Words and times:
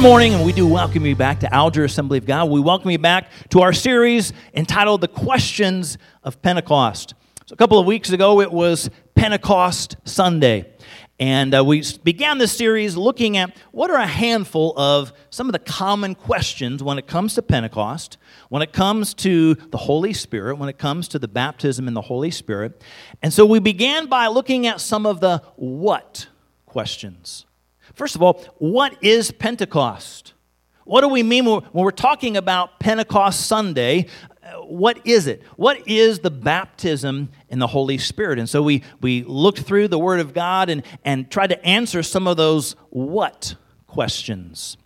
Good 0.00 0.08
morning, 0.08 0.32
and 0.32 0.46
we 0.46 0.54
do 0.54 0.66
welcome 0.66 1.04
you 1.04 1.14
back 1.14 1.40
to 1.40 1.54
Alger 1.54 1.84
Assembly 1.84 2.16
of 2.16 2.24
God. 2.24 2.48
We 2.48 2.58
welcome 2.58 2.90
you 2.90 2.98
back 2.98 3.30
to 3.50 3.60
our 3.60 3.74
series 3.74 4.32
entitled 4.54 5.02
The 5.02 5.08
Questions 5.08 5.98
of 6.24 6.40
Pentecost. 6.40 7.12
So, 7.44 7.52
a 7.52 7.56
couple 7.56 7.78
of 7.78 7.84
weeks 7.84 8.08
ago, 8.08 8.40
it 8.40 8.50
was 8.50 8.88
Pentecost 9.14 9.96
Sunday. 10.06 10.72
And 11.18 11.54
uh, 11.54 11.62
we 11.62 11.84
began 12.02 12.38
this 12.38 12.50
series 12.50 12.96
looking 12.96 13.36
at 13.36 13.54
what 13.72 13.90
are 13.90 13.98
a 13.98 14.06
handful 14.06 14.72
of 14.78 15.12
some 15.28 15.50
of 15.50 15.52
the 15.52 15.58
common 15.58 16.14
questions 16.14 16.82
when 16.82 16.96
it 16.96 17.06
comes 17.06 17.34
to 17.34 17.42
Pentecost, 17.42 18.16
when 18.48 18.62
it 18.62 18.72
comes 18.72 19.12
to 19.12 19.54
the 19.54 19.76
Holy 19.76 20.14
Spirit, 20.14 20.56
when 20.56 20.70
it 20.70 20.78
comes 20.78 21.08
to 21.08 21.18
the 21.18 21.28
baptism 21.28 21.86
in 21.86 21.92
the 21.92 22.00
Holy 22.00 22.30
Spirit. 22.30 22.82
And 23.20 23.34
so 23.34 23.44
we 23.44 23.58
began 23.58 24.06
by 24.06 24.28
looking 24.28 24.66
at 24.66 24.80
some 24.80 25.04
of 25.04 25.20
the 25.20 25.42
what 25.56 26.26
questions. 26.64 27.44
First 28.00 28.14
of 28.14 28.22
all, 28.22 28.42
what 28.56 28.96
is 29.02 29.30
Pentecost? 29.30 30.32
What 30.84 31.02
do 31.02 31.08
we 31.08 31.22
mean 31.22 31.44
when 31.44 31.62
we're 31.70 31.90
talking 31.90 32.38
about 32.38 32.80
Pentecost 32.80 33.46
Sunday? 33.46 34.06
Uh, 34.42 34.52
what 34.62 35.06
is 35.06 35.26
it? 35.26 35.42
What 35.56 35.86
is 35.86 36.20
the 36.20 36.30
baptism 36.30 37.28
in 37.50 37.58
the 37.58 37.66
Holy 37.66 37.98
Spirit? 37.98 38.38
And 38.38 38.48
so 38.48 38.62
we, 38.62 38.84
we 39.02 39.22
looked 39.24 39.60
through 39.60 39.88
the 39.88 39.98
Word 39.98 40.20
of 40.20 40.32
God 40.32 40.70
and, 40.70 40.82
and 41.04 41.30
tried 41.30 41.48
to 41.48 41.62
answer 41.62 42.02
some 42.02 42.26
of 42.26 42.38
those 42.38 42.74
what 42.88 43.54
questions. 43.86 44.78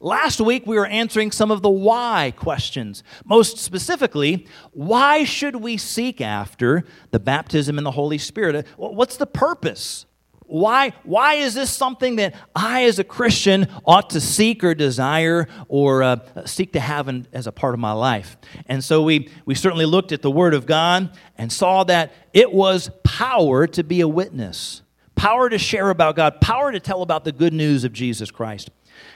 Last 0.00 0.40
week, 0.40 0.66
we 0.66 0.74
were 0.74 0.86
answering 0.86 1.30
some 1.30 1.52
of 1.52 1.62
the 1.62 1.70
why 1.70 2.32
questions. 2.34 3.04
Most 3.24 3.58
specifically, 3.58 4.44
why 4.72 5.22
should 5.22 5.54
we 5.54 5.76
seek 5.76 6.20
after 6.20 6.84
the 7.12 7.20
baptism 7.20 7.78
in 7.78 7.84
the 7.84 7.92
Holy 7.92 8.18
Spirit? 8.18 8.56
Uh, 8.56 8.88
what's 8.88 9.18
the 9.18 9.26
purpose 9.26 10.05
why, 10.46 10.92
why 11.02 11.34
is 11.34 11.54
this 11.54 11.70
something 11.70 12.16
that 12.16 12.34
I, 12.54 12.84
as 12.84 12.98
a 12.98 13.04
Christian, 13.04 13.68
ought 13.84 14.10
to 14.10 14.20
seek 14.20 14.62
or 14.62 14.74
desire 14.74 15.48
or 15.68 16.02
uh, 16.02 16.16
seek 16.44 16.72
to 16.74 16.80
have 16.80 17.08
as 17.32 17.46
a 17.46 17.52
part 17.52 17.74
of 17.74 17.80
my 17.80 17.92
life? 17.92 18.36
And 18.66 18.82
so 18.82 19.02
we, 19.02 19.30
we 19.44 19.54
certainly 19.54 19.86
looked 19.86 20.12
at 20.12 20.22
the 20.22 20.30
Word 20.30 20.54
of 20.54 20.66
God 20.66 21.16
and 21.36 21.52
saw 21.52 21.84
that 21.84 22.12
it 22.32 22.52
was 22.52 22.90
power 23.02 23.66
to 23.66 23.82
be 23.82 24.00
a 24.00 24.08
witness, 24.08 24.82
power 25.14 25.50
to 25.50 25.58
share 25.58 25.90
about 25.90 26.16
God, 26.16 26.40
power 26.40 26.70
to 26.70 26.80
tell 26.80 27.02
about 27.02 27.24
the 27.24 27.32
good 27.32 27.52
news 27.52 27.84
of 27.84 27.92
Jesus 27.92 28.30
Christ. 28.30 28.70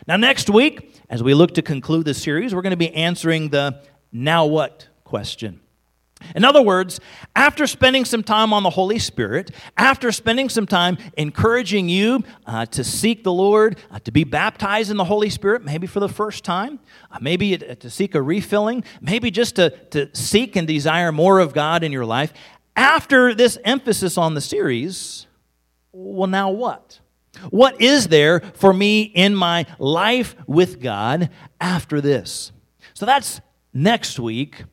Now, 0.06 0.16
next 0.16 0.50
week, 0.50 1.00
as 1.08 1.22
we 1.22 1.34
look 1.34 1.54
to 1.54 1.62
conclude 1.62 2.04
this 2.06 2.20
series, 2.22 2.54
we're 2.54 2.62
going 2.62 2.70
to 2.72 2.76
be 2.76 2.94
answering 2.94 3.50
the 3.50 3.82
now 4.12 4.46
what 4.46 4.88
question. 5.04 5.60
In 6.34 6.44
other 6.44 6.62
words, 6.62 7.00
after 7.34 7.66
spending 7.66 8.04
some 8.04 8.22
time 8.22 8.52
on 8.52 8.62
the 8.62 8.70
Holy 8.70 8.98
Spirit, 8.98 9.50
after 9.76 10.12
spending 10.12 10.48
some 10.48 10.66
time 10.66 10.98
encouraging 11.16 11.88
you 11.88 12.22
uh, 12.46 12.66
to 12.66 12.84
seek 12.84 13.24
the 13.24 13.32
Lord, 13.32 13.78
uh, 13.90 13.98
to 14.00 14.12
be 14.12 14.24
baptized 14.24 14.90
in 14.90 14.96
the 14.96 15.04
Holy 15.04 15.30
Spirit, 15.30 15.64
maybe 15.64 15.86
for 15.86 16.00
the 16.00 16.08
first 16.08 16.44
time, 16.44 16.78
uh, 17.10 17.18
maybe 17.20 17.56
to 17.56 17.90
seek 17.90 18.14
a 18.14 18.22
refilling, 18.22 18.84
maybe 19.00 19.30
just 19.30 19.56
to, 19.56 19.70
to 19.88 20.08
seek 20.14 20.56
and 20.56 20.66
desire 20.66 21.12
more 21.12 21.38
of 21.38 21.52
God 21.52 21.82
in 21.82 21.92
your 21.92 22.06
life, 22.06 22.32
after 22.76 23.34
this 23.34 23.58
emphasis 23.64 24.16
on 24.16 24.34
the 24.34 24.40
series, 24.40 25.26
well, 25.92 26.28
now 26.28 26.50
what? 26.50 27.00
What 27.50 27.80
is 27.80 28.08
there 28.08 28.40
for 28.54 28.72
me 28.72 29.02
in 29.02 29.34
my 29.34 29.66
life 29.78 30.34
with 30.46 30.80
God 30.80 31.30
after 31.60 32.00
this? 32.00 32.52
So 32.94 33.06
that's 33.06 33.40
next 33.72 34.18
week. 34.18 34.64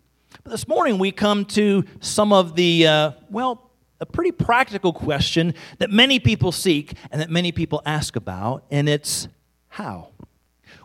This 0.47 0.65
morning 0.65 0.97
we 0.97 1.11
come 1.11 1.43
to 1.45 1.83
some 1.99 2.31
of 2.31 2.55
the, 2.55 2.87
uh, 2.87 3.11
well, 3.29 3.69
a 3.99 4.05
pretty 4.05 4.31
practical 4.31 4.93
question 4.93 5.53
that 5.80 5.91
many 5.91 6.19
people 6.19 6.53
seek 6.53 6.93
and 7.11 7.19
that 7.19 7.30
many 7.30 7.52
people 7.52 7.81
ask 7.85 8.15
about, 8.15 8.63
and 8.71 8.87
it's 8.87 9.27
how? 9.67 10.11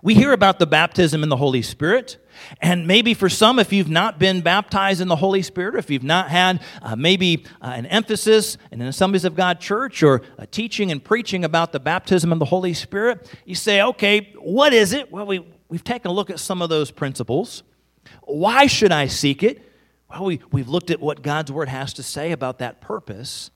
We 0.02 0.14
hear 0.14 0.32
about 0.32 0.58
the 0.58 0.66
baptism 0.66 1.22
in 1.22 1.28
the 1.28 1.36
Holy 1.36 1.62
Spirit. 1.62 2.16
And 2.60 2.88
maybe 2.88 3.14
for 3.14 3.28
some, 3.28 3.60
if 3.60 3.72
you've 3.72 3.88
not 3.88 4.18
been 4.18 4.40
baptized 4.40 5.00
in 5.00 5.06
the 5.06 5.14
Holy 5.14 5.42
Spirit, 5.42 5.76
or 5.76 5.78
if 5.78 5.90
you've 5.90 6.02
not 6.02 6.28
had 6.28 6.60
uh, 6.82 6.96
maybe 6.96 7.44
uh, 7.60 7.66
an 7.76 7.86
emphasis 7.86 8.58
in 8.72 8.80
the 8.80 8.86
Assemblies 8.86 9.24
of 9.24 9.36
God 9.36 9.60
church 9.60 10.02
or 10.02 10.22
a 10.38 10.46
teaching 10.46 10.90
and 10.90 11.04
preaching 11.04 11.44
about 11.44 11.70
the 11.70 11.78
baptism 11.78 12.32
of 12.32 12.40
the 12.40 12.46
Holy 12.46 12.74
Spirit, 12.74 13.32
you 13.44 13.54
say, 13.54 13.80
okay, 13.80 14.32
what 14.40 14.72
is 14.72 14.92
it? 14.92 15.12
Well, 15.12 15.26
we, 15.26 15.46
we've 15.68 15.84
taken 15.84 16.10
a 16.10 16.14
look 16.14 16.30
at 16.30 16.40
some 16.40 16.62
of 16.62 16.68
those 16.68 16.90
principles. 16.90 17.62
Why 18.22 18.66
should 18.66 18.92
I 18.92 19.06
seek 19.06 19.42
it? 19.42 19.62
Well, 20.10 20.24
we, 20.24 20.40
we've 20.50 20.68
looked 20.68 20.90
at 20.90 21.00
what 21.00 21.22
God's 21.22 21.50
Word 21.50 21.68
has 21.68 21.92
to 21.94 22.02
say 22.02 22.32
about 22.32 22.58
that 22.58 22.80
purpose. 22.80 23.50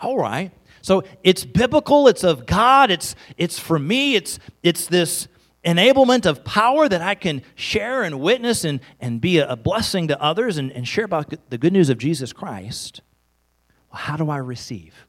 All 0.00 0.18
right. 0.18 0.52
So 0.82 1.04
it's 1.22 1.44
biblical, 1.44 2.08
it's 2.08 2.22
of 2.22 2.46
God, 2.46 2.90
it's, 2.90 3.16
it's 3.36 3.58
for 3.58 3.78
me, 3.78 4.14
it's, 4.14 4.38
it's 4.62 4.86
this 4.86 5.26
enablement 5.64 6.26
of 6.26 6.44
power 6.44 6.88
that 6.88 7.02
I 7.02 7.14
can 7.16 7.42
share 7.56 8.04
and 8.04 8.20
witness 8.20 8.64
and, 8.64 8.80
and 9.00 9.20
be 9.20 9.38
a, 9.38 9.56
blessing 9.56 10.08
to 10.08 10.22
others 10.22 10.58
and, 10.58 10.70
and 10.70 10.86
share 10.86 11.04
about 11.04 11.34
the 11.50 11.58
good 11.58 11.72
news 11.72 11.88
of 11.88 11.98
Jesus 11.98 12.32
Christ. 12.32 13.00
Well, 13.92 14.00
how 14.00 14.16
do 14.16 14.30
I 14.30 14.36
receive? 14.36 15.05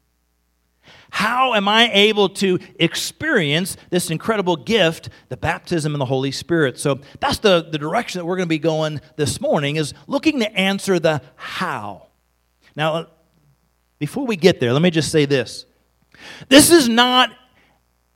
How 1.09 1.53
am 1.53 1.67
I 1.67 1.91
able 1.91 2.29
to 2.29 2.59
experience 2.79 3.77
this 3.89 4.09
incredible 4.11 4.55
gift, 4.55 5.09
the 5.29 5.37
baptism 5.37 5.93
in 5.93 5.99
the 5.99 6.05
Holy 6.05 6.31
Spirit? 6.31 6.77
So 6.77 6.99
that's 7.19 7.39
the, 7.39 7.67
the 7.69 7.77
direction 7.77 8.19
that 8.19 8.25
we're 8.25 8.35
going 8.35 8.47
to 8.47 8.49
be 8.49 8.59
going 8.59 9.01
this 9.15 9.39
morning 9.41 9.77
is 9.77 9.93
looking 10.07 10.39
to 10.39 10.51
answer 10.57 10.99
the 10.99 11.21
how. 11.35 12.07
Now, 12.75 13.07
before 13.99 14.25
we 14.25 14.35
get 14.35 14.59
there, 14.59 14.73
let 14.73 14.81
me 14.81 14.91
just 14.91 15.11
say 15.11 15.25
this. 15.25 15.65
This 16.49 16.71
is 16.71 16.87
not 16.87 17.31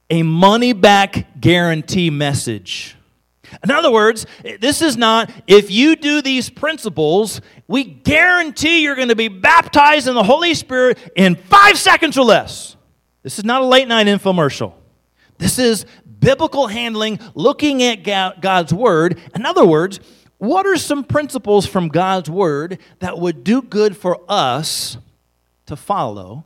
a 0.10 0.24
money 0.24 0.74
back 0.74 1.40
guarantee 1.40 2.10
message. 2.10 2.96
In 3.64 3.72
other 3.72 3.92
words, 3.92 4.26
this 4.60 4.82
is 4.82 4.98
not, 4.98 5.32
if 5.48 5.70
you 5.70 5.96
do 5.96 6.22
these 6.22 6.50
principles, 6.50 7.42
we 7.68 7.84
guarantee 7.84 8.82
you're 8.82 8.96
going 8.96 9.10
to 9.10 9.16
be 9.16 9.28
baptized 9.28 10.08
in 10.08 10.16
the 10.16 10.24
Holy 10.24 10.54
Spirit 10.54 10.98
in 11.16 11.36
five 11.36 11.78
seconds 11.78 12.18
or 12.18 12.26
less. 12.26 12.76
This 13.24 13.38
is 13.38 13.46
not 13.46 13.62
a 13.62 13.66
late 13.66 13.88
night 13.88 14.08
infomercial. 14.08 14.74
This 15.38 15.60
is 15.60 15.86
biblical 16.20 16.68
handling, 16.68 17.20
looking 17.36 17.84
at 17.84 18.42
God's 18.42 18.74
Word. 18.74 19.20
In 19.36 19.46
other 19.46 19.66
words, 19.66 20.00
what 20.38 20.66
are 20.66 20.78
some 20.78 21.04
principles 21.04 21.66
from 21.66 21.90
God's 21.90 22.30
Word 22.30 22.80
that 23.00 23.20
would 23.20 23.44
do 23.44 23.62
good 23.62 23.96
for 23.96 24.20
us 24.28 24.98
to 25.68 25.76
follow, 25.76 26.46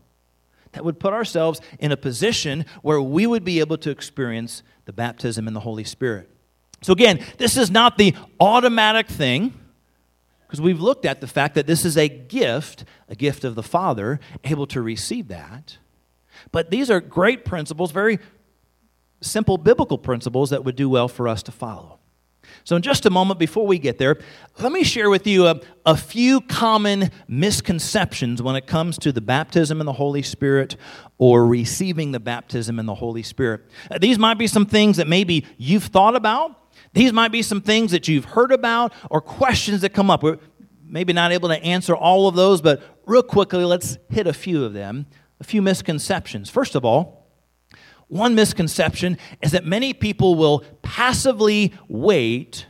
that 0.74 0.84
would 0.84 1.00
put 1.00 1.14
ourselves 1.14 1.62
in 1.80 1.92
a 1.92 1.98
position 1.98 2.66
where 2.82 3.02
we 3.02 3.26
would 3.26 3.44
be 3.46 3.60
able 3.60 3.78
to 3.78 3.90
experience 3.90 4.64
the 4.86 4.94
baptism 4.94 5.48
in 5.48 5.54
the 5.54 5.62
Holy 5.62 5.84
Spirit? 5.86 6.30
So, 6.86 6.94
again, 6.94 7.26
this 7.40 7.58
is 7.58 7.72
not 7.72 7.98
the 7.98 8.14
automatic 8.40 9.08
thing 9.08 9.56
because 10.46 10.62
we've 10.62 10.80
looked 10.80 11.04
at 11.04 11.20
the 11.20 11.26
fact 11.26 11.56
that 11.56 11.66
this 11.66 11.84
is 11.84 11.98
a 11.98 12.08
gift, 12.08 12.86
a 13.10 13.16
gift 13.16 13.44
of 13.44 13.56
the 13.56 13.64
Father, 13.64 14.20
able 14.44 14.68
to 14.68 14.84
receive 14.84 15.28
that. 15.30 15.80
But 16.52 16.70
these 16.70 16.92
are 16.92 17.02
great 17.02 17.44
principles, 17.44 17.90
very 17.92 18.20
simple 19.20 19.58
biblical 19.58 19.98
principles 19.98 20.52
that 20.52 20.64
would 20.64 20.76
do 20.76 20.88
well 20.88 21.08
for 21.08 21.28
us 21.28 21.42
to 21.42 21.52
follow. 21.52 21.98
So, 22.64 22.76
in 22.76 22.84
just 22.84 23.08
a 23.08 23.10
moment 23.10 23.40
before 23.40 23.66
we 23.66 23.80
get 23.80 23.98
there, 23.98 24.18
let 24.60 24.72
me 24.72 24.84
share 24.84 25.10
with 25.10 25.26
you 25.26 25.48
a, 25.48 25.60
a 25.88 25.98
few 25.98 26.40
common 26.40 27.10
misconceptions 27.28 28.44
when 28.44 28.56
it 28.56 28.68
comes 28.68 29.00
to 29.00 29.12
the 29.12 29.22
baptism 29.22 29.80
in 29.80 29.88
the 29.88 29.94
Holy 29.94 30.22
Spirit 30.22 30.76
or 31.18 31.48
receiving 31.48 32.12
the 32.12 32.20
baptism 32.20 32.78
in 32.78 32.86
the 32.86 32.94
Holy 32.94 33.24
Spirit. 33.24 33.62
These 34.00 34.20
might 34.20 34.38
be 34.38 34.46
some 34.46 34.68
things 34.68 34.98
that 34.98 35.08
maybe 35.08 35.48
you've 35.58 35.86
thought 35.86 36.16
about, 36.16 36.62
these 36.96 37.14
might 37.14 37.32
be 37.32 37.44
some 37.44 37.62
things 37.62 37.92
that 37.92 38.08
you've 38.08 38.26
heard 38.26 38.52
about, 38.52 38.92
or 39.12 39.22
questions 39.22 39.82
that 39.82 39.92
come 39.94 40.10
up. 40.10 40.24
We're 40.24 40.40
maybe 40.84 41.14
not 41.14 41.32
able 41.32 41.50
to 41.50 41.64
answer 41.64 41.96
all 41.96 42.28
of 42.28 42.34
those, 42.34 42.62
but 42.62 42.82
real 43.06 43.22
quickly, 43.22 43.64
let's 43.64 44.00
hit 44.10 44.26
a 44.26 44.34
few 44.34 44.66
of 44.66 44.74
them 44.74 45.06
a 45.40 45.44
few 45.44 45.62
misconceptions. 45.62 46.50
First 46.50 46.76
of 46.76 46.86
all, 46.86 47.28
one 48.08 48.36
misconception 48.36 49.18
is 49.42 49.52
that 49.52 49.66
many 49.66 49.94
people 49.94 50.36
will 50.36 50.64
passively 50.82 51.74
wait 51.88 52.66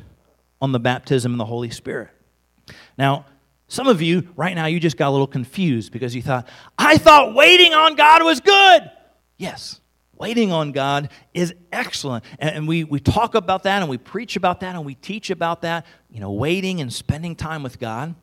on 0.61 0.71
the 0.71 0.79
baptism 0.79 1.33
in 1.33 1.37
the 1.37 1.45
Holy 1.45 1.69
Spirit. 1.69 2.09
Now, 2.97 3.25
some 3.67 3.87
of 3.87 4.01
you 4.01 4.29
right 4.35 4.55
now, 4.55 4.67
you 4.67 4.79
just 4.79 4.97
got 4.97 5.09
a 5.09 5.11
little 5.11 5.27
confused 5.27 5.91
because 5.91 6.15
you 6.15 6.21
thought, 6.21 6.47
I 6.77 6.97
thought 6.97 7.35
waiting 7.35 7.73
on 7.73 7.95
God 7.95 8.23
was 8.23 8.39
good. 8.39 8.89
Yes, 9.37 9.81
waiting 10.17 10.51
on 10.51 10.71
God 10.71 11.09
is 11.33 11.53
excellent. 11.71 12.23
And 12.39 12.67
we, 12.67 12.83
we 12.83 12.99
talk 12.99 13.35
about 13.35 13.63
that 13.63 13.81
and 13.81 13.89
we 13.89 13.97
preach 13.97 14.35
about 14.35 14.61
that 14.61 14.75
and 14.75 14.85
we 14.85 14.95
teach 14.95 15.29
about 15.29 15.61
that, 15.61 15.85
you 16.09 16.19
know, 16.19 16.31
waiting 16.31 16.81
and 16.81 16.91
spending 16.91 17.35
time 17.35 17.63
with 17.63 17.79
God. 17.79 18.15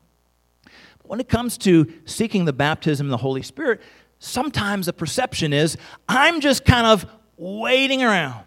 But 0.63 1.07
when 1.07 1.19
it 1.19 1.29
comes 1.29 1.57
to 1.59 1.91
seeking 2.05 2.45
the 2.45 2.53
baptism 2.53 3.07
in 3.07 3.11
the 3.11 3.17
Holy 3.17 3.43
Spirit, 3.43 3.81
sometimes 4.19 4.85
the 4.85 4.93
perception 4.93 5.53
is 5.53 5.77
I'm 6.07 6.41
just 6.41 6.65
kind 6.65 6.87
of 6.87 7.05
waiting 7.37 8.03
around. 8.03 8.45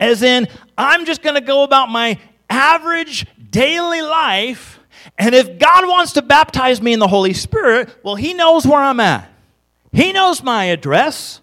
As 0.00 0.22
in, 0.22 0.48
I'm 0.76 1.04
just 1.04 1.22
going 1.22 1.36
to 1.36 1.40
go 1.40 1.62
about 1.62 1.88
my 1.88 2.18
average 2.50 3.26
daily 3.50 4.02
life, 4.02 4.80
and 5.18 5.34
if 5.34 5.58
God 5.58 5.86
wants 5.88 6.12
to 6.14 6.22
baptize 6.22 6.80
me 6.82 6.92
in 6.92 6.98
the 6.98 7.06
Holy 7.06 7.32
Spirit, 7.32 7.94
well, 8.02 8.16
He 8.16 8.34
knows 8.34 8.66
where 8.66 8.80
I'm 8.80 9.00
at. 9.00 9.30
He 9.92 10.12
knows 10.12 10.42
my 10.42 10.66
address. 10.66 11.40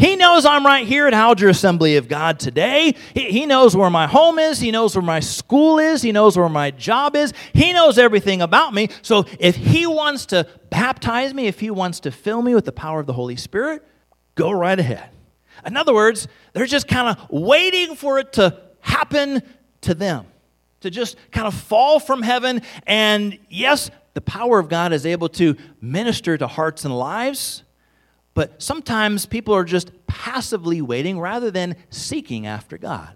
He 0.00 0.16
knows 0.16 0.46
I'm 0.46 0.64
right 0.64 0.86
here 0.86 1.06
at 1.06 1.12
Alger 1.12 1.50
Assembly 1.50 1.96
of 1.96 2.08
God 2.08 2.40
today. 2.40 2.94
He, 3.12 3.30
he 3.30 3.44
knows 3.44 3.76
where 3.76 3.90
my 3.90 4.06
home 4.06 4.38
is. 4.38 4.58
He 4.58 4.70
knows 4.70 4.96
where 4.96 5.04
my 5.04 5.20
school 5.20 5.78
is. 5.78 6.00
He 6.00 6.10
knows 6.10 6.38
where 6.38 6.48
my 6.48 6.70
job 6.70 7.14
is. 7.14 7.34
He 7.52 7.74
knows 7.74 7.98
everything 7.98 8.40
about 8.40 8.72
me. 8.72 8.88
So 9.02 9.26
if 9.38 9.56
He 9.56 9.86
wants 9.86 10.24
to 10.26 10.46
baptize 10.70 11.34
me, 11.34 11.48
if 11.48 11.60
He 11.60 11.70
wants 11.70 12.00
to 12.00 12.10
fill 12.10 12.40
me 12.40 12.54
with 12.54 12.64
the 12.64 12.72
power 12.72 12.98
of 12.98 13.06
the 13.06 13.12
Holy 13.12 13.36
Spirit, 13.36 13.86
go 14.36 14.50
right 14.50 14.78
ahead. 14.78 15.10
In 15.66 15.76
other 15.76 15.92
words, 15.92 16.28
they're 16.54 16.64
just 16.64 16.88
kind 16.88 17.14
of 17.14 17.30
waiting 17.30 17.94
for 17.94 18.18
it 18.18 18.32
to 18.32 18.58
happen 18.80 19.42
to 19.82 19.92
them, 19.92 20.24
to 20.80 20.88
just 20.88 21.18
kind 21.30 21.46
of 21.46 21.52
fall 21.52 22.00
from 22.00 22.22
heaven. 22.22 22.62
And 22.86 23.38
yes, 23.50 23.90
the 24.14 24.22
power 24.22 24.58
of 24.58 24.70
God 24.70 24.94
is 24.94 25.04
able 25.04 25.28
to 25.28 25.56
minister 25.82 26.38
to 26.38 26.46
hearts 26.46 26.86
and 26.86 26.98
lives, 26.98 27.64
but 28.34 28.62
sometimes 28.62 29.26
people 29.26 29.54
are 29.54 29.64
just 29.64 29.90
passively 30.06 30.80
waiting 30.80 31.18
rather 31.18 31.50
than 31.50 31.76
seeking 31.90 32.46
after 32.46 32.78
God. 32.78 33.10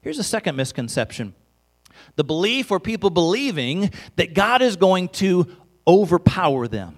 Here's 0.00 0.18
a 0.18 0.24
second 0.24 0.56
misconception 0.56 1.34
the 2.16 2.24
belief 2.24 2.70
or 2.70 2.80
people 2.80 3.10
believing 3.10 3.90
that 4.16 4.34
God 4.34 4.62
is 4.62 4.76
going 4.76 5.08
to 5.10 5.46
overpower 5.86 6.66
them. 6.66 6.96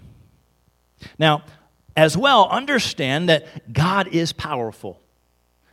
Now, 1.19 1.45
as 1.97 2.17
well, 2.17 2.49
understand 2.49 3.29
that 3.29 3.73
God 3.73 4.09
is 4.09 4.33
powerful. 4.33 5.01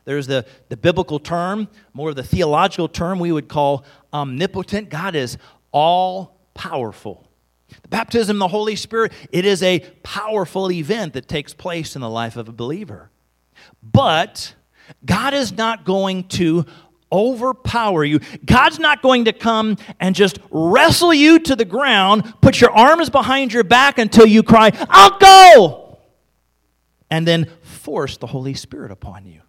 There's 0.05 0.27
the, 0.27 0.45
the 0.69 0.77
biblical 0.77 1.19
term, 1.19 1.67
more 1.93 2.09
of 2.09 2.15
the 2.15 2.23
theological 2.23 2.87
term 2.87 3.19
we 3.19 3.31
would 3.31 3.47
call 3.47 3.85
omnipotent. 4.13 4.89
God 4.89 5.15
is 5.15 5.37
all 5.71 6.39
powerful. 6.53 7.27
The 7.81 7.87
baptism 7.87 8.37
of 8.37 8.39
the 8.39 8.47
Holy 8.49 8.75
Spirit, 8.75 9.11
it 9.31 9.45
is 9.45 9.63
a 9.63 9.79
powerful 10.03 10.71
event 10.71 11.13
that 11.13 11.27
takes 11.27 11.53
place 11.53 11.95
in 11.95 12.01
the 12.01 12.09
life 12.09 12.35
of 12.35 12.49
a 12.49 12.51
believer. 12.51 13.09
But 13.81 14.53
God 15.05 15.33
is 15.33 15.51
not 15.51 15.85
going 15.85 16.27
to 16.29 16.65
overpower 17.11 18.03
you. 18.03 18.19
God's 18.45 18.79
not 18.79 19.01
going 19.01 19.25
to 19.25 19.33
come 19.33 19.77
and 19.99 20.15
just 20.15 20.39
wrestle 20.49 21.13
you 21.13 21.39
to 21.39 21.55
the 21.55 21.65
ground, 21.65 22.33
put 22.41 22.61
your 22.61 22.71
arms 22.71 23.09
behind 23.09 23.51
your 23.51 23.63
back 23.63 23.97
until 23.97 24.25
you 24.25 24.43
cry, 24.43 24.71
I'll 24.89 25.17
go! 25.19 25.99
And 27.09 27.27
then 27.27 27.49
force 27.61 28.17
the 28.17 28.27
Holy 28.27 28.53
Spirit 28.53 28.91
upon 28.91 29.25
you. 29.25 29.41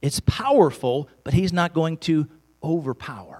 It's 0.00 0.20
powerful, 0.20 1.08
but 1.24 1.34
He's 1.34 1.52
not 1.52 1.74
going 1.74 1.96
to 1.98 2.28
overpower. 2.62 3.37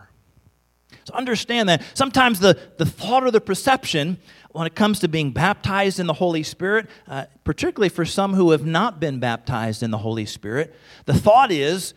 So 1.09 1.15
understand 1.15 1.71
that 1.71 1.83
sometimes 1.95 2.39
the, 2.39 2.59
the 2.77 2.85
thought 2.85 3.25
or 3.25 3.31
the 3.31 3.41
perception 3.41 4.19
when 4.51 4.67
it 4.67 4.75
comes 4.75 4.99
to 5.01 5.09
being 5.09 5.31
baptized 5.31 5.99
in 5.99 6.07
the 6.07 6.13
Holy 6.13 6.43
Spirit, 6.43 6.87
uh, 7.07 7.25
particularly 7.45 7.89
for 7.89 8.05
some 8.05 8.35
who 8.35 8.51
have 8.51 8.67
not 8.67 9.01
been 9.01 9.19
baptized 9.19 9.83
in 9.83 9.91
the 9.91 9.97
Holy 9.97 10.27
Spirit, 10.27 10.75
the 11.07 11.15
thought 11.15 11.51
is, 11.51 11.95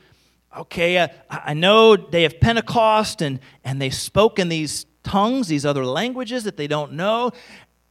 okay, 0.56 0.98
uh, 0.98 1.10
I 1.30 1.54
know 1.54 1.98
they 1.98 2.24
have 2.24 2.40
Pentecost 2.40 3.22
and, 3.22 3.42
and 3.66 3.82
they 3.82 3.90
spoke 3.90 4.40
in 4.40 4.48
these 4.48 4.86
tongues, 5.04 5.50
these 5.50 5.66
other 5.66 5.86
languages 5.86 6.46
that 6.46 6.56
they 6.56 6.68
don't 6.68 6.94
know. 6.94 7.32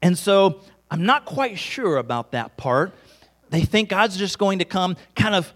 And 0.00 0.16
so 0.16 0.62
I'm 0.90 1.04
not 1.04 1.26
quite 1.26 1.58
sure 1.58 1.98
about 1.98 2.32
that 2.32 2.56
part. 2.56 2.94
They 3.50 3.60
think 3.60 3.90
God's 3.90 4.16
just 4.16 4.38
going 4.38 4.60
to 4.60 4.64
come 4.64 4.96
kind 5.14 5.34
of 5.34 5.52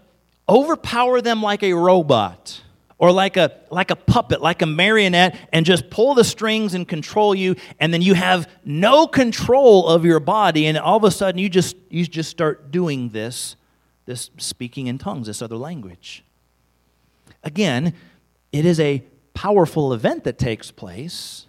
overpower 0.47 1.21
them 1.21 1.41
like 1.41 1.63
a 1.63 1.73
robot 1.73 2.61
or 2.97 3.11
like 3.11 3.37
a 3.37 3.51
like 3.71 3.91
a 3.91 3.95
puppet 3.95 4.41
like 4.41 4.61
a 4.61 4.65
marionette 4.65 5.37
and 5.51 5.65
just 5.65 5.89
pull 5.89 6.13
the 6.13 6.23
strings 6.23 6.73
and 6.73 6.87
control 6.87 7.35
you 7.35 7.55
and 7.79 7.93
then 7.93 8.01
you 8.01 8.13
have 8.13 8.49
no 8.63 9.07
control 9.07 9.87
of 9.87 10.05
your 10.05 10.19
body 10.19 10.65
and 10.65 10.77
all 10.77 10.97
of 10.97 11.03
a 11.03 11.11
sudden 11.11 11.39
you 11.39 11.49
just 11.49 11.75
you 11.89 12.05
just 12.05 12.29
start 12.29 12.71
doing 12.71 13.09
this 13.09 13.55
this 14.05 14.29
speaking 14.37 14.87
in 14.87 14.97
tongues 14.97 15.27
this 15.27 15.41
other 15.41 15.57
language 15.57 16.23
again 17.43 17.93
it 18.51 18.65
is 18.65 18.79
a 18.79 19.03
powerful 19.33 19.93
event 19.93 20.23
that 20.23 20.37
takes 20.37 20.71
place 20.71 21.47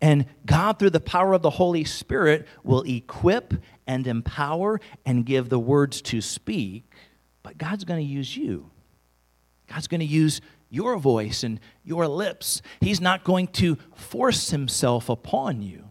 and 0.00 0.26
God, 0.46 0.78
through 0.78 0.90
the 0.90 1.00
power 1.00 1.32
of 1.32 1.42
the 1.42 1.50
Holy 1.50 1.84
Spirit, 1.84 2.46
will 2.62 2.82
equip 2.82 3.54
and 3.86 4.06
empower 4.06 4.80
and 5.04 5.26
give 5.26 5.48
the 5.48 5.58
words 5.58 6.00
to 6.02 6.20
speak. 6.20 6.84
But 7.42 7.58
God's 7.58 7.84
going 7.84 7.98
to 7.98 8.06
use 8.06 8.36
you. 8.36 8.70
God's 9.68 9.86
going 9.86 10.00
to 10.00 10.06
use 10.06 10.40
your 10.70 10.96
voice 10.98 11.42
and 11.42 11.60
your 11.84 12.06
lips. 12.06 12.62
He's 12.80 13.00
not 13.00 13.24
going 13.24 13.48
to 13.48 13.76
force 13.94 14.50
himself 14.50 15.08
upon 15.08 15.62
you. 15.62 15.84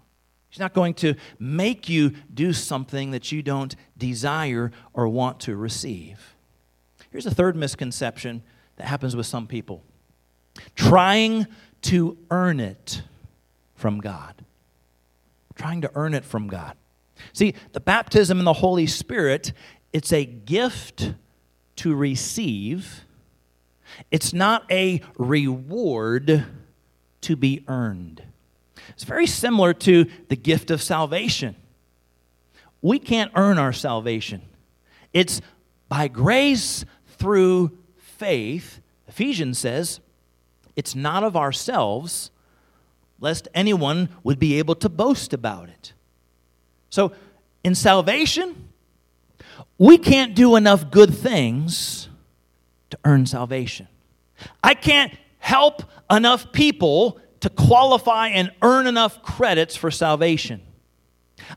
He's 0.50 0.60
not 0.60 0.74
going 0.74 0.94
to 0.96 1.16
make 1.40 1.90
you 1.90 2.14
do 2.34 2.54
something 2.54 3.12
that 3.12 3.32
you 3.32 3.42
don't 3.44 3.76
desire 3.98 4.72
or 4.94 5.08
want 5.08 5.40
to 5.42 5.56
receive. 5.56 6.36
Here's 7.12 7.26
a 7.26 7.34
third 7.34 7.56
misconception 7.56 8.44
that 8.78 8.88
happens 8.88 9.16
with 9.16 9.26
some 9.26 9.48
people 9.48 9.84
trying 10.76 11.46
to 11.84 12.18
earn 12.32 12.60
it 12.60 13.04
from 13.76 14.00
God. 14.00 14.34
Trying 15.56 15.82
to 15.82 15.92
earn 15.96 16.14
it 16.14 16.26
from 16.26 16.48
God. 16.48 16.76
See, 17.34 17.54
the 17.74 17.80
baptism 17.80 18.40
in 18.40 18.46
the 18.46 18.54
Holy 18.54 18.88
Spirit, 18.88 19.54
it's 19.94 20.12
a 20.12 20.26
gift 20.26 21.14
to 21.78 21.96
receive 21.96 23.06
it's 24.12 24.34
not 24.34 24.69
a 24.72 25.01
reward 25.18 26.45
to 27.22 27.36
be 27.36 27.63
earned. 27.68 28.22
It's 28.89 29.04
very 29.04 29.28
similar 29.28 29.74
to 29.74 30.06
the 30.30 30.36
gift 30.36 30.72
of 30.72 30.81
salvation. 30.81 31.56
We 32.81 33.00
can't 33.00 33.31
earn 33.36 33.57
our 33.57 33.74
salvation, 33.74 34.42
it's 35.13 35.42
by 35.89 36.07
grace 36.07 36.86
through 37.18 37.78
faith. 37.98 38.81
Ephesians 39.07 39.57
says, 39.57 40.00
it's 40.75 40.94
not 40.94 41.24
of 41.24 41.36
ourselves, 41.36 42.30
lest 43.19 43.48
anyone 43.54 44.10
would 44.24 44.38
be 44.38 44.60
able 44.60 44.75
to 44.75 44.90
boast 44.90 45.33
about 45.33 45.69
it. 45.69 45.94
So, 46.90 47.13
in 47.63 47.74
salvation, 47.74 48.69
we 49.78 49.98
can't 49.98 50.36
do 50.36 50.56
enough 50.56 50.92
good 50.92 51.13
things 51.13 52.06
to 52.89 53.00
earn 53.06 53.25
salvation. 53.25 53.88
I 54.63 54.74
can't 54.74 55.13
help 55.39 55.84
enough 56.10 56.51
people 56.51 57.19
to 57.40 57.50
qualify 57.50 58.30
and 58.30 58.52
earn 58.62 58.88
enough 58.88 59.21
credits 59.21 59.76
for 59.76 59.92
salvation. 59.92 60.62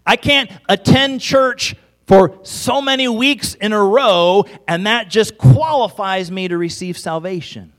I 0.07 0.17
can't 0.17 0.51
attend 0.69 1.21
church 1.21 1.75
for 2.07 2.39
so 2.43 2.83
many 2.83 3.09
weeks 3.09 3.55
in 3.55 3.73
a 3.73 3.83
row, 3.83 4.45
and 4.67 4.87
that 4.87 5.09
just 5.09 5.39
qualifies 5.39 6.31
me 6.31 6.49
to 6.49 6.59
receive 6.59 6.99
salvation. 6.99 7.73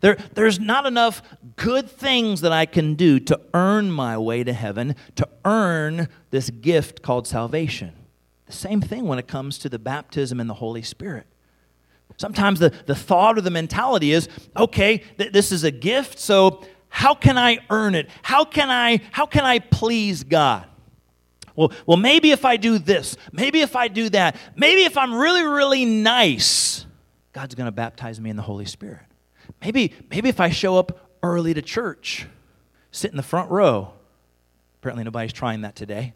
There, 0.00 0.16
there's 0.34 0.60
not 0.60 0.86
enough 0.86 1.22
good 1.56 1.90
things 1.90 2.40
that 2.42 2.52
I 2.52 2.66
can 2.66 2.94
do 2.94 3.18
to 3.20 3.40
earn 3.54 3.90
my 3.90 4.18
way 4.18 4.44
to 4.44 4.52
heaven, 4.52 4.94
to 5.16 5.28
earn 5.44 6.08
this 6.30 6.50
gift 6.50 7.02
called 7.02 7.26
salvation. 7.26 7.92
The 8.46 8.52
same 8.52 8.80
thing 8.80 9.06
when 9.06 9.18
it 9.18 9.26
comes 9.26 9.58
to 9.58 9.68
the 9.68 9.78
baptism 9.78 10.40
in 10.40 10.46
the 10.46 10.54
Holy 10.54 10.82
Spirit. 10.82 11.26
Sometimes 12.18 12.58
the, 12.58 12.70
the 12.86 12.96
thought 12.96 13.38
or 13.38 13.40
the 13.40 13.50
mentality 13.50 14.12
is, 14.12 14.28
okay, 14.56 14.98
th- 15.16 15.32
this 15.32 15.52
is 15.52 15.64
a 15.64 15.70
gift, 15.70 16.18
so 16.18 16.64
how 16.88 17.14
can 17.14 17.38
I 17.38 17.60
earn 17.70 17.94
it? 17.94 18.10
How 18.22 18.44
can 18.44 18.70
I, 18.70 19.00
how 19.12 19.24
can 19.24 19.44
I 19.44 19.60
please 19.60 20.24
God? 20.24 20.66
Well, 21.54 21.72
well, 21.86 21.96
maybe 21.96 22.32
if 22.32 22.44
I 22.44 22.56
do 22.56 22.78
this, 22.78 23.16
maybe 23.32 23.60
if 23.60 23.76
I 23.76 23.88
do 23.88 24.08
that, 24.10 24.36
maybe 24.56 24.82
if 24.82 24.96
I'm 24.96 25.14
really, 25.14 25.42
really 25.42 25.84
nice, 25.84 26.86
God's 27.32 27.54
going 27.54 27.66
to 27.66 27.72
baptize 27.72 28.20
me 28.20 28.30
in 28.30 28.36
the 28.36 28.42
Holy 28.42 28.66
Spirit. 28.66 29.06
Maybe, 29.62 29.92
maybe 30.10 30.28
if 30.28 30.40
I 30.40 30.50
show 30.50 30.76
up 30.76 31.08
early 31.22 31.54
to 31.54 31.62
church, 31.62 32.26
sit 32.90 33.12
in 33.12 33.16
the 33.16 33.22
front 33.22 33.50
row. 33.50 33.92
Apparently, 34.80 35.04
nobody's 35.04 35.32
trying 35.32 35.60
that 35.60 35.76
today. 35.76 36.14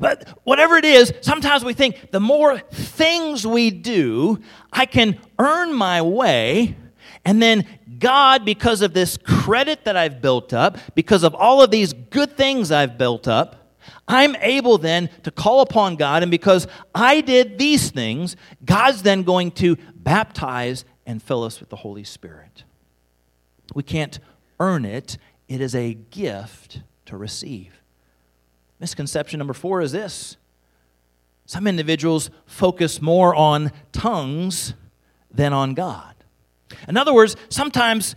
But 0.00 0.28
whatever 0.44 0.76
it 0.76 0.84
is, 0.84 1.12
sometimes 1.20 1.64
we 1.64 1.72
think 1.72 2.10
the 2.10 2.20
more 2.20 2.58
things 2.58 3.46
we 3.46 3.70
do, 3.70 4.40
I 4.72 4.86
can 4.86 5.18
earn 5.38 5.72
my 5.72 6.02
way. 6.02 6.76
And 7.24 7.42
then 7.42 7.66
God, 7.98 8.44
because 8.44 8.82
of 8.82 8.94
this 8.94 9.16
credit 9.16 9.84
that 9.84 9.96
I've 9.96 10.20
built 10.20 10.52
up, 10.52 10.78
because 10.94 11.22
of 11.24 11.34
all 11.34 11.62
of 11.62 11.70
these 11.70 11.92
good 11.92 12.36
things 12.36 12.70
I've 12.70 12.96
built 12.96 13.26
up, 13.26 13.76
I'm 14.06 14.36
able 14.36 14.78
then 14.78 15.10
to 15.24 15.30
call 15.30 15.60
upon 15.60 15.96
God. 15.96 16.22
And 16.22 16.30
because 16.30 16.66
I 16.94 17.20
did 17.20 17.58
these 17.58 17.90
things, 17.90 18.36
God's 18.64 19.02
then 19.02 19.22
going 19.22 19.50
to 19.52 19.76
baptize 19.94 20.84
and 21.06 21.22
fill 21.22 21.44
us 21.44 21.60
with 21.60 21.68
the 21.68 21.76
Holy 21.76 22.04
Spirit. 22.04 22.64
We 23.74 23.82
can't 23.82 24.18
earn 24.60 24.84
it, 24.84 25.18
it 25.48 25.60
is 25.60 25.74
a 25.74 25.94
gift 25.94 26.82
to 27.06 27.16
receive. 27.16 27.77
Misconception 28.80 29.38
number 29.38 29.54
four 29.54 29.80
is 29.80 29.92
this 29.92 30.36
some 31.46 31.66
individuals 31.66 32.30
focus 32.44 33.00
more 33.00 33.34
on 33.34 33.72
tongues 33.90 34.74
than 35.30 35.54
on 35.54 35.72
God. 35.72 36.14
In 36.86 36.98
other 36.98 37.14
words, 37.14 37.36
sometimes 37.48 38.14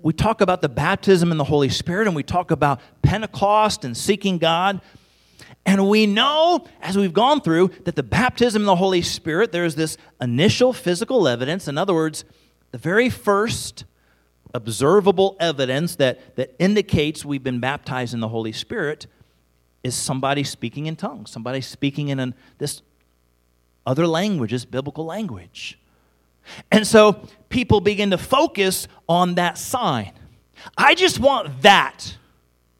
we 0.00 0.14
talk 0.14 0.40
about 0.40 0.62
the 0.62 0.68
baptism 0.70 1.30
in 1.30 1.36
the 1.36 1.44
Holy 1.44 1.68
Spirit 1.68 2.06
and 2.06 2.16
we 2.16 2.22
talk 2.22 2.50
about 2.50 2.80
Pentecost 3.02 3.84
and 3.84 3.94
seeking 3.94 4.38
God. 4.38 4.80
And 5.66 5.90
we 5.90 6.06
know, 6.06 6.66
as 6.80 6.96
we've 6.96 7.12
gone 7.12 7.42
through, 7.42 7.72
that 7.84 7.96
the 7.96 8.02
baptism 8.02 8.62
in 8.62 8.66
the 8.66 8.76
Holy 8.76 9.02
Spirit, 9.02 9.52
there's 9.52 9.74
this 9.74 9.98
initial 10.18 10.72
physical 10.72 11.28
evidence. 11.28 11.68
In 11.68 11.76
other 11.76 11.92
words, 11.92 12.24
the 12.70 12.78
very 12.78 13.10
first 13.10 13.84
observable 14.54 15.36
evidence 15.38 15.96
that, 15.96 16.36
that 16.36 16.54
indicates 16.58 17.26
we've 17.26 17.42
been 17.42 17.60
baptized 17.60 18.14
in 18.14 18.20
the 18.20 18.28
Holy 18.28 18.52
Spirit 18.52 19.06
is 19.86 19.94
somebody 19.94 20.44
speaking 20.44 20.86
in 20.86 20.96
tongues, 20.96 21.30
somebody 21.30 21.60
speaking 21.60 22.08
in 22.08 22.18
an, 22.18 22.34
this 22.58 22.82
other 23.86 24.06
language, 24.06 24.50
this 24.50 24.64
biblical 24.64 25.04
language. 25.04 25.78
And 26.70 26.86
so 26.86 27.26
people 27.48 27.80
begin 27.80 28.10
to 28.10 28.18
focus 28.18 28.88
on 29.08 29.36
that 29.36 29.56
sign. 29.56 30.12
I 30.76 30.94
just 30.94 31.18
want 31.18 31.62
that. 31.62 32.16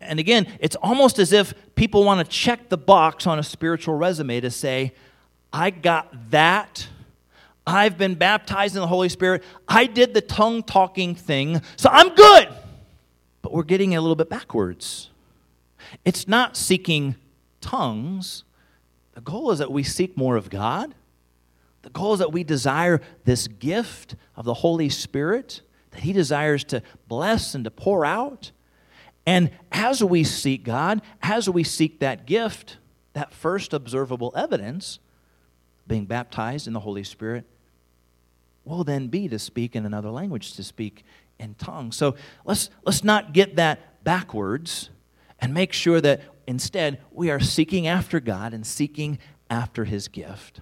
And 0.00 0.18
again, 0.18 0.46
it's 0.60 0.76
almost 0.76 1.18
as 1.18 1.32
if 1.32 1.54
people 1.74 2.04
want 2.04 2.24
to 2.24 2.30
check 2.30 2.68
the 2.68 2.76
box 2.76 3.26
on 3.26 3.38
a 3.38 3.42
spiritual 3.42 3.94
resume 3.94 4.40
to 4.40 4.50
say, 4.50 4.92
I 5.52 5.70
got 5.70 6.30
that. 6.30 6.88
I've 7.66 7.98
been 7.98 8.14
baptized 8.14 8.76
in 8.76 8.80
the 8.80 8.86
Holy 8.86 9.08
Spirit. 9.08 9.42
I 9.66 9.86
did 9.86 10.14
the 10.14 10.20
tongue 10.20 10.62
talking 10.62 11.14
thing, 11.14 11.62
so 11.76 11.88
I'm 11.90 12.14
good. 12.14 12.48
But 13.42 13.52
we're 13.52 13.64
getting 13.64 13.96
a 13.96 14.00
little 14.00 14.16
bit 14.16 14.28
backwards. 14.28 15.10
It's 16.04 16.26
not 16.28 16.56
seeking 16.56 17.16
tongues. 17.60 18.44
The 19.14 19.20
goal 19.20 19.50
is 19.50 19.58
that 19.58 19.72
we 19.72 19.82
seek 19.82 20.16
more 20.16 20.36
of 20.36 20.50
God. 20.50 20.94
The 21.82 21.90
goal 21.90 22.14
is 22.14 22.18
that 22.18 22.32
we 22.32 22.44
desire 22.44 23.00
this 23.24 23.46
gift 23.46 24.16
of 24.34 24.44
the 24.44 24.54
Holy 24.54 24.88
Spirit 24.88 25.62
that 25.92 26.00
He 26.00 26.12
desires 26.12 26.64
to 26.64 26.82
bless 27.08 27.54
and 27.54 27.64
to 27.64 27.70
pour 27.70 28.04
out. 28.04 28.50
And 29.24 29.50
as 29.72 30.02
we 30.02 30.22
seek 30.22 30.64
God, 30.64 31.02
as 31.22 31.48
we 31.48 31.64
seek 31.64 32.00
that 32.00 32.26
gift, 32.26 32.76
that 33.14 33.32
first 33.32 33.72
observable 33.72 34.32
evidence, 34.36 34.98
being 35.86 36.04
baptized 36.04 36.66
in 36.66 36.72
the 36.72 36.80
Holy 36.80 37.04
Spirit, 37.04 37.44
will 38.64 38.84
then 38.84 39.06
be 39.06 39.28
to 39.28 39.38
speak 39.38 39.74
in 39.74 39.86
another 39.86 40.10
language, 40.10 40.52
to 40.54 40.62
speak 40.62 41.04
in 41.38 41.54
tongues. 41.54 41.96
So 41.96 42.16
let's, 42.44 42.68
let's 42.84 43.04
not 43.04 43.32
get 43.32 43.56
that 43.56 44.04
backwards 44.04 44.90
and 45.38 45.52
make 45.52 45.72
sure 45.72 46.00
that 46.00 46.22
instead 46.46 47.00
we 47.10 47.30
are 47.30 47.40
seeking 47.40 47.86
after 47.86 48.20
God 48.20 48.52
and 48.54 48.66
seeking 48.66 49.18
after 49.50 49.84
His 49.84 50.08
gift. 50.08 50.60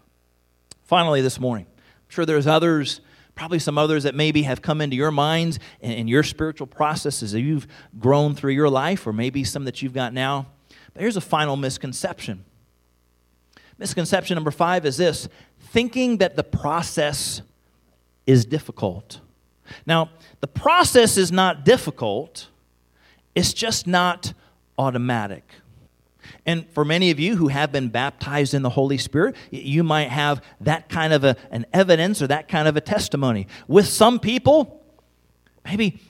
Finally, 0.82 1.22
this 1.22 1.40
morning, 1.40 1.66
I'm 1.76 2.10
sure 2.10 2.26
there's 2.26 2.46
others 2.46 3.00
probably 3.34 3.58
some 3.58 3.78
others 3.78 4.04
that 4.04 4.14
maybe 4.14 4.42
have 4.42 4.62
come 4.62 4.80
into 4.80 4.96
your 4.96 5.10
minds 5.10 5.58
and 5.80 6.08
your 6.08 6.22
spiritual 6.22 6.66
processes 6.66 7.32
that 7.32 7.40
you've 7.40 7.66
grown 7.98 8.34
through 8.34 8.52
your 8.52 8.68
life, 8.68 9.06
or 9.06 9.12
maybe 9.12 9.44
some 9.44 9.64
that 9.64 9.82
you've 9.82 9.94
got 9.94 10.12
now. 10.12 10.46
But 10.92 11.00
here's 11.00 11.16
a 11.16 11.20
final 11.20 11.56
misconception. 11.56 12.44
Misconception 13.78 14.36
number 14.36 14.52
five 14.52 14.86
is 14.86 14.96
this 14.96 15.28
thinking 15.58 16.18
that 16.18 16.36
the 16.36 16.44
process 16.44 17.42
is 18.26 18.44
difficult. 18.44 19.20
Now, 19.84 20.10
the 20.40 20.46
process 20.46 21.16
is 21.16 21.32
not 21.32 21.64
difficult, 21.64 22.48
it's 23.34 23.52
just 23.52 23.86
not 23.86 24.32
automatic. 24.78 25.44
And 26.46 26.68
for 26.70 26.84
many 26.84 27.10
of 27.10 27.20
you 27.20 27.36
who 27.36 27.48
have 27.48 27.72
been 27.72 27.88
baptized 27.88 28.54
in 28.54 28.62
the 28.62 28.70
Holy 28.70 28.98
Spirit, 28.98 29.36
you 29.50 29.82
might 29.82 30.08
have 30.08 30.42
that 30.60 30.88
kind 30.88 31.12
of 31.12 31.24
a, 31.24 31.36
an 31.50 31.66
evidence 31.72 32.22
or 32.22 32.26
that 32.28 32.48
kind 32.48 32.66
of 32.66 32.76
a 32.76 32.80
testimony. 32.80 33.46
With 33.68 33.86
some 33.86 34.18
people, 34.18 34.82
maybe 35.64 36.00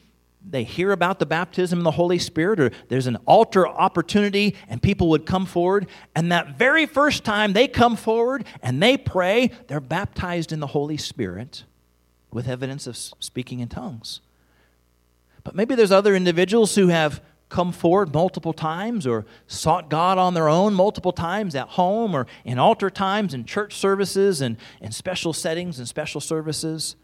they 0.49 0.65
hear 0.65 0.93
about 0.93 1.19
the 1.19 1.27
baptism 1.27 1.79
in 1.79 1.85
the 1.85 1.91
Holy 1.93 2.19
Spirit, 2.19 2.61
or 2.61 2.71
there's 2.89 3.07
an 3.07 3.17
altar 3.27 3.67
opportunity, 3.67 4.55
and 4.69 4.83
people 4.83 5.09
would 5.09 5.25
come 5.25 5.47
forward, 5.47 5.87
and 6.15 6.31
that 6.31 6.59
very 6.59 6.87
first 6.87 7.25
time 7.25 7.53
they 7.53 7.67
come 7.67 7.97
forward 7.97 8.45
and 8.63 8.83
they 8.83 8.97
pray, 8.97 9.51
they're 9.69 9.81
baptized 9.81 10.53
in 10.53 10.61
the 10.61 10.69
Holy 10.69 10.99
Spirit 10.99 11.65
with 12.31 12.49
evidence 12.49 12.87
of 12.87 12.97
speaking 12.97 13.61
in 13.61 13.69
tongues. 13.69 14.21
But 15.45 15.55
maybe 15.55 15.75
there's 15.75 15.93
other 15.93 16.15
individuals 16.15 16.75
who 16.75 16.89
have 16.89 17.23
come 17.55 17.71
forward 17.71 18.13
multiple 18.13 18.53
times 18.53 19.07
or 19.07 19.25
sought 19.47 19.89
God 19.89 20.19
on 20.19 20.35
their 20.35 20.49
own 20.49 20.75
multiple 20.75 21.13
times 21.13 21.55
at 21.55 21.69
home 21.69 22.13
or 22.13 22.27
in 22.45 22.59
altar 22.59 22.91
times 22.91 23.33
and 23.33 23.47
church 23.47 23.77
services 23.77 24.41
and 24.41 24.57
in 24.81 24.91
special 24.91 25.33
settings 25.33 25.79
and 25.79 25.87
special 25.87 26.21
services. 26.21 26.97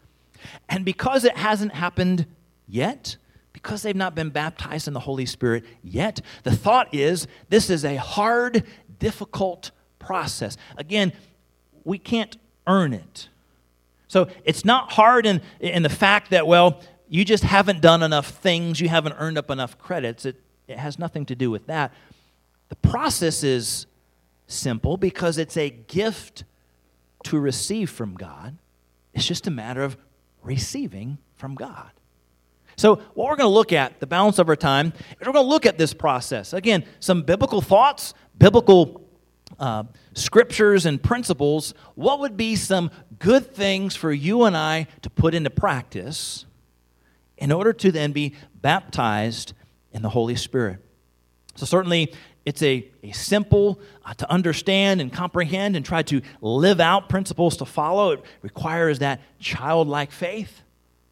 And 0.67 0.83
because 0.83 1.23
it 1.23 1.37
hasn't 1.37 1.73
happened 1.73 2.25
yet, 2.67 3.15
because 3.53 3.81
they've 3.81 3.95
not 3.95 4.13
been 4.13 4.29
baptized 4.29 4.89
in 4.89 4.93
the 4.93 4.99
Holy 4.99 5.25
Spirit 5.25 5.63
yet, 5.81 6.19
the 6.43 6.53
thought 6.53 6.93
is 6.93 7.27
this 7.47 7.69
is 7.69 7.85
a 7.85 7.95
hard, 7.95 8.65
difficult 8.99 9.71
process. 9.99 10.57
Again, 10.75 11.13
we 11.85 11.97
can't 11.97 12.35
earn 12.67 12.91
it. 12.91 13.29
So 14.09 14.27
it's 14.43 14.65
not 14.65 14.91
hard 14.91 15.25
in, 15.25 15.39
in 15.61 15.83
the 15.83 15.89
fact 15.89 16.31
that, 16.31 16.45
well, 16.45 16.81
you 17.11 17.25
just 17.25 17.43
haven't 17.43 17.81
done 17.81 18.03
enough 18.03 18.29
things, 18.29 18.79
you 18.79 18.87
haven't 18.87 19.15
earned 19.19 19.37
up 19.37 19.51
enough 19.51 19.77
credits. 19.77 20.25
It, 20.25 20.41
it 20.69 20.77
has 20.77 20.97
nothing 20.97 21.25
to 21.25 21.35
do 21.35 21.51
with 21.51 21.67
that. 21.67 21.91
The 22.69 22.77
process 22.77 23.43
is 23.43 23.85
simple 24.47 24.95
because 24.95 25.37
it's 25.37 25.57
a 25.57 25.69
gift 25.69 26.45
to 27.25 27.37
receive 27.37 27.89
from 27.89 28.15
God. 28.15 28.55
It's 29.13 29.27
just 29.27 29.45
a 29.45 29.51
matter 29.51 29.83
of 29.83 29.97
receiving 30.41 31.17
from 31.35 31.55
God. 31.55 31.91
So, 32.77 32.95
what 33.13 33.27
we're 33.27 33.35
going 33.35 33.49
to 33.49 33.53
look 33.53 33.73
at, 33.73 33.99
the 33.99 34.07
balance 34.07 34.39
of 34.39 34.47
our 34.47 34.55
time, 34.55 34.93
is 35.19 35.27
we're 35.27 35.33
going 35.33 35.45
to 35.45 35.49
look 35.49 35.65
at 35.65 35.77
this 35.77 35.93
process. 35.93 36.53
Again, 36.53 36.85
some 37.01 37.23
biblical 37.23 37.59
thoughts, 37.59 38.13
biblical 38.37 39.05
uh, 39.59 39.83
scriptures, 40.13 40.85
and 40.85 41.03
principles. 41.03 41.73
What 41.95 42.21
would 42.21 42.37
be 42.37 42.55
some 42.55 42.89
good 43.19 43.53
things 43.53 43.97
for 43.97 44.13
you 44.13 44.43
and 44.43 44.55
I 44.55 44.87
to 45.01 45.09
put 45.09 45.35
into 45.35 45.49
practice 45.49 46.45
in 47.41 47.51
order 47.51 47.73
to 47.73 47.91
then 47.91 48.13
be 48.13 48.35
baptized 48.61 49.51
in 49.91 50.01
the 50.01 50.09
Holy 50.09 50.35
Spirit. 50.35 50.77
So, 51.55 51.65
certainly, 51.65 52.13
it's 52.45 52.63
a, 52.63 52.87
a 53.03 53.11
simple 53.11 53.79
uh, 54.05 54.13
to 54.15 54.31
understand 54.31 55.01
and 55.01 55.11
comprehend 55.11 55.75
and 55.75 55.85
try 55.85 56.03
to 56.03 56.21
live 56.39 56.79
out 56.79 57.09
principles 57.09 57.57
to 57.57 57.65
follow. 57.65 58.11
It 58.11 58.23
requires 58.41 58.99
that 58.99 59.21
childlike 59.39 60.11
faith. 60.11 60.61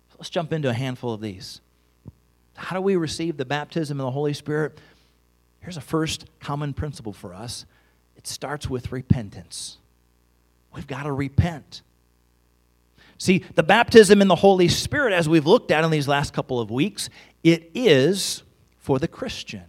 So 0.09 0.15
let's 0.19 0.29
jump 0.29 0.53
into 0.53 0.69
a 0.69 0.74
handful 0.74 1.13
of 1.13 1.21
these. 1.21 1.62
How 2.55 2.75
do 2.75 2.81
we 2.81 2.95
receive 2.95 3.38
the 3.38 3.45
baptism 3.45 4.00
of 4.00 4.05
the 4.05 4.12
Holy 4.12 4.33
Spirit? 4.33 4.79
Here's 5.59 5.77
a 5.77 5.81
first 5.81 6.25
common 6.39 6.74
principle 6.74 7.13
for 7.13 7.33
us 7.33 7.65
it 8.15 8.27
starts 8.27 8.69
with 8.69 8.91
repentance. 8.91 9.77
We've 10.74 10.88
got 10.88 11.03
to 11.03 11.12
repent. 11.12 11.81
See, 13.19 13.43
the 13.53 13.63
baptism 13.63 14.21
in 14.21 14.29
the 14.29 14.35
Holy 14.35 14.69
Spirit, 14.69 15.13
as 15.13 15.27
we've 15.27 15.45
looked 15.45 15.71
at 15.71 15.83
in 15.83 15.91
these 15.91 16.07
last 16.07 16.33
couple 16.33 16.59
of 16.59 16.71
weeks, 16.71 17.09
it 17.43 17.69
is 17.75 18.43
for 18.77 18.97
the 18.97 19.09
Christian. 19.09 19.65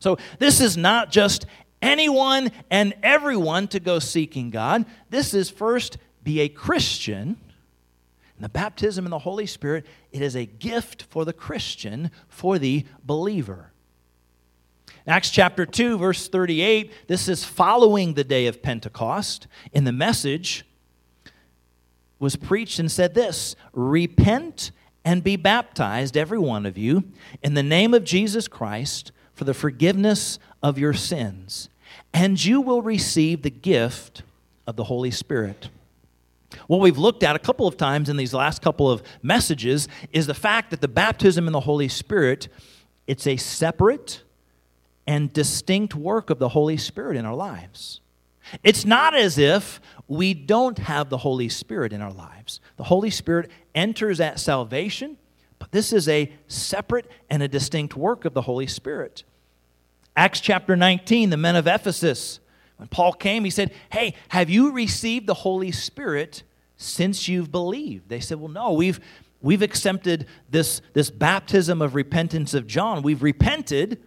So 0.00 0.18
this 0.38 0.60
is 0.60 0.76
not 0.76 1.10
just 1.10 1.46
anyone 1.80 2.52
and 2.70 2.92
everyone 3.02 3.68
to 3.68 3.80
go 3.80 3.98
seeking 3.98 4.50
God. 4.50 4.84
This 5.08 5.32
is 5.32 5.48
first 5.48 5.96
be 6.22 6.40
a 6.40 6.48
Christian. 6.48 7.38
And 8.36 8.44
the 8.44 8.50
baptism 8.50 9.06
in 9.06 9.10
the 9.10 9.18
Holy 9.20 9.46
Spirit, 9.46 9.86
it 10.12 10.20
is 10.20 10.36
a 10.36 10.44
gift 10.44 11.04
for 11.04 11.24
the 11.24 11.32
Christian, 11.32 12.10
for 12.28 12.58
the 12.58 12.84
believer. 13.02 13.70
Acts 15.06 15.30
chapter 15.30 15.64
2, 15.64 15.96
verse 15.96 16.28
38, 16.28 16.92
this 17.08 17.28
is 17.28 17.44
following 17.44 18.12
the 18.12 18.24
day 18.24 18.46
of 18.46 18.62
Pentecost. 18.62 19.46
In 19.72 19.84
the 19.84 19.92
message, 19.92 20.66
was 22.18 22.36
preached 22.36 22.78
and 22.78 22.90
said 22.90 23.14
this 23.14 23.56
Repent 23.72 24.70
and 25.04 25.22
be 25.22 25.36
baptized, 25.36 26.16
every 26.16 26.38
one 26.38 26.64
of 26.64 26.78
you, 26.78 27.04
in 27.42 27.54
the 27.54 27.62
name 27.62 27.92
of 27.94 28.04
Jesus 28.04 28.48
Christ 28.48 29.12
for 29.34 29.44
the 29.44 29.54
forgiveness 29.54 30.38
of 30.62 30.78
your 30.78 30.94
sins, 30.94 31.68
and 32.12 32.42
you 32.42 32.60
will 32.60 32.82
receive 32.82 33.42
the 33.42 33.50
gift 33.50 34.22
of 34.66 34.76
the 34.76 34.84
Holy 34.84 35.10
Spirit. 35.10 35.68
What 36.68 36.80
we've 36.80 36.98
looked 36.98 37.24
at 37.24 37.34
a 37.34 37.40
couple 37.40 37.66
of 37.66 37.76
times 37.76 38.08
in 38.08 38.16
these 38.16 38.32
last 38.32 38.62
couple 38.62 38.90
of 38.90 39.02
messages 39.22 39.88
is 40.12 40.26
the 40.26 40.34
fact 40.34 40.70
that 40.70 40.80
the 40.80 40.88
baptism 40.88 41.46
in 41.46 41.52
the 41.52 41.60
Holy 41.60 41.88
Spirit 41.88 42.48
it's 43.06 43.26
a 43.26 43.36
separate 43.36 44.22
and 45.06 45.32
distinct 45.32 45.94
work 45.94 46.30
of 46.30 46.38
the 46.38 46.50
Holy 46.50 46.76
Spirit 46.76 47.16
in 47.16 47.26
our 47.26 47.34
lives. 47.34 48.00
It's 48.62 48.84
not 48.84 49.14
as 49.14 49.38
if 49.38 49.80
we 50.06 50.34
don't 50.34 50.78
have 50.78 51.08
the 51.08 51.18
Holy 51.18 51.48
Spirit 51.48 51.92
in 51.92 52.00
our 52.00 52.12
lives. 52.12 52.60
The 52.76 52.84
Holy 52.84 53.10
Spirit 53.10 53.50
enters 53.74 54.20
at 54.20 54.38
salvation, 54.38 55.16
but 55.58 55.72
this 55.72 55.92
is 55.92 56.08
a 56.08 56.32
separate 56.46 57.10
and 57.30 57.42
a 57.42 57.48
distinct 57.48 57.96
work 57.96 58.24
of 58.24 58.34
the 58.34 58.42
Holy 58.42 58.66
Spirit. 58.66 59.24
Acts 60.16 60.40
chapter 60.40 60.76
19, 60.76 61.30
the 61.30 61.36
men 61.36 61.56
of 61.56 61.66
Ephesus, 61.66 62.40
when 62.76 62.88
Paul 62.88 63.12
came, 63.12 63.44
he 63.44 63.50
said, 63.50 63.72
Hey, 63.90 64.14
have 64.28 64.50
you 64.50 64.72
received 64.72 65.26
the 65.26 65.34
Holy 65.34 65.72
Spirit 65.72 66.42
since 66.76 67.28
you've 67.28 67.50
believed? 67.50 68.08
They 68.08 68.20
said, 68.20 68.38
Well, 68.38 68.50
no, 68.50 68.72
we've, 68.72 69.00
we've 69.40 69.62
accepted 69.62 70.26
this, 70.50 70.82
this 70.92 71.10
baptism 71.10 71.80
of 71.80 71.94
repentance 71.94 72.52
of 72.52 72.66
John. 72.66 73.02
We've 73.02 73.22
repented 73.22 74.00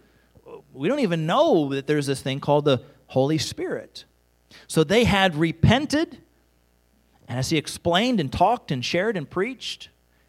we 0.78 0.88
don't 0.88 1.00
even 1.00 1.26
know 1.26 1.70
that 1.70 1.86
there's 1.86 2.06
this 2.06 2.22
thing 2.22 2.40
called 2.40 2.64
the 2.64 2.82
Holy 3.08 3.38
Spirit. 3.38 4.04
So 4.66 4.84
they 4.84 5.04
had 5.04 5.36
repented, 5.36 6.18
and 7.26 7.38
as 7.38 7.50
he 7.50 7.56
explained 7.56 8.20
and 8.20 8.32
talked 8.32 8.70
and 8.70 8.84
shared 8.84 9.16
and 9.16 9.28
preached, 9.28 9.88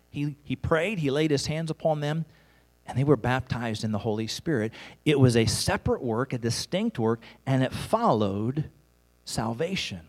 he, 0.09 0.35
he 0.43 0.55
prayed, 0.55 0.99
he 0.99 1.11
laid 1.11 1.31
his 1.31 1.45
hands 1.45 1.69
upon 1.69 1.99
them, 1.99 2.25
and 2.85 2.97
they 2.97 3.03
were 3.03 3.15
baptized 3.15 3.83
in 3.83 3.91
the 3.91 3.99
Holy 3.99 4.27
Spirit. 4.27 4.71
It 5.05 5.19
was 5.19 5.35
a 5.35 5.45
separate 5.45 6.01
work, 6.01 6.33
a 6.33 6.37
distinct 6.37 6.97
work, 6.97 7.19
and 7.45 7.63
it 7.63 7.71
followed 7.71 8.69
salvation. 9.25 10.01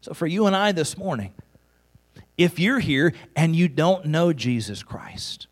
So 0.00 0.12
for 0.12 0.26
you 0.26 0.46
and 0.46 0.56
I 0.56 0.72
this 0.72 0.98
morning, 0.98 1.32
if 2.36 2.58
you're 2.58 2.80
here 2.80 3.14
and 3.36 3.54
you 3.54 3.68
don't 3.68 4.06
know 4.06 4.32
Jesus 4.32 4.82
Christ, 4.82 5.46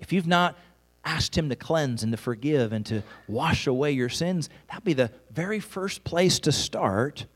if 0.00 0.12
you've 0.12 0.26
not 0.26 0.56
asked 1.04 1.36
Him 1.36 1.48
to 1.48 1.56
cleanse 1.56 2.02
and 2.02 2.12
to 2.12 2.16
forgive 2.16 2.72
and 2.72 2.84
to 2.86 3.02
wash 3.28 3.66
away 3.66 3.92
your 3.92 4.08
sins, 4.08 4.48
that'd 4.68 4.84
be 4.84 4.92
the 4.92 5.10
very 5.30 5.60
first 5.60 6.04
place 6.04 6.38
to 6.40 6.52
start 6.52 7.26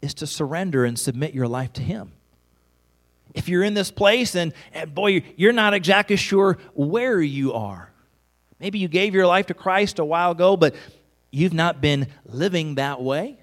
is 0.00 0.14
to 0.14 0.26
surrender 0.26 0.84
and 0.84 0.98
submit 0.98 1.34
your 1.34 1.48
life 1.48 1.72
to 1.74 1.82
Him. 1.82 2.12
If 3.34 3.48
you're 3.48 3.62
in 3.62 3.74
this 3.74 3.90
place 3.90 4.34
and, 4.34 4.52
and 4.72 4.94
boy, 4.94 5.22
you're 5.36 5.52
not 5.52 5.74
exactly 5.74 6.16
sure 6.16 6.58
where 6.74 7.20
you 7.20 7.52
are. 7.52 7.90
Maybe 8.58 8.78
you 8.78 8.88
gave 8.88 9.14
your 9.14 9.26
life 9.26 9.46
to 9.46 9.54
Christ 9.54 9.98
a 9.98 10.04
while 10.04 10.32
ago, 10.32 10.56
but 10.56 10.74
you've 11.30 11.52
not 11.52 11.80
been 11.80 12.08
living 12.24 12.76
that 12.76 13.02
way. 13.02 13.38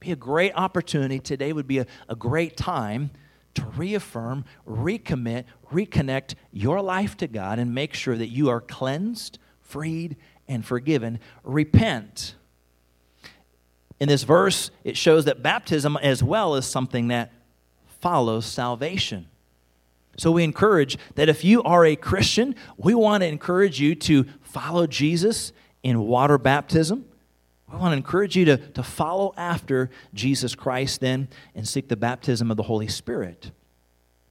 Be 0.00 0.12
a 0.12 0.16
great 0.16 0.52
opportunity. 0.54 1.18
Today 1.18 1.52
would 1.52 1.66
be 1.66 1.78
a, 1.78 1.86
a 2.08 2.16
great 2.16 2.56
time 2.56 3.10
to 3.54 3.64
reaffirm, 3.64 4.44
recommit, 4.68 5.44
reconnect 5.72 6.34
your 6.52 6.80
life 6.80 7.16
to 7.18 7.26
God 7.26 7.58
and 7.58 7.74
make 7.74 7.94
sure 7.94 8.16
that 8.16 8.28
you 8.28 8.48
are 8.48 8.60
cleansed, 8.60 9.38
freed, 9.60 10.16
and 10.48 10.64
forgiven. 10.64 11.18
Repent. 11.42 12.34
In 13.98 14.08
this 14.08 14.22
verse, 14.22 14.70
it 14.82 14.96
shows 14.96 15.26
that 15.26 15.42
baptism 15.42 15.96
as 15.98 16.22
well 16.22 16.54
is 16.54 16.64
something 16.66 17.08
that 17.08 17.32
follows 18.00 18.46
salvation. 18.46 19.26
So 20.16 20.30
we 20.30 20.44
encourage 20.44 20.98
that 21.14 21.28
if 21.28 21.44
you 21.44 21.62
are 21.62 21.84
a 21.84 21.96
Christian, 21.96 22.54
we 22.76 22.94
want 22.94 23.22
to 23.22 23.26
encourage 23.26 23.80
you 23.80 23.94
to 23.96 24.24
follow 24.42 24.86
Jesus 24.86 25.52
in 25.82 26.00
water 26.00 26.38
baptism. 26.38 27.04
We 27.72 27.78
want 27.78 27.92
to 27.92 27.96
encourage 27.96 28.36
you 28.36 28.44
to, 28.46 28.56
to 28.56 28.82
follow 28.82 29.32
after 29.36 29.90
Jesus 30.12 30.54
Christ 30.54 31.00
then 31.00 31.28
and 31.54 31.66
seek 31.66 31.88
the 31.88 31.96
baptism 31.96 32.50
of 32.50 32.56
the 32.56 32.64
Holy 32.64 32.88
Spirit. 32.88 33.52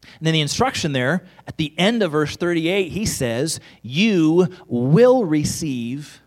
And 0.03 0.25
then 0.25 0.33
the 0.33 0.41
instruction 0.41 0.91
there 0.91 1.23
at 1.47 1.57
the 1.57 1.73
end 1.77 2.03
of 2.03 2.11
verse 2.11 2.35
38, 2.35 2.91
he 2.91 3.05
says, 3.05 3.59
You 3.81 4.47
will 4.67 5.25
receive 5.25 6.21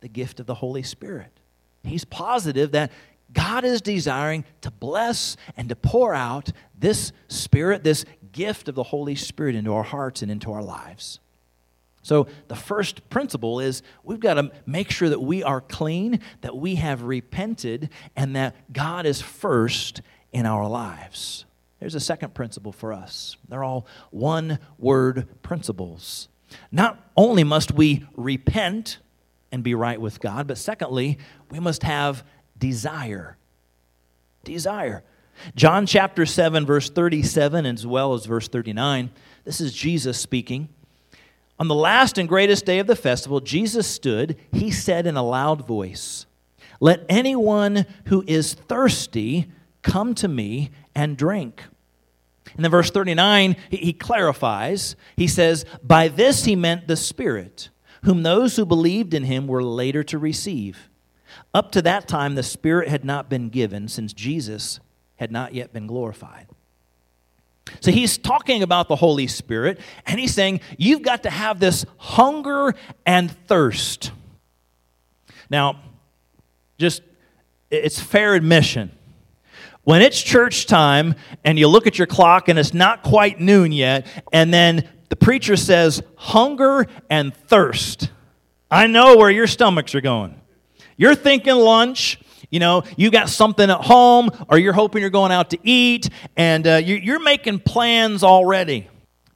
the 0.00 0.08
gift 0.08 0.40
of 0.40 0.46
the 0.46 0.54
Holy 0.54 0.82
Spirit. 0.82 1.32
He's 1.82 2.04
positive 2.04 2.72
that 2.72 2.90
God 3.32 3.64
is 3.64 3.80
desiring 3.80 4.44
to 4.60 4.70
bless 4.70 5.36
and 5.56 5.68
to 5.68 5.76
pour 5.76 6.14
out 6.14 6.52
this 6.78 7.12
Spirit, 7.28 7.84
this 7.84 8.04
gift 8.32 8.68
of 8.68 8.74
the 8.74 8.84
Holy 8.84 9.14
Spirit 9.14 9.54
into 9.54 9.74
our 9.74 9.82
hearts 9.82 10.22
and 10.22 10.30
into 10.30 10.52
our 10.52 10.62
lives. 10.62 11.20
So, 12.06 12.28
the 12.46 12.54
first 12.54 13.10
principle 13.10 13.58
is 13.58 13.82
we've 14.04 14.20
got 14.20 14.34
to 14.34 14.52
make 14.64 14.92
sure 14.92 15.08
that 15.08 15.20
we 15.20 15.42
are 15.42 15.60
clean, 15.60 16.20
that 16.42 16.56
we 16.56 16.76
have 16.76 17.02
repented, 17.02 17.90
and 18.14 18.36
that 18.36 18.72
God 18.72 19.06
is 19.06 19.20
first 19.20 20.02
in 20.32 20.46
our 20.46 20.68
lives. 20.68 21.46
There's 21.80 21.96
a 21.96 22.00
second 22.00 22.32
principle 22.32 22.70
for 22.70 22.92
us. 22.92 23.36
They're 23.48 23.64
all 23.64 23.88
one 24.10 24.60
word 24.78 25.26
principles. 25.42 26.28
Not 26.70 27.10
only 27.16 27.42
must 27.42 27.72
we 27.72 28.06
repent 28.14 28.98
and 29.50 29.64
be 29.64 29.74
right 29.74 30.00
with 30.00 30.20
God, 30.20 30.46
but 30.46 30.58
secondly, 30.58 31.18
we 31.50 31.58
must 31.58 31.82
have 31.82 32.22
desire. 32.56 33.36
Desire. 34.44 35.02
John 35.56 35.86
chapter 35.86 36.24
7, 36.24 36.66
verse 36.66 36.88
37, 36.88 37.66
as 37.66 37.84
well 37.84 38.14
as 38.14 38.26
verse 38.26 38.46
39, 38.46 39.10
this 39.42 39.60
is 39.60 39.72
Jesus 39.72 40.18
speaking. 40.18 40.68
On 41.58 41.68
the 41.68 41.74
last 41.74 42.18
and 42.18 42.28
greatest 42.28 42.66
day 42.66 42.78
of 42.78 42.86
the 42.86 42.96
festival, 42.96 43.40
Jesus 43.40 43.86
stood. 43.86 44.36
He 44.52 44.70
said 44.70 45.06
in 45.06 45.16
a 45.16 45.22
loud 45.22 45.66
voice, 45.66 46.26
Let 46.80 47.06
anyone 47.08 47.86
who 48.06 48.24
is 48.26 48.54
thirsty 48.54 49.50
come 49.82 50.14
to 50.16 50.28
me 50.28 50.70
and 50.94 51.16
drink. 51.16 51.62
And 52.54 52.64
then 52.64 52.70
verse 52.70 52.90
39, 52.90 53.56
he, 53.70 53.92
clarifies. 53.92 54.96
He 55.16 55.26
says, 55.26 55.64
By 55.82 56.08
this 56.08 56.44
he 56.44 56.56
meant 56.56 56.88
the 56.88 56.96
Spirit, 56.96 57.70
whom 58.04 58.22
those 58.22 58.56
who 58.56 58.64
believed 58.64 59.14
in 59.14 59.24
him 59.24 59.46
were 59.46 59.62
later 59.62 60.02
to 60.04 60.18
receive. 60.18 60.88
Up 61.52 61.72
to 61.72 61.82
that 61.82 62.08
time, 62.08 62.34
the 62.34 62.42
Spirit 62.42 62.88
had 62.88 63.04
not 63.04 63.28
been 63.28 63.48
given, 63.48 63.88
since 63.88 64.12
Jesus 64.12 64.80
had 65.16 65.32
not 65.32 65.54
yet 65.54 65.72
been 65.72 65.86
glorified. 65.86 66.46
So 67.80 67.90
he's 67.90 68.18
talking 68.18 68.62
about 68.62 68.88
the 68.88 68.96
Holy 68.96 69.26
Spirit, 69.26 69.80
and 70.06 70.18
he's 70.18 70.34
saying, 70.34 70.60
You've 70.78 71.02
got 71.02 71.24
to 71.24 71.30
have 71.30 71.60
this 71.60 71.84
hunger 71.98 72.74
and 73.04 73.30
thirst. 73.46 74.12
Now, 75.50 75.80
just, 76.78 77.02
it's 77.70 78.00
fair 78.00 78.34
admission. 78.34 78.90
When 79.84 80.02
it's 80.02 80.20
church 80.20 80.66
time 80.66 81.14
and 81.44 81.58
you 81.58 81.68
look 81.68 81.86
at 81.86 81.96
your 81.96 82.08
clock 82.08 82.48
and 82.48 82.58
it's 82.58 82.74
not 82.74 83.04
quite 83.04 83.40
noon 83.40 83.70
yet, 83.70 84.06
and 84.32 84.52
then 84.52 84.88
the 85.08 85.16
preacher 85.16 85.56
says, 85.56 86.02
Hunger 86.16 86.86
and 87.08 87.34
thirst, 87.34 88.10
I 88.70 88.88
know 88.88 89.16
where 89.16 89.30
your 89.30 89.46
stomachs 89.46 89.94
are 89.94 90.00
going. 90.00 90.40
You're 90.96 91.14
thinking 91.14 91.54
lunch, 91.54 92.18
you 92.50 92.60
know, 92.60 92.84
you 92.96 93.10
got 93.10 93.28
something 93.28 93.70
at 93.70 93.80
home, 93.80 94.30
or 94.48 94.58
you're 94.58 94.72
hoping 94.72 95.00
you're 95.00 95.10
going 95.10 95.32
out 95.32 95.50
to 95.50 95.58
eat, 95.62 96.08
and 96.36 96.66
uh, 96.66 96.76
you're 96.76 97.22
making 97.22 97.60
plans 97.60 98.22
already. 98.22 98.88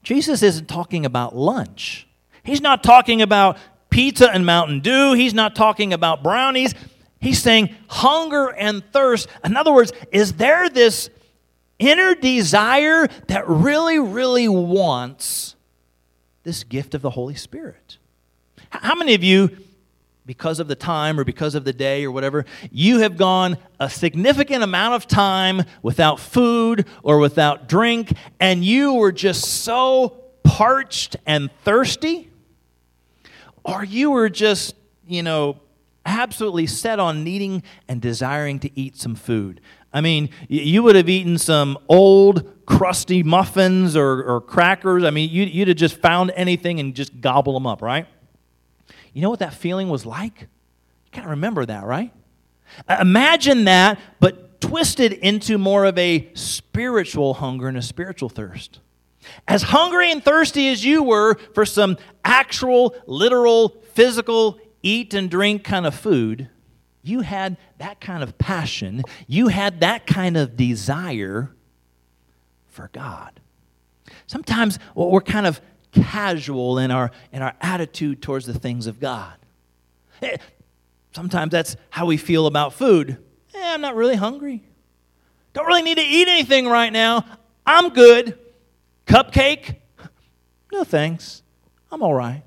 Jesus 0.02 0.42
isn't 0.42 0.66
talking 0.66 1.04
about 1.04 1.36
lunch. 1.36 2.06
He's 2.42 2.60
not 2.60 2.82
talking 2.82 3.20
about 3.22 3.58
pizza 3.90 4.30
and 4.30 4.46
Mountain 4.46 4.80
Dew. 4.80 5.12
He's 5.14 5.34
not 5.34 5.54
talking 5.54 5.92
about 5.92 6.22
brownies. 6.22 6.74
He's 7.20 7.42
saying 7.42 7.74
hunger 7.88 8.48
and 8.48 8.82
thirst. 8.92 9.28
In 9.44 9.56
other 9.56 9.72
words, 9.72 9.92
is 10.10 10.34
there 10.34 10.68
this 10.70 11.10
inner 11.78 12.14
desire 12.14 13.08
that 13.28 13.46
really, 13.48 13.98
really 13.98 14.48
wants 14.48 15.56
this 16.44 16.64
gift 16.64 16.94
of 16.94 17.02
the 17.02 17.10
Holy 17.10 17.34
Spirit? 17.34 17.98
How 18.70 18.94
many 18.94 19.14
of 19.14 19.22
you 19.22 19.50
because 20.30 20.60
of 20.60 20.68
the 20.68 20.76
time 20.76 21.18
or 21.18 21.24
because 21.24 21.56
of 21.56 21.64
the 21.64 21.72
day 21.72 22.04
or 22.04 22.12
whatever, 22.12 22.44
you 22.70 23.00
have 23.00 23.16
gone 23.16 23.58
a 23.80 23.90
significant 23.90 24.62
amount 24.62 24.94
of 24.94 25.08
time 25.08 25.60
without 25.82 26.20
food 26.20 26.86
or 27.02 27.18
without 27.18 27.68
drink, 27.68 28.12
and 28.38 28.64
you 28.64 28.94
were 28.94 29.10
just 29.10 29.44
so 29.44 30.20
parched 30.44 31.16
and 31.26 31.50
thirsty, 31.64 32.30
or 33.64 33.82
you 33.82 34.12
were 34.12 34.28
just, 34.28 34.76
you 35.04 35.24
know, 35.24 35.58
absolutely 36.06 36.68
set 36.68 37.00
on 37.00 37.24
needing 37.24 37.64
and 37.88 38.00
desiring 38.00 38.60
to 38.60 38.70
eat 38.78 38.96
some 38.96 39.16
food. 39.16 39.60
I 39.92 40.00
mean, 40.00 40.30
you 40.48 40.84
would 40.84 40.94
have 40.94 41.08
eaten 41.08 41.38
some 41.38 41.76
old, 41.88 42.64
crusty 42.66 43.24
muffins 43.24 43.96
or, 43.96 44.22
or 44.22 44.40
crackers. 44.40 45.02
I 45.02 45.10
mean, 45.10 45.28
you'd 45.28 45.66
have 45.66 45.76
just 45.76 45.96
found 45.96 46.30
anything 46.36 46.78
and 46.78 46.94
just 46.94 47.20
gobble 47.20 47.52
them 47.52 47.66
up, 47.66 47.82
right? 47.82 48.06
You 49.12 49.22
know 49.22 49.30
what 49.30 49.40
that 49.40 49.54
feeling 49.54 49.88
was 49.88 50.06
like? 50.06 50.42
You 50.42 51.10
kind 51.12 51.24
of 51.24 51.30
remember 51.30 51.66
that, 51.66 51.84
right? 51.84 52.12
Imagine 52.88 53.64
that, 53.64 53.98
but 54.20 54.60
twisted 54.60 55.12
into 55.12 55.58
more 55.58 55.84
of 55.84 55.98
a 55.98 56.30
spiritual 56.34 57.34
hunger 57.34 57.68
and 57.68 57.76
a 57.76 57.82
spiritual 57.82 58.28
thirst. 58.28 58.80
As 59.48 59.62
hungry 59.64 60.10
and 60.10 60.24
thirsty 60.24 60.68
as 60.68 60.84
you 60.84 61.02
were 61.02 61.34
for 61.54 61.66
some 61.66 61.98
actual, 62.24 62.94
literal, 63.06 63.70
physical, 63.92 64.58
eat 64.82 65.14
and 65.14 65.30
drink 65.30 65.64
kind 65.64 65.86
of 65.86 65.94
food, 65.94 66.48
you 67.02 67.20
had 67.20 67.56
that 67.78 68.00
kind 68.00 68.22
of 68.22 68.38
passion, 68.38 69.02
you 69.26 69.48
had 69.48 69.80
that 69.80 70.06
kind 70.06 70.36
of 70.36 70.56
desire 70.56 71.50
for 72.68 72.88
God. 72.92 73.40
Sometimes 74.26 74.78
we're 74.94 75.20
kind 75.20 75.46
of 75.46 75.60
casual 75.92 76.78
in 76.78 76.90
our, 76.90 77.10
in 77.32 77.42
our 77.42 77.54
attitude 77.60 78.22
towards 78.22 78.46
the 78.46 78.58
things 78.58 78.86
of 78.86 79.00
God. 79.00 79.34
Eh, 80.22 80.36
sometimes 81.12 81.50
that's 81.50 81.76
how 81.90 82.06
we 82.06 82.16
feel 82.16 82.46
about 82.46 82.72
food. 82.74 83.18
Eh, 83.54 83.74
I'm 83.74 83.80
not 83.80 83.96
really 83.96 84.16
hungry. 84.16 84.62
Don't 85.52 85.66
really 85.66 85.82
need 85.82 85.98
to 85.98 86.04
eat 86.04 86.28
anything 86.28 86.66
right 86.66 86.92
now. 86.92 87.24
I'm 87.66 87.90
good. 87.90 88.38
Cupcake? 89.06 89.76
No 90.72 90.84
thanks. 90.84 91.42
I'm 91.90 92.02
all 92.02 92.14
right. 92.14 92.42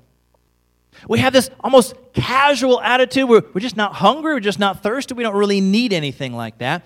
We 1.08 1.18
have 1.18 1.32
this 1.32 1.50
almost 1.60 1.94
casual 2.14 2.80
attitude. 2.80 3.28
We're, 3.28 3.42
we're 3.52 3.60
just 3.60 3.76
not 3.76 3.94
hungry. 3.94 4.34
We're 4.34 4.40
just 4.40 4.58
not 4.58 4.82
thirsty. 4.82 5.14
We 5.14 5.22
don't 5.22 5.36
really 5.36 5.60
need 5.60 5.92
anything 5.92 6.32
like 6.32 6.58
that. 6.58 6.84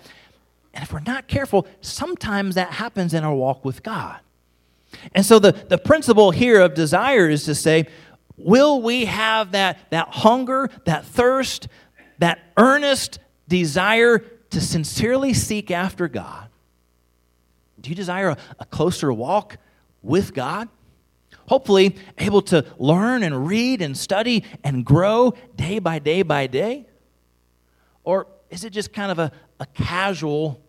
And 0.75 0.83
if 0.83 0.93
we're 0.93 1.01
not 1.01 1.29
careful, 1.29 1.67
sometimes 1.81 2.57
that 2.57 2.73
happens 2.73 3.15
in 3.15 3.25
our 3.25 3.35
walk 3.35 3.65
with 3.65 3.83
God. 3.83 4.19
And 5.13 5.25
so 5.25 5.39
the, 5.39 5.53
the 5.53 5.79
principle 5.79 6.31
here 6.31 6.61
of 6.61 6.75
desire 6.75 7.29
is 7.29 7.45
to 7.45 7.55
say, 7.55 7.87
Will 8.39 8.81
we 8.81 9.07
have 9.07 9.53
that, 9.53 9.91
that 9.91 10.09
hunger, 10.09 10.71
that 10.85 11.05
thirst, 11.05 11.67
that 12.19 12.39
earnest 12.57 13.19
desire 13.49 14.21
to 14.51 14.61
sincerely 14.61 15.35
seek 15.35 15.73
after 15.73 16.07
God? 16.07 16.49
Do 17.81 17.91
you 17.91 17.97
desire 17.97 18.31
a, 18.31 18.37
a 18.61 18.65
closer 18.65 19.13
walk 19.13 19.59
with 20.03 20.35
God? 20.35 20.69
Hopefully, 21.49 21.97
able 22.19 22.43
to 22.43 22.65
learn 22.79 23.23
and 23.23 23.47
read 23.47 23.83
and 23.83 23.97
study 23.97 24.45
and 24.63 24.85
grow 24.85 25.35
day 25.57 25.79
by 25.79 25.99
day 25.99 26.23
by 26.23 26.47
day? 26.47 26.87
Or 28.05 28.27
is 28.51 28.65
it 28.65 28.71
just 28.71 28.93
kind 28.93 29.11
of 29.11 29.19
a, 29.19 29.33
a 29.59 29.67
casual, 29.67 30.63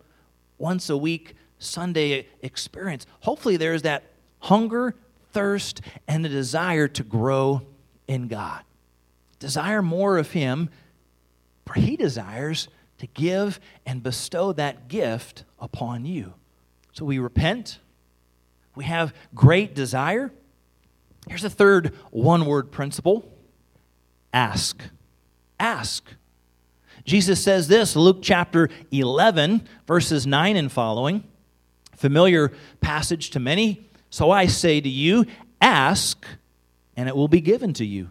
once 0.58 0.90
a 0.90 0.96
week 0.96 1.34
Sunday 1.58 2.26
experience? 2.42 3.06
Hopefully, 3.20 3.56
there's 3.56 3.82
that 3.82 4.04
hunger, 4.40 4.94
thirst, 5.32 5.80
and 6.08 6.24
a 6.26 6.28
desire 6.28 6.88
to 6.88 7.02
grow 7.02 7.62
in 8.06 8.28
God. 8.28 8.62
Desire 9.38 9.82
more 9.82 10.18
of 10.18 10.32
Him, 10.32 10.68
for 11.66 11.74
He 11.74 11.96
desires 11.96 12.68
to 12.98 13.06
give 13.06 13.60
and 13.86 14.02
bestow 14.02 14.52
that 14.52 14.88
gift 14.88 15.44
upon 15.58 16.04
you. 16.04 16.34
So 16.92 17.04
we 17.04 17.18
repent, 17.18 17.78
we 18.74 18.84
have 18.84 19.14
great 19.34 19.74
desire. 19.74 20.32
Here's 21.28 21.44
a 21.44 21.50
third 21.50 21.94
one 22.10 22.46
word 22.46 22.70
principle 22.70 23.24
ask. 24.32 24.80
Ask. 25.58 26.04
Jesus 27.04 27.42
says 27.42 27.68
this, 27.68 27.96
Luke 27.96 28.18
chapter 28.22 28.68
11, 28.90 29.66
verses 29.86 30.26
9 30.26 30.56
and 30.56 30.70
following. 30.70 31.24
Familiar 31.96 32.52
passage 32.80 33.30
to 33.30 33.40
many. 33.40 33.89
So 34.10 34.30
I 34.30 34.46
say 34.46 34.80
to 34.80 34.88
you, 34.88 35.24
ask, 35.60 36.26
and 36.96 37.08
it 37.08 37.16
will 37.16 37.28
be 37.28 37.40
given 37.40 37.72
to 37.74 37.84
you. 37.84 38.10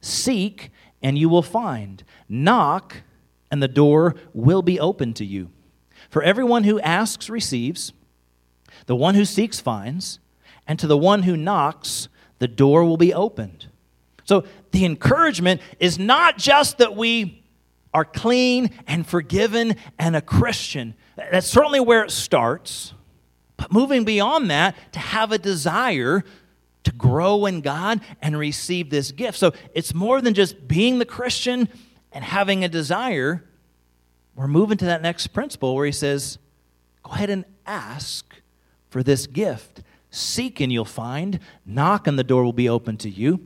Seek, 0.00 0.70
and 1.02 1.16
you 1.16 1.28
will 1.28 1.42
find. 1.42 2.02
Knock, 2.28 3.02
and 3.50 3.62
the 3.62 3.68
door 3.68 4.16
will 4.34 4.62
be 4.62 4.78
open 4.78 5.14
to 5.14 5.24
you. 5.24 5.50
For 6.10 6.22
everyone 6.22 6.64
who 6.64 6.80
asks 6.80 7.30
receives, 7.30 7.92
the 8.86 8.96
one 8.96 9.14
who 9.14 9.24
seeks 9.24 9.60
finds, 9.60 10.18
and 10.66 10.78
to 10.78 10.86
the 10.86 10.98
one 10.98 11.22
who 11.22 11.36
knocks, 11.36 12.08
the 12.38 12.48
door 12.48 12.84
will 12.84 12.96
be 12.96 13.14
opened. 13.14 13.66
So 14.24 14.44
the 14.72 14.84
encouragement 14.84 15.60
is 15.80 15.98
not 15.98 16.36
just 16.36 16.78
that 16.78 16.94
we 16.94 17.42
are 17.94 18.04
clean 18.04 18.70
and 18.86 19.06
forgiven 19.06 19.76
and 19.98 20.14
a 20.14 20.20
Christian. 20.20 20.94
That's 21.16 21.46
certainly 21.46 21.80
where 21.80 22.04
it 22.04 22.10
starts. 22.10 22.92
But 23.58 23.70
moving 23.70 24.04
beyond 24.04 24.50
that, 24.50 24.74
to 24.92 24.98
have 24.98 25.30
a 25.32 25.38
desire 25.38 26.24
to 26.84 26.92
grow 26.92 27.44
in 27.44 27.60
God 27.60 28.00
and 28.22 28.38
receive 28.38 28.88
this 28.88 29.12
gift. 29.12 29.36
So 29.36 29.52
it's 29.74 29.92
more 29.92 30.22
than 30.22 30.32
just 30.32 30.66
being 30.66 30.98
the 30.98 31.04
Christian 31.04 31.68
and 32.12 32.24
having 32.24 32.64
a 32.64 32.68
desire. 32.68 33.44
We're 34.34 34.48
moving 34.48 34.78
to 34.78 34.86
that 34.86 35.02
next 35.02 35.26
principle 35.28 35.74
where 35.74 35.84
he 35.84 35.92
says, 35.92 36.38
go 37.02 37.10
ahead 37.12 37.28
and 37.28 37.44
ask 37.66 38.32
for 38.88 39.02
this 39.02 39.26
gift. 39.26 39.82
Seek 40.10 40.60
and 40.60 40.72
you'll 40.72 40.86
find. 40.86 41.40
Knock 41.66 42.06
and 42.06 42.18
the 42.18 42.24
door 42.24 42.44
will 42.44 42.54
be 42.54 42.68
open 42.68 42.96
to 42.98 43.10
you. 43.10 43.40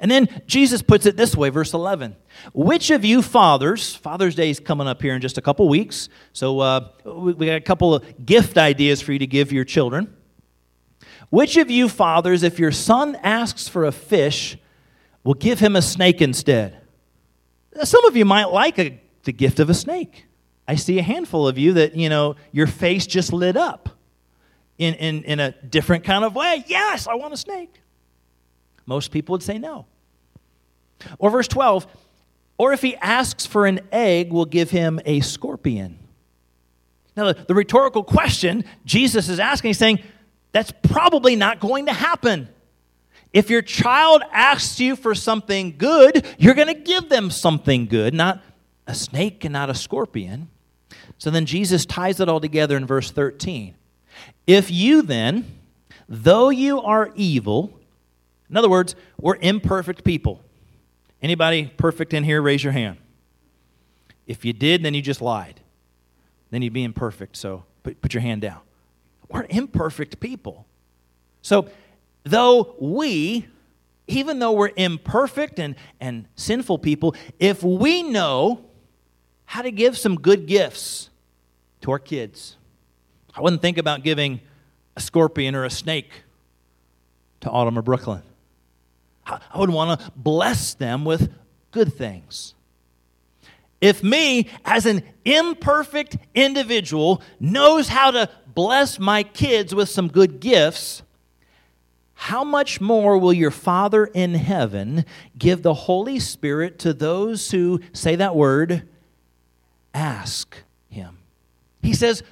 And 0.00 0.10
then 0.10 0.42
Jesus 0.46 0.82
puts 0.82 1.06
it 1.06 1.16
this 1.16 1.36
way, 1.36 1.50
verse 1.50 1.74
11. 1.74 2.16
Which 2.54 2.90
of 2.90 3.04
you 3.04 3.22
fathers, 3.22 3.94
Father's 3.94 4.34
Day 4.34 4.50
is 4.50 4.58
coming 4.58 4.86
up 4.86 5.02
here 5.02 5.14
in 5.14 5.20
just 5.20 5.38
a 5.38 5.42
couple 5.42 5.68
weeks, 5.68 6.08
so 6.32 6.60
uh, 6.60 6.88
we, 7.04 7.34
we 7.34 7.46
got 7.46 7.56
a 7.56 7.60
couple 7.60 7.94
of 7.94 8.24
gift 8.24 8.56
ideas 8.56 9.02
for 9.02 9.12
you 9.12 9.18
to 9.18 9.26
give 9.26 9.52
your 9.52 9.64
children. 9.64 10.14
Which 11.30 11.56
of 11.56 11.70
you 11.70 11.88
fathers, 11.88 12.42
if 12.42 12.58
your 12.58 12.72
son 12.72 13.16
asks 13.16 13.68
for 13.68 13.84
a 13.84 13.92
fish, 13.92 14.56
will 15.24 15.34
give 15.34 15.58
him 15.58 15.76
a 15.76 15.82
snake 15.82 16.22
instead? 16.22 16.80
Some 17.82 18.04
of 18.06 18.16
you 18.16 18.24
might 18.24 18.46
like 18.46 18.78
a, 18.78 18.98
the 19.24 19.32
gift 19.32 19.60
of 19.60 19.68
a 19.68 19.74
snake. 19.74 20.26
I 20.68 20.76
see 20.76 20.98
a 20.98 21.02
handful 21.02 21.46
of 21.46 21.58
you 21.58 21.74
that, 21.74 21.94
you 21.94 22.08
know, 22.08 22.36
your 22.52 22.66
face 22.66 23.06
just 23.06 23.32
lit 23.32 23.56
up 23.56 23.90
in, 24.78 24.94
in, 24.94 25.22
in 25.24 25.40
a 25.40 25.52
different 25.52 26.04
kind 26.04 26.24
of 26.24 26.34
way. 26.34 26.64
Yes, 26.66 27.06
I 27.06 27.14
want 27.14 27.34
a 27.34 27.36
snake. 27.36 27.82
Most 28.86 29.10
people 29.10 29.34
would 29.34 29.42
say 29.42 29.58
no. 29.58 29.86
Or 31.18 31.30
verse 31.30 31.48
12, 31.48 31.86
or 32.58 32.72
if 32.72 32.80
he 32.80 32.96
asks 32.96 33.44
for 33.44 33.66
an 33.66 33.80
egg, 33.92 34.32
we'll 34.32 34.46
give 34.46 34.70
him 34.70 35.00
a 35.04 35.20
scorpion. 35.20 35.98
Now, 37.16 37.32
the, 37.32 37.54
rhetorical 37.54 38.04
question 38.04 38.64
Jesus 38.84 39.28
is 39.28 39.40
asking, 39.40 39.70
he's 39.70 39.78
saying, 39.78 40.00
that's 40.52 40.72
probably 40.82 41.36
not 41.36 41.60
going 41.60 41.86
to 41.86 41.92
happen. 41.92 42.48
If 43.32 43.50
your 43.50 43.62
child 43.62 44.22
asks 44.32 44.80
you 44.80 44.96
for 44.96 45.14
something 45.14 45.76
good, 45.76 46.24
you're 46.38 46.54
going 46.54 46.68
to 46.68 46.74
give 46.74 47.08
them 47.08 47.30
something 47.30 47.86
good, 47.86 48.14
not 48.14 48.42
a 48.86 48.94
snake 48.94 49.44
and 49.44 49.52
not 49.52 49.68
a 49.68 49.74
scorpion. 49.74 50.48
So 51.18 51.30
then 51.30 51.44
Jesus 51.44 51.84
ties 51.84 52.20
it 52.20 52.28
all 52.28 52.40
together 52.40 52.76
in 52.76 52.86
verse 52.86 53.10
13. 53.10 53.74
If 54.46 54.70
you 54.70 55.02
then, 55.02 55.44
though 56.08 56.50
you 56.50 56.80
are 56.80 57.10
evil, 57.14 57.75
in 58.48 58.56
other 58.56 58.68
words, 58.68 58.94
we're 59.20 59.36
imperfect 59.36 60.04
people. 60.04 60.42
Anybody 61.22 61.72
perfect 61.76 62.14
in 62.14 62.24
here, 62.24 62.40
raise 62.40 62.62
your 62.62 62.72
hand. 62.72 62.98
If 64.26 64.44
you 64.44 64.52
did, 64.52 64.82
then 64.82 64.94
you 64.94 65.02
just 65.02 65.20
lied. 65.20 65.60
Then 66.50 66.62
you'd 66.62 66.72
be 66.72 66.84
imperfect, 66.84 67.36
so 67.36 67.64
put, 67.82 68.00
put 68.00 68.14
your 68.14 68.20
hand 68.20 68.42
down. 68.42 68.60
We're 69.28 69.46
imperfect 69.48 70.20
people. 70.20 70.66
So, 71.42 71.68
though 72.24 72.74
we, 72.80 73.46
even 74.06 74.38
though 74.38 74.52
we're 74.52 74.72
imperfect 74.76 75.58
and, 75.58 75.74
and 76.00 76.26
sinful 76.36 76.78
people, 76.78 77.14
if 77.38 77.62
we 77.62 78.02
know 78.02 78.64
how 79.46 79.62
to 79.62 79.70
give 79.70 79.96
some 79.96 80.16
good 80.16 80.46
gifts 80.46 81.10
to 81.80 81.90
our 81.90 81.98
kids, 81.98 82.56
I 83.34 83.40
wouldn't 83.40 83.62
think 83.62 83.78
about 83.78 84.02
giving 84.02 84.40
a 84.96 85.00
scorpion 85.00 85.54
or 85.54 85.64
a 85.64 85.70
snake 85.70 86.10
to 87.40 87.50
Autumn 87.50 87.78
or 87.78 87.82
Brooklyn. 87.82 88.22
I 89.26 89.58
would 89.58 89.70
want 89.70 90.00
to 90.00 90.12
bless 90.14 90.74
them 90.74 91.04
with 91.04 91.32
good 91.72 91.92
things. 91.92 92.54
If 93.80 94.02
me, 94.02 94.48
as 94.64 94.86
an 94.86 95.02
imperfect 95.24 96.16
individual, 96.34 97.20
knows 97.38 97.88
how 97.88 98.10
to 98.12 98.30
bless 98.54 98.98
my 98.98 99.22
kids 99.22 99.74
with 99.74 99.88
some 99.88 100.08
good 100.08 100.40
gifts, 100.40 101.02
how 102.14 102.42
much 102.42 102.80
more 102.80 103.18
will 103.18 103.32
your 103.32 103.50
Father 103.50 104.06
in 104.06 104.34
heaven 104.34 105.04
give 105.36 105.62
the 105.62 105.74
Holy 105.74 106.18
Spirit 106.18 106.78
to 106.80 106.94
those 106.94 107.50
who, 107.50 107.80
say 107.92 108.16
that 108.16 108.34
word, 108.34 108.88
ask 109.92 110.56
Him? 110.88 111.18
He 111.82 111.92
says, 111.92 112.22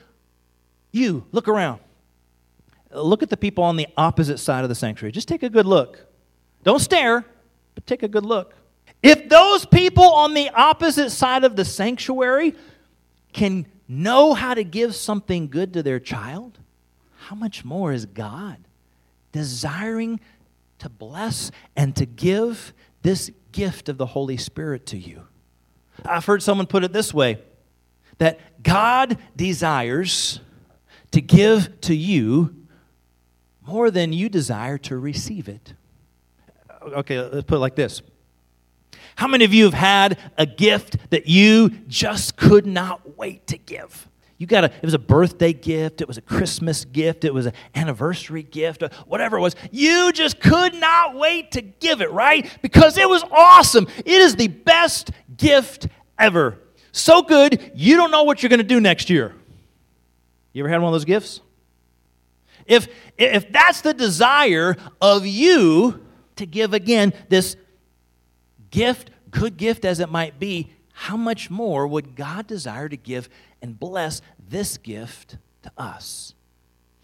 You, 0.91 1.27
look 1.33 1.47
around. 1.47 1.81
Look 2.91 3.23
at 3.23 3.29
the 3.29 3.37
people 3.37 3.65
on 3.65 3.77
the 3.77 3.89
opposite 3.97 4.39
side 4.39 4.63
of 4.63 4.71
the 4.71 4.75
sanctuary. 4.75 5.13
Just 5.13 5.29
take 5.29 5.43
a 5.43 5.51
good 5.51 5.67
look. 5.67 6.07
Don't 6.65 6.81
stare, 6.81 7.25
but 7.75 7.87
take 7.87 8.03
a 8.03 8.09
good 8.09 8.25
look. 8.25 8.55
If 9.03 9.29
those 9.29 9.67
people 9.67 10.05
on 10.05 10.33
the 10.33 10.49
opposite 10.49 11.11
side 11.11 11.45
of 11.45 11.57
the 11.57 11.65
sanctuary 11.65 12.55
can 13.35 13.67
know 13.87 14.33
how 14.33 14.55
to 14.55 14.65
give 14.65 14.95
something 14.95 15.49
good 15.49 15.75
to 15.75 15.83
their 15.83 16.01
child, 16.01 16.59
how 17.19 17.37
much 17.37 17.65
more 17.65 17.93
is 17.93 18.07
God 18.07 18.57
desiring 19.31 20.21
to 20.79 20.89
bless 20.89 21.51
and 21.77 21.95
to 21.97 22.07
give 22.07 22.73
this 23.03 23.31
gift 23.53 23.91
of 23.91 23.99
the 23.99 24.07
Holy 24.07 24.39
Spirit 24.39 24.87
to 24.87 24.97
you? 24.97 25.23
I've 26.05 26.25
heard 26.25 26.43
someone 26.43 26.67
put 26.67 26.83
it 26.83 26.93
this 26.95 27.13
way 27.13 27.39
that 28.19 28.63
God 28.63 29.19
desires 29.37 30.41
to 31.11 31.21
give 31.21 31.81
to 31.83 31.95
you 31.95 32.55
more 33.67 33.91
than 33.91 34.15
you 34.15 34.31
desire 34.31 34.79
to 34.79 34.97
receive 34.97 35.49
it 35.49 35.75
okay, 36.85 37.21
let's 37.21 37.45
put 37.45 37.57
it 37.57 37.61
like 37.61 37.77
this. 37.77 38.03
How 39.17 39.29
many 39.29 39.45
of 39.45 39.55
you 39.55 39.65
have 39.65 39.75
had 39.75 40.19
a 40.37 40.47
gift 40.47 40.97
that 41.11 41.27
you 41.27 41.71
just 41.87 42.37
could 42.37 42.67
not 42.67 43.17
wait 43.17 43.47
to 43.49 43.59
give? 43.59 44.09
You 44.39 44.49
got 44.49 44.65
a, 44.65 44.67
it 44.67 44.83
was 44.83 44.95
a 44.95 44.99
birthday 44.99 45.53
gift, 45.53 46.01
it 46.01 46.09
was 46.09 46.19
a 46.19 46.23
Christmas 46.23 46.85
gift, 46.85 47.25
it 47.25 47.33
was 47.33 47.47
an 47.47 47.53
anniversary 47.75 48.43
gift, 48.43 48.83
whatever 49.07 49.39
it 49.39 49.41
was. 49.41 49.55
You 49.71 50.13
just 50.13 50.41
could 50.41 50.75
not 50.75 51.15
wait 51.15 51.53
to 51.53 51.63
give 51.63 52.01
it, 52.01 52.11
right? 52.11 52.51
Because 52.61 52.99
it 52.99 53.09
was 53.09 53.23
awesome. 53.31 53.87
It 53.99 54.09
is 54.09 54.35
the 54.35 54.49
best 54.49 55.13
gift 55.37 55.87
ever. 56.19 56.59
So 56.91 57.23
good, 57.23 57.73
you 57.75 57.97
don't 57.97 58.11
know 58.11 58.25
what 58.25 58.43
you're 58.43 58.51
going 58.51 58.59
to 58.59 58.65
do 58.65 58.81
next 58.81 59.09
year. 59.09 59.35
You 60.53 60.63
ever 60.63 60.69
had 60.69 60.81
one 60.81 60.89
of 60.89 60.95
those 60.95 61.05
gifts? 61.05 61.41
If, 62.67 62.89
if 63.17 63.51
that's 63.53 63.83
the 63.83 63.95
desire 63.95 64.77
of 65.01 65.27
you, 65.27 66.04
to 66.37 66.47
give 66.47 66.75
again 66.75 67.13
this 67.29 67.57
gift, 68.71 69.11
good 69.31 69.57
gift 69.57 69.85
as 69.85 70.01
it 70.01 70.11
might 70.11 70.39
be, 70.39 70.71
how 70.93 71.17
much 71.17 71.51
more 71.51 71.87
would 71.87 72.15
God 72.15 72.47
desire 72.47 72.89
to 72.89 72.97
give 72.97 73.29
and 73.61 73.79
bless 73.79 74.23
this 74.49 74.77
gift 74.77 75.37
to 75.63 75.73
us? 75.77 76.35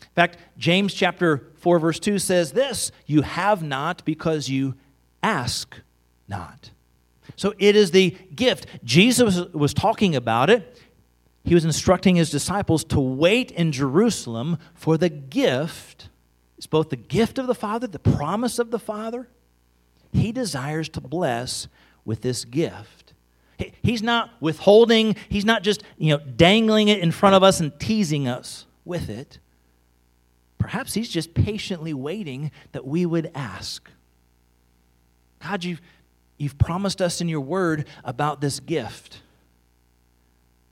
In 0.00 0.14
fact, 0.14 0.38
James 0.58 0.94
chapter 0.94 1.48
4 1.56 1.78
verse 1.78 1.98
2 1.98 2.18
says 2.18 2.52
this, 2.52 2.92
you 3.06 3.22
have 3.22 3.62
not 3.62 4.04
because 4.04 4.48
you 4.48 4.74
ask 5.22 5.76
not. 6.28 6.70
So 7.36 7.54
it 7.58 7.76
is 7.76 7.90
the 7.92 8.16
gift. 8.34 8.66
Jesus 8.84 9.40
was 9.52 9.72
talking 9.72 10.14
about 10.14 10.50
it. 10.50 10.78
He 11.44 11.54
was 11.54 11.64
instructing 11.64 12.16
his 12.16 12.30
disciples 12.30 12.84
to 12.84 13.00
wait 13.00 13.50
in 13.50 13.72
Jerusalem 13.72 14.58
for 14.74 14.98
the 14.98 15.08
gift. 15.08 16.10
It's 16.61 16.66
both 16.66 16.90
the 16.90 16.96
gift 16.96 17.38
of 17.38 17.46
the 17.46 17.55
Father, 17.55 17.87
the 17.87 17.99
promise 17.99 18.59
of 18.59 18.70
the 18.70 18.79
Father. 18.79 19.27
He 20.12 20.31
desires 20.31 20.90
to 20.90 21.01
bless 21.01 21.68
with 22.05 22.20
this 22.20 22.44
gift. 22.44 23.14
He's 23.81 24.03
not 24.03 24.29
withholding, 24.42 25.16
he's 25.31 25.46
not 25.46 25.62
just, 25.62 25.83
you 25.96 26.11
know, 26.11 26.23
dangling 26.23 26.88
it 26.88 26.99
in 26.99 27.12
front 27.12 27.35
of 27.35 27.42
us 27.42 27.61
and 27.61 27.73
teasing 27.81 28.29
us 28.29 28.66
with 28.85 29.09
it. 29.09 29.38
Perhaps 30.59 30.92
he's 30.92 31.09
just 31.09 31.33
patiently 31.33 31.94
waiting 31.94 32.51
that 32.73 32.87
we 32.87 33.07
would 33.07 33.31
ask. 33.35 33.88
God, 35.42 35.64
you've, 35.64 35.81
you've 36.37 36.59
promised 36.59 37.01
us 37.01 37.23
in 37.23 37.29
your 37.31 37.40
word 37.40 37.87
about 38.05 38.42
this 38.42 38.61
gift. 38.61 39.23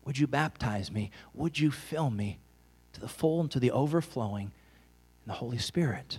Would 0.04 0.18
you 0.18 0.26
baptize 0.26 0.92
me? 0.92 1.12
Would 1.32 1.58
you 1.58 1.70
fill 1.70 2.10
me 2.10 2.40
to 2.92 3.00
the 3.00 3.08
full 3.08 3.40
and 3.40 3.50
to 3.52 3.58
the 3.58 3.70
overflowing 3.70 4.42
in 4.42 4.57
the 5.28 5.34
Holy 5.34 5.58
Spirit? 5.58 6.18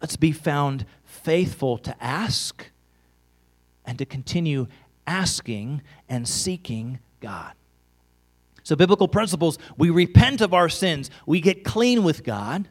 Let's 0.00 0.16
be 0.16 0.32
found 0.32 0.86
faithful 1.04 1.78
to 1.78 2.02
ask 2.02 2.70
and 3.84 3.98
to 3.98 4.04
continue 4.04 4.66
asking 5.06 5.82
and 6.08 6.26
seeking 6.26 6.98
God. 7.20 7.52
So, 8.64 8.76
biblical 8.76 9.08
principles 9.08 9.58
we 9.76 9.90
repent 9.90 10.40
of 10.40 10.54
our 10.54 10.68
sins, 10.68 11.10
we 11.26 11.40
get 11.40 11.64
clean 11.64 12.04
with 12.04 12.24
God, 12.24 12.68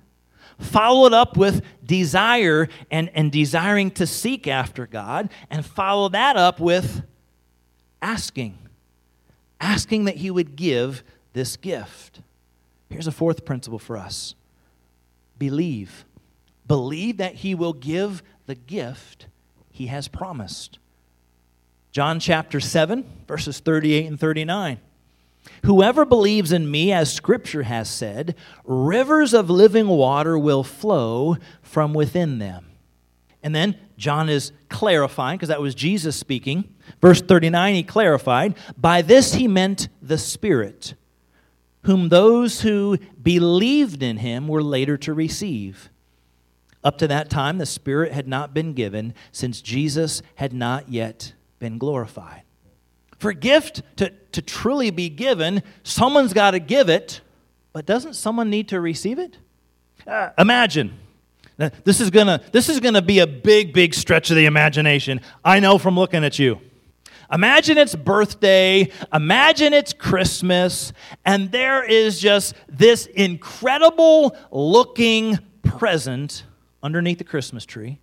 follow 0.57 1.05
it 1.05 1.13
up 1.13 1.37
with 1.37 1.63
desire 1.83 2.69
and, 2.89 3.09
and 3.13 3.31
desiring 3.31 3.91
to 3.91 4.07
seek 4.07 4.47
after 4.47 4.87
God, 4.87 5.29
and 5.49 5.65
follow 5.65 6.09
that 6.09 6.37
up 6.37 6.59
with 6.59 7.03
asking. 8.01 8.57
Asking 9.59 10.05
that 10.05 10.17
He 10.17 10.31
would 10.31 10.55
give 10.55 11.03
this 11.33 11.55
gift. 11.57 12.21
Here's 12.89 13.07
a 13.07 13.11
fourth 13.11 13.45
principle 13.45 13.79
for 13.79 13.97
us 13.97 14.35
believe. 15.41 16.05
Believe 16.67 17.17
that 17.17 17.33
He 17.33 17.55
will 17.55 17.73
give 17.73 18.21
the 18.45 18.53
gift 18.53 19.25
He 19.71 19.87
has 19.87 20.07
promised. 20.07 20.77
John 21.91 22.19
chapter 22.19 22.59
7, 22.59 23.03
verses 23.27 23.59
38 23.59 24.05
and 24.05 24.19
39. 24.19 24.77
Whoever 25.65 26.05
believes 26.05 26.51
in 26.51 26.69
me, 26.69 26.91
as 26.93 27.11
Scripture 27.11 27.63
has 27.63 27.89
said, 27.89 28.35
rivers 28.63 29.33
of 29.33 29.49
living 29.49 29.87
water 29.87 30.37
will 30.37 30.63
flow 30.63 31.37
from 31.63 31.95
within 31.95 32.37
them. 32.37 32.67
And 33.41 33.55
then 33.55 33.75
John 33.97 34.29
is 34.29 34.51
clarifying, 34.69 35.39
because 35.39 35.49
that 35.49 35.59
was 35.59 35.73
Jesus 35.73 36.15
speaking. 36.15 36.71
Verse 37.01 37.19
39, 37.19 37.73
he 37.73 37.81
clarified, 37.81 38.55
By 38.77 39.01
this 39.01 39.33
he 39.33 39.47
meant 39.47 39.89
the 40.03 40.19
Spirit, 40.19 40.93
whom 41.83 42.09
those 42.09 42.61
who 42.61 42.97
believed 43.21 44.03
in 44.03 44.17
him 44.17 44.47
were 44.47 44.63
later 44.63 44.97
to 44.97 45.13
receive. 45.13 45.89
Up 46.83 46.97
to 46.97 47.07
that 47.07 47.29
time, 47.29 47.57
the 47.57 47.65
Spirit 47.65 48.11
had 48.11 48.27
not 48.27 48.53
been 48.53 48.73
given, 48.73 49.13
since 49.31 49.61
Jesus 49.61 50.21
had 50.35 50.53
not 50.53 50.89
yet 50.89 51.33
been 51.59 51.77
glorified. 51.77 52.41
For 53.19 53.29
a 53.29 53.35
gift 53.35 53.83
to, 53.97 54.11
to 54.31 54.41
truly 54.41 54.89
be 54.89 55.09
given, 55.09 55.61
someone's 55.83 56.33
got 56.33 56.51
to 56.51 56.59
give 56.59 56.89
it, 56.89 57.21
but 57.71 57.85
doesn't 57.85 58.15
someone 58.15 58.49
need 58.49 58.69
to 58.69 58.81
receive 58.81 59.19
it? 59.19 59.37
Uh, 60.07 60.29
imagine. 60.37 60.97
This 61.83 62.01
is 62.01 62.09
gonna 62.09 62.41
this 62.51 62.69
is 62.69 62.79
gonna 62.79 63.03
be 63.03 63.19
a 63.19 63.27
big, 63.27 63.71
big 63.71 63.93
stretch 63.93 64.31
of 64.31 64.35
the 64.35 64.45
imagination. 64.45 65.21
I 65.45 65.59
know 65.59 65.77
from 65.77 65.95
looking 65.95 66.23
at 66.23 66.39
you. 66.39 66.59
Imagine 67.31 67.77
it's 67.77 67.95
birthday, 67.95 68.91
imagine 69.13 69.73
it's 69.73 69.93
Christmas, 69.93 70.91
and 71.23 71.51
there 71.51 71.83
is 71.83 72.19
just 72.19 72.53
this 72.67 73.05
incredible 73.05 74.35
looking 74.51 75.39
present 75.63 76.43
underneath 76.83 77.19
the 77.19 77.23
Christmas 77.23 77.65
tree 77.65 77.99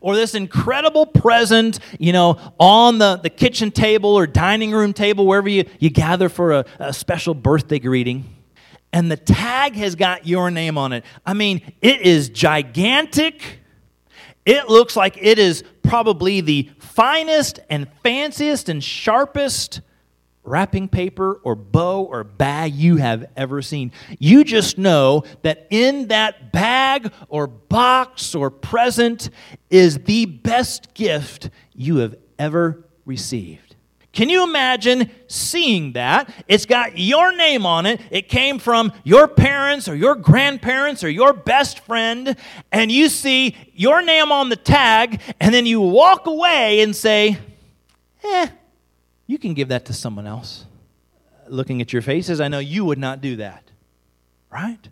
or 0.00 0.16
this 0.16 0.34
incredible 0.34 1.06
present, 1.06 1.78
you 1.98 2.12
know, 2.12 2.38
on 2.58 2.98
the, 2.98 3.16
the 3.16 3.30
kitchen 3.30 3.70
table 3.70 4.10
or 4.10 4.26
dining 4.26 4.72
room 4.72 4.92
table, 4.92 5.26
wherever 5.26 5.48
you, 5.48 5.64
you 5.78 5.90
gather 5.90 6.28
for 6.28 6.52
a, 6.52 6.64
a 6.78 6.92
special 6.92 7.34
birthday 7.34 7.78
greeting. 7.78 8.24
And 8.92 9.10
the 9.10 9.16
tag 9.16 9.74
has 9.74 9.94
got 9.94 10.26
your 10.26 10.50
name 10.50 10.78
on 10.78 10.92
it. 10.92 11.04
I 11.24 11.34
mean, 11.34 11.60
it 11.82 12.00
is 12.00 12.30
gigantic. 12.30 13.60
It 14.46 14.68
looks 14.68 14.96
like 14.96 15.18
it 15.20 15.38
is 15.38 15.62
probably 15.82 16.40
the 16.40 16.70
finest 16.98 17.60
and 17.70 17.86
fanciest 18.02 18.68
and 18.68 18.82
sharpest 18.82 19.82
wrapping 20.42 20.88
paper 20.88 21.40
or 21.44 21.54
bow 21.54 22.02
or 22.02 22.24
bag 22.24 22.74
you 22.74 22.96
have 22.96 23.24
ever 23.36 23.62
seen. 23.62 23.92
You 24.18 24.42
just 24.42 24.78
know 24.78 25.22
that 25.42 25.68
in 25.70 26.08
that 26.08 26.50
bag 26.50 27.12
or 27.28 27.46
box 27.46 28.34
or 28.34 28.50
present 28.50 29.30
is 29.70 30.00
the 30.00 30.26
best 30.26 30.92
gift 30.94 31.50
you 31.72 31.98
have 31.98 32.16
ever 32.36 32.84
received. 33.04 33.67
Can 34.12 34.28
you 34.30 34.42
imagine 34.42 35.10
seeing 35.26 35.92
that? 35.92 36.32
It's 36.48 36.66
got 36.66 36.98
your 36.98 37.36
name 37.36 37.66
on 37.66 37.86
it. 37.86 38.00
It 38.10 38.28
came 38.28 38.58
from 38.58 38.92
your 39.04 39.28
parents 39.28 39.88
or 39.88 39.94
your 39.94 40.14
grandparents 40.14 41.04
or 41.04 41.10
your 41.10 41.32
best 41.32 41.80
friend, 41.80 42.34
and 42.72 42.90
you 42.90 43.08
see 43.10 43.54
your 43.74 44.02
name 44.02 44.32
on 44.32 44.48
the 44.48 44.56
tag, 44.56 45.20
and 45.40 45.54
then 45.54 45.66
you 45.66 45.80
walk 45.80 46.26
away 46.26 46.80
and 46.80 46.96
say, 46.96 47.38
eh, 48.24 48.48
you 49.26 49.38
can 49.38 49.54
give 49.54 49.68
that 49.68 49.84
to 49.84 49.92
someone 49.92 50.26
else. 50.26 50.64
Looking 51.46 51.80
at 51.80 51.92
your 51.92 52.02
faces, 52.02 52.40
I 52.40 52.48
know 52.48 52.58
you 52.58 52.84
would 52.86 52.98
not 52.98 53.20
do 53.20 53.36
that, 53.36 53.62
right? 54.50 54.88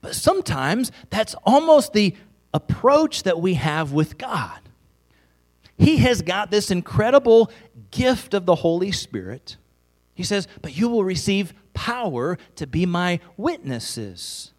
But 0.00 0.14
sometimes 0.14 0.92
that's 1.10 1.34
almost 1.44 1.92
the 1.92 2.14
approach 2.54 3.22
that 3.24 3.40
we 3.40 3.54
have 3.54 3.92
with 3.92 4.18
God. 4.18 4.60
He 5.78 5.98
has 5.98 6.22
got 6.22 6.50
this 6.50 6.70
incredible 6.70 7.50
gift 7.96 8.34
of 8.34 8.46
the 8.46 8.56
Holy 8.56 8.92
Spirit. 8.92 9.56
He 10.14 10.22
says, 10.22 10.48
But 10.62 10.76
you 10.76 10.88
will 10.88 11.04
receive 11.04 11.54
power 11.74 12.38
to 12.56 12.66
be 12.66 12.86
my 12.86 13.20
witnesses. 13.36 14.52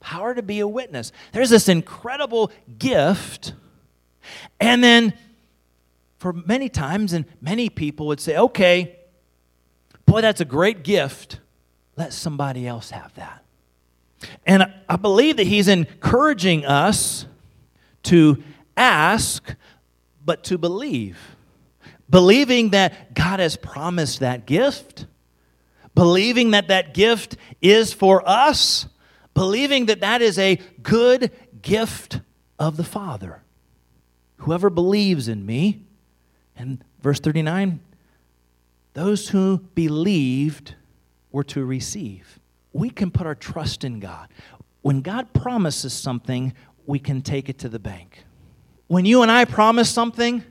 Power 0.00 0.34
to 0.34 0.42
be 0.42 0.60
a 0.60 0.68
witness. 0.68 1.12
There's 1.32 1.50
this 1.50 1.68
incredible 1.68 2.50
gift. 2.78 3.54
And 4.60 4.82
then 4.82 5.14
for 6.18 6.32
many 6.32 6.68
times, 6.68 7.12
and 7.12 7.26
many 7.40 7.68
people 7.68 8.06
would 8.06 8.20
say, 8.20 8.36
okay, 8.36 8.98
boy, 10.06 10.20
that's 10.20 10.40
a 10.40 10.46
great 10.46 10.82
gift. 10.82 11.40
Let 11.96 12.12
somebody 12.12 12.66
else 12.66 12.90
have 12.90 13.14
that. 13.14 13.44
And 14.46 14.72
I 14.88 14.96
believe 14.96 15.36
that 15.36 15.46
he's 15.46 15.68
encouraging 15.68 16.64
us 16.64 17.26
to 18.04 18.42
ask, 18.76 19.54
but 20.24 20.44
to 20.44 20.58
believe. 20.58 21.35
Believing 22.08 22.70
that 22.70 23.14
God 23.14 23.40
has 23.40 23.56
promised 23.56 24.20
that 24.20 24.46
gift, 24.46 25.06
believing 25.94 26.52
that 26.52 26.68
that 26.68 26.94
gift 26.94 27.36
is 27.60 27.92
for 27.92 28.26
us, 28.28 28.86
believing 29.34 29.86
that 29.86 30.00
that 30.00 30.22
is 30.22 30.38
a 30.38 30.56
good 30.82 31.30
gift 31.62 32.20
of 32.58 32.76
the 32.76 32.84
Father. 32.84 33.42
Whoever 34.38 34.70
believes 34.70 35.28
in 35.28 35.44
me, 35.44 35.82
and 36.56 36.82
verse 37.02 37.20
39 37.20 37.80
those 38.96 39.28
who 39.28 39.58
believed 39.74 40.74
were 41.30 41.44
to 41.44 41.66
receive. 41.66 42.38
We 42.72 42.88
can 42.88 43.10
put 43.10 43.26
our 43.26 43.34
trust 43.34 43.84
in 43.84 44.00
God. 44.00 44.28
When 44.80 45.02
God 45.02 45.34
promises 45.34 45.92
something, 45.92 46.54
we 46.86 46.98
can 46.98 47.20
take 47.20 47.50
it 47.50 47.58
to 47.58 47.68
the 47.68 47.78
bank. 47.78 48.24
When 48.86 49.04
you 49.04 49.20
and 49.20 49.30
I 49.30 49.44
promise 49.44 49.90
something, 49.90 50.42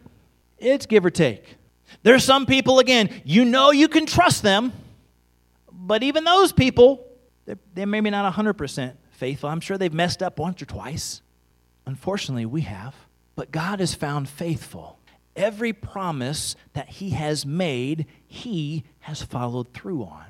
it's 0.58 0.86
give 0.86 1.06
or 1.06 1.10
take. 1.10 1.58
There's 2.04 2.24
some 2.24 2.46
people, 2.46 2.80
again, 2.80 3.10
you 3.24 3.46
know 3.46 3.72
you 3.72 3.88
can 3.88 4.06
trust 4.06 4.44
them, 4.44 4.74
but 5.72 6.04
even 6.04 6.24
those 6.24 6.52
people, 6.52 7.06
they're, 7.46 7.60
they're 7.74 7.88
maybe 7.88 8.10
not 8.10 8.32
100% 8.34 8.94
faithful. 9.12 9.50
I'm 9.50 9.62
sure 9.62 9.78
they've 9.78 9.94
messed 9.94 10.22
up 10.22 10.40
once 10.40 10.62
or 10.62 10.66
twice. 10.66 11.22
Unfortunately, 11.86 12.46
we 12.46 12.62
have. 12.62 12.96
But 13.36 13.52
God 13.52 13.82
is 13.82 13.94
found 13.94 14.30
faithful 14.30 15.00
every 15.36 15.74
promise 15.74 16.56
that 16.74 16.90
he 16.90 17.12
has 17.12 17.46
made, 17.46 18.06
he 18.26 18.84
has 19.00 19.22
followed 19.22 19.74
through 19.74 20.04
on. 20.04 20.26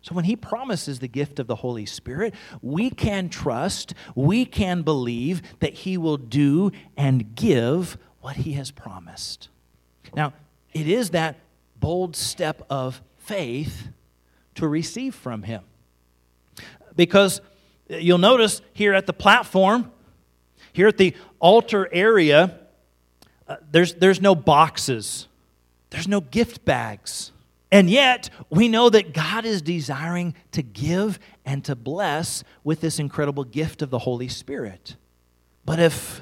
So 0.00 0.14
when 0.14 0.24
he 0.24 0.36
promises 0.36 1.00
the 1.00 1.08
gift 1.08 1.40
of 1.40 1.48
the 1.48 1.56
Holy 1.56 1.84
Spirit, 1.84 2.32
we 2.62 2.90
can 2.90 3.28
trust, 3.28 3.92
we 4.14 4.44
can 4.44 4.82
believe 4.82 5.42
that 5.58 5.74
he 5.74 5.98
will 5.98 6.16
do 6.16 6.70
and 6.96 7.34
give 7.34 7.98
what 8.26 8.34
he 8.34 8.54
has 8.54 8.72
promised. 8.72 9.48
Now, 10.16 10.32
it 10.72 10.88
is 10.88 11.10
that 11.10 11.36
bold 11.78 12.16
step 12.16 12.66
of 12.68 13.00
faith 13.18 13.86
to 14.56 14.66
receive 14.66 15.14
from 15.14 15.44
him. 15.44 15.62
Because 16.96 17.40
you'll 17.88 18.18
notice 18.18 18.62
here 18.72 18.94
at 18.94 19.06
the 19.06 19.12
platform, 19.12 19.92
Here 20.76 20.88
at 20.88 20.98
the 20.98 21.14
altar 21.38 21.88
area, 21.90 22.58
uh, 23.48 23.56
there's, 23.70 23.94
there's 23.94 24.20
no 24.20 24.34
boxes, 24.34 25.26
there's 25.88 26.06
no 26.06 26.20
gift 26.20 26.66
bags. 26.66 27.32
And 27.72 27.88
yet, 27.88 28.28
we 28.50 28.68
know 28.68 28.90
that 28.90 29.14
God 29.14 29.46
is 29.46 29.62
desiring 29.62 30.34
to 30.52 30.62
give 30.62 31.18
and 31.46 31.64
to 31.64 31.74
bless 31.74 32.44
with 32.62 32.82
this 32.82 32.98
incredible 32.98 33.44
gift 33.44 33.80
of 33.80 33.88
the 33.88 34.00
Holy 34.00 34.28
Spirit. 34.28 34.96
But 35.64 35.80
if 35.80 36.20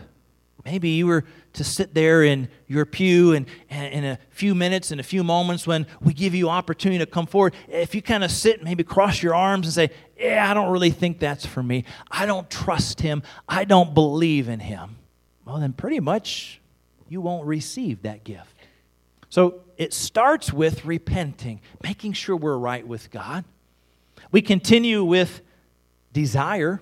maybe 0.65 0.91
you 0.91 1.07
were 1.07 1.25
to 1.55 1.65
sit 1.65 1.95
there 1.95 2.23
in 2.23 2.49
your 2.67 2.85
pew 2.85 3.33
and, 3.33 3.47
and 3.71 3.93
in 3.93 4.05
a 4.05 4.19
few 4.31 4.55
minutes, 4.55 4.91
in 4.91 4.99
a 4.99 5.03
few 5.05 5.23
moments 5.23 5.67
when 5.67 5.87
we 6.01 6.13
give 6.13 6.35
you 6.35 6.49
opportunity 6.49 6.99
to 6.99 7.11
come 7.11 7.27
forward, 7.27 7.55
if 7.69 7.95
you 7.95 8.03
kind 8.03 8.25
of 8.25 8.31
sit, 8.31 8.63
maybe 8.63 8.83
cross 8.83 9.23
your 9.23 9.35
arms 9.35 9.67
and 9.67 9.75
say, 9.75 9.91
Yeah, 10.19 10.51
I 10.51 10.55
don't 10.55 10.71
really 10.73 10.91
think 10.91 11.19
that's 11.19 11.47
for 11.47 11.63
me. 11.63 11.85
I 12.11 12.27
don't 12.27 12.51
trust 12.51 13.01
him. 13.01 13.23
I 13.49 13.65
don't 13.65 13.95
believe 13.95 14.49
in 14.49 14.61
him. 14.61 14.97
Well, 15.45 15.59
then 15.59 15.73
pretty 15.73 16.01
much 16.01 16.61
you 17.09 17.21
won't 17.21 17.47
receive 17.47 18.03
that 18.03 18.25
gift. 18.25 18.55
So 19.29 19.61
it 19.77 19.93
starts 19.93 20.53
with 20.53 20.85
repenting, 20.85 21.61
making 21.83 22.13
sure 22.13 22.37
we're 22.37 22.57
right 22.57 22.87
with 22.87 23.11
God. 23.11 23.45
We 24.31 24.43
continue 24.43 25.05
with 25.05 25.43
desire, 26.13 26.81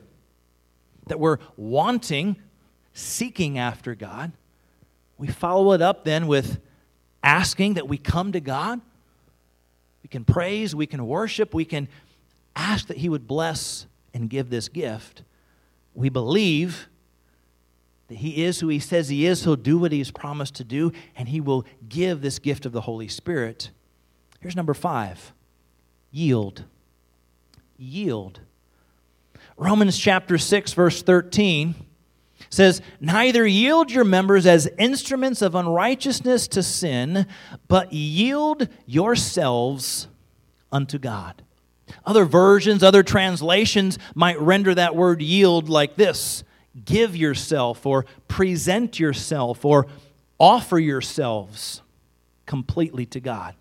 that 1.07 1.19
we're 1.19 1.39
wanting, 1.57 2.37
seeking 2.93 3.59
after 3.59 3.95
God. 3.95 4.33
We 5.19 5.29
follow 5.29 5.73
it 5.73 5.83
up 5.83 6.05
then 6.05 6.27
with 6.27 6.61
asking 7.23 7.75
that 7.75 7.89
we 7.89 7.99
come 7.99 8.33
to 8.33 8.41
God. 8.41 8.81
We 10.03 10.09
can 10.09 10.25
praise, 10.25 10.75
we 10.75 10.87
can 10.87 11.07
worship, 11.07 11.55
we 11.55 11.65
can 11.65 11.89
ask 12.57 12.89
that 12.89 12.99
He 12.99 13.09
would 13.09 13.27
bless 13.27 13.87
and 14.13 14.29
give 14.29 14.51
this 14.51 14.69
gift. 14.69 15.23
We 15.95 16.09
believe 16.09 16.89
that 18.09 18.19
He 18.19 18.45
is 18.45 18.61
who 18.61 18.69
He 18.69 18.79
says 18.79 19.09
He 19.09 19.27
is. 19.27 19.45
He'll 19.45 19.57
do 19.57 19.79
what 19.79 19.93
He 19.93 19.99
has 19.99 20.11
promised 20.11 20.57
to 20.57 20.65
do, 20.65 20.93
and 21.17 21.29
He 21.29 21.41
will 21.41 21.65
give 21.89 22.21
this 22.21 22.39
gift 22.39 22.67
of 22.67 22.73
the 22.73 22.83
Holy 22.83 23.09
Spirit. 23.09 23.71
Here's 24.41 24.57
number 24.57 24.75
five 24.75 25.33
yield. 26.11 26.65
Yield. 27.79 28.41
Romans 29.57 29.97
chapter 29.97 30.37
6, 30.37 30.73
verse 30.73 31.03
13 31.03 31.75
says, 32.53 32.83
Neither 33.01 33.47
yield 33.47 33.91
your 33.91 34.05
members 34.05 34.47
as 34.47 34.69
instruments 34.79 35.41
of 35.41 35.55
unrighteousness 35.55 36.47
to 36.49 36.63
sin, 36.63 37.27
but 37.67 37.93
yield 37.93 38.69
yourselves 38.87 40.09
unto 40.71 40.99
God. 40.99 41.43
Other 42.05 42.25
versions, 42.25 42.83
other 42.83 43.03
translations 43.03 43.99
might 44.15 44.39
render 44.39 44.75
that 44.75 44.95
word 44.95 45.23
yield 45.23 45.69
like 45.69 45.97
this 45.97 46.45
give 46.85 47.15
yourself 47.15 47.85
or 47.85 48.07
present 48.29 48.99
yourself 48.99 49.65
or 49.65 49.87
offer 50.39 50.79
yourselves 50.79 51.83
completely 52.47 53.05
to 53.07 53.21
God. 53.21 53.55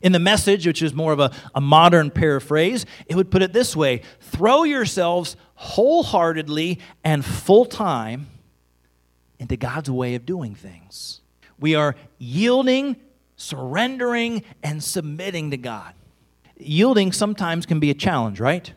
In 0.00 0.12
the 0.12 0.18
message, 0.18 0.66
which 0.66 0.82
is 0.82 0.94
more 0.94 1.12
of 1.12 1.20
a, 1.20 1.32
a 1.54 1.60
modern 1.60 2.10
paraphrase, 2.10 2.86
it 3.06 3.14
would 3.14 3.30
put 3.30 3.42
it 3.42 3.52
this 3.52 3.74
way 3.74 4.02
throw 4.20 4.64
yourselves 4.64 5.36
wholeheartedly 5.54 6.78
and 7.02 7.24
full 7.24 7.64
time 7.64 8.26
into 9.38 9.56
God's 9.56 9.90
way 9.90 10.14
of 10.14 10.26
doing 10.26 10.54
things. 10.54 11.20
We 11.58 11.74
are 11.74 11.96
yielding, 12.18 12.96
surrendering, 13.36 14.42
and 14.62 14.82
submitting 14.82 15.50
to 15.52 15.56
God. 15.56 15.94
Yielding 16.58 17.12
sometimes 17.12 17.66
can 17.66 17.80
be 17.80 17.90
a 17.90 17.94
challenge, 17.94 18.40
right? 18.40 18.72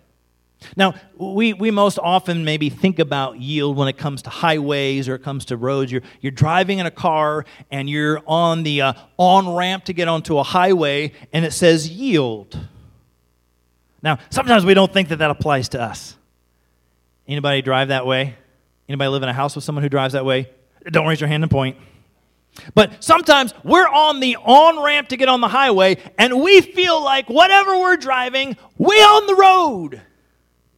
Now, 0.76 0.96
we, 1.18 1.54
we 1.54 1.72
most 1.72 2.00
often 2.00 2.44
maybe 2.44 2.70
think 2.70 3.00
about 3.00 3.40
yield 3.40 3.78
when 3.78 3.88
it 3.88 3.98
comes 3.98 4.24
to 4.24 4.30
highways 4.30 5.08
or 5.08 5.16
it 5.16 5.24
comes 5.24 5.46
to 5.46 5.58
roads. 5.58 5.92
You're, 5.92 6.02
you're 6.20 6.32
driving 6.32 6.80
in 6.80 6.86
a 6.86 6.92
car 6.92 7.46
and 7.70 7.90
you're 7.90 8.22
on 8.26 8.64
the 8.64 8.82
uh, 8.82 8.94
on 9.18 9.56
ramp 9.56 9.86
to 9.86 9.94
get 9.94 10.08
onto 10.08 10.38
a 10.38 10.44
highway 10.44 11.14
and 11.32 11.46
it 11.46 11.54
says 11.54 11.90
yield. 11.90 12.60
Now, 14.02 14.20
sometimes 14.30 14.66
we 14.66 14.74
don't 14.74 14.92
think 14.92 15.10
that 15.10 15.18
that 15.18 15.32
applies 15.32 15.70
to 15.70 15.82
us. 15.82 16.16
Anybody 17.28 17.62
drive 17.62 17.90
that 17.90 18.06
way? 18.06 18.36
Anybody 18.90 19.10
live 19.10 19.24
in 19.24 19.30
a 19.30 19.34
house 19.34 19.56
with 19.56 19.64
someone 19.64 19.84
who 19.84 19.90
drives 19.90 20.14
that 20.14 20.26
way? 20.26 20.50
Don't 20.90 21.08
raise 21.08 21.20
your 21.20 21.28
hand 21.28 21.44
and 21.44 21.52
point. 21.52 21.78
But 22.74 23.04
sometimes 23.04 23.54
we're 23.64 23.88
on 23.88 24.20
the 24.20 24.38
on 24.38 24.82
ramp 24.84 25.10
to 25.10 25.18
get 25.18 25.30
on 25.30 25.42
the 25.42 25.48
highway 25.48 25.98
and 26.18 26.42
we 26.42 26.62
feel 26.62 27.04
like 27.04 27.30
whatever 27.30 27.78
we're 27.78 27.98
driving, 27.98 28.58
we 28.78 28.96
on 28.96 29.28
the 29.28 29.36
road. 29.36 30.02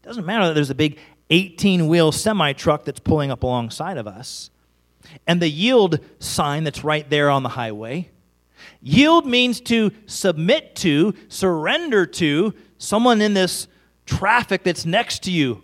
Doesn't 0.01 0.25
matter 0.25 0.47
that 0.47 0.53
there's 0.53 0.69
a 0.69 0.75
big 0.75 0.99
18 1.29 1.87
wheel 1.87 2.11
semi 2.11 2.53
truck 2.53 2.85
that's 2.85 2.99
pulling 2.99 3.31
up 3.31 3.43
alongside 3.43 3.97
of 3.97 4.07
us. 4.07 4.49
And 5.27 5.41
the 5.41 5.49
yield 5.49 5.99
sign 6.19 6.63
that's 6.63 6.83
right 6.83 7.09
there 7.09 7.29
on 7.29 7.43
the 7.43 7.49
highway. 7.49 8.09
Yield 8.81 9.25
means 9.25 9.61
to 9.61 9.91
submit 10.05 10.75
to, 10.77 11.13
surrender 11.27 12.05
to 12.05 12.53
someone 12.77 13.21
in 13.21 13.33
this 13.33 13.67
traffic 14.05 14.63
that's 14.63 14.85
next 14.85 15.23
to 15.23 15.31
you. 15.31 15.63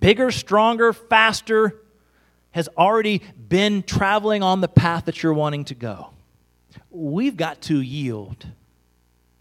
Bigger, 0.00 0.30
stronger, 0.30 0.92
faster, 0.92 1.82
has 2.52 2.68
already 2.76 3.22
been 3.48 3.82
traveling 3.82 4.42
on 4.42 4.60
the 4.60 4.68
path 4.68 5.06
that 5.06 5.22
you're 5.22 5.34
wanting 5.34 5.64
to 5.66 5.74
go. 5.74 6.10
We've 6.90 7.36
got 7.36 7.60
to 7.62 7.80
yield, 7.80 8.46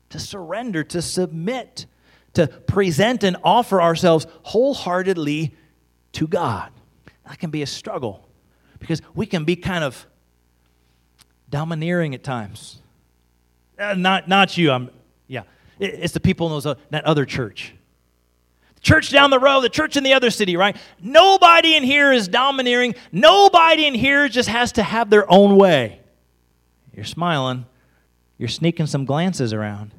to 0.10 0.19
surrender, 0.19 0.84
to 0.86 1.02
submit 1.02 1.86
to 2.38 2.47
present 2.47 3.23
and 3.23 3.36
offer 3.43 3.82
ourselves 3.82 4.26
wholeheartedly 4.43 5.56
to 6.13 6.28
God. 6.28 6.71
That 7.28 7.38
can 7.39 7.50
be 7.50 7.62
a 7.62 7.67
struggle 7.67 8.28
because 8.80 9.02
we 9.13 9.26
can 9.26 9.43
be 9.43 9.56
kind 9.56 9.84
of 9.84 10.08
domineering 11.50 12.13
at 12.15 12.23
times. 12.23 12.82
Uh, 13.78 13.93
not, 13.93 14.28
not 14.28 14.58
you, 14.58 14.71
I'm, 14.71 14.89
yeah. 15.28 15.43
It, 15.80 15.95
it's 15.95 16.13
the 16.13 16.19
people 16.19 16.47
in 16.47 16.54
those, 16.54 16.65
uh, 16.65 16.76
that 16.89 17.06
other 17.06 17.26
church. 17.26 17.73
The 18.76 18.82
church 18.82 19.12
down 19.12 19.30
the 19.30 19.39
road, 19.39 19.62
the 19.62 19.69
church 19.69 19.97
in 19.97 20.04
the 20.04 20.13
other 20.13 20.30
city, 20.30 20.56
right? 20.58 20.78
Nobody 21.02 21.76
in 21.76 21.84
here 21.84 22.12
is 22.12 22.28
domineering. 22.28 22.95
Nobody 23.12 23.86
in 23.86 23.93
here 23.93 24.30
just 24.30 24.50
has 24.50 24.71
to 24.73 24.84
have 24.84 25.10
their 25.10 25.30
own 25.32 25.58
way. 25.58 26.00
You're 26.93 27.06
smiling. 27.06 27.65
You're 28.38 28.50
sneaking 28.50 28.86
some 28.86 29.06
glances 29.06 29.54
around. 29.54 29.93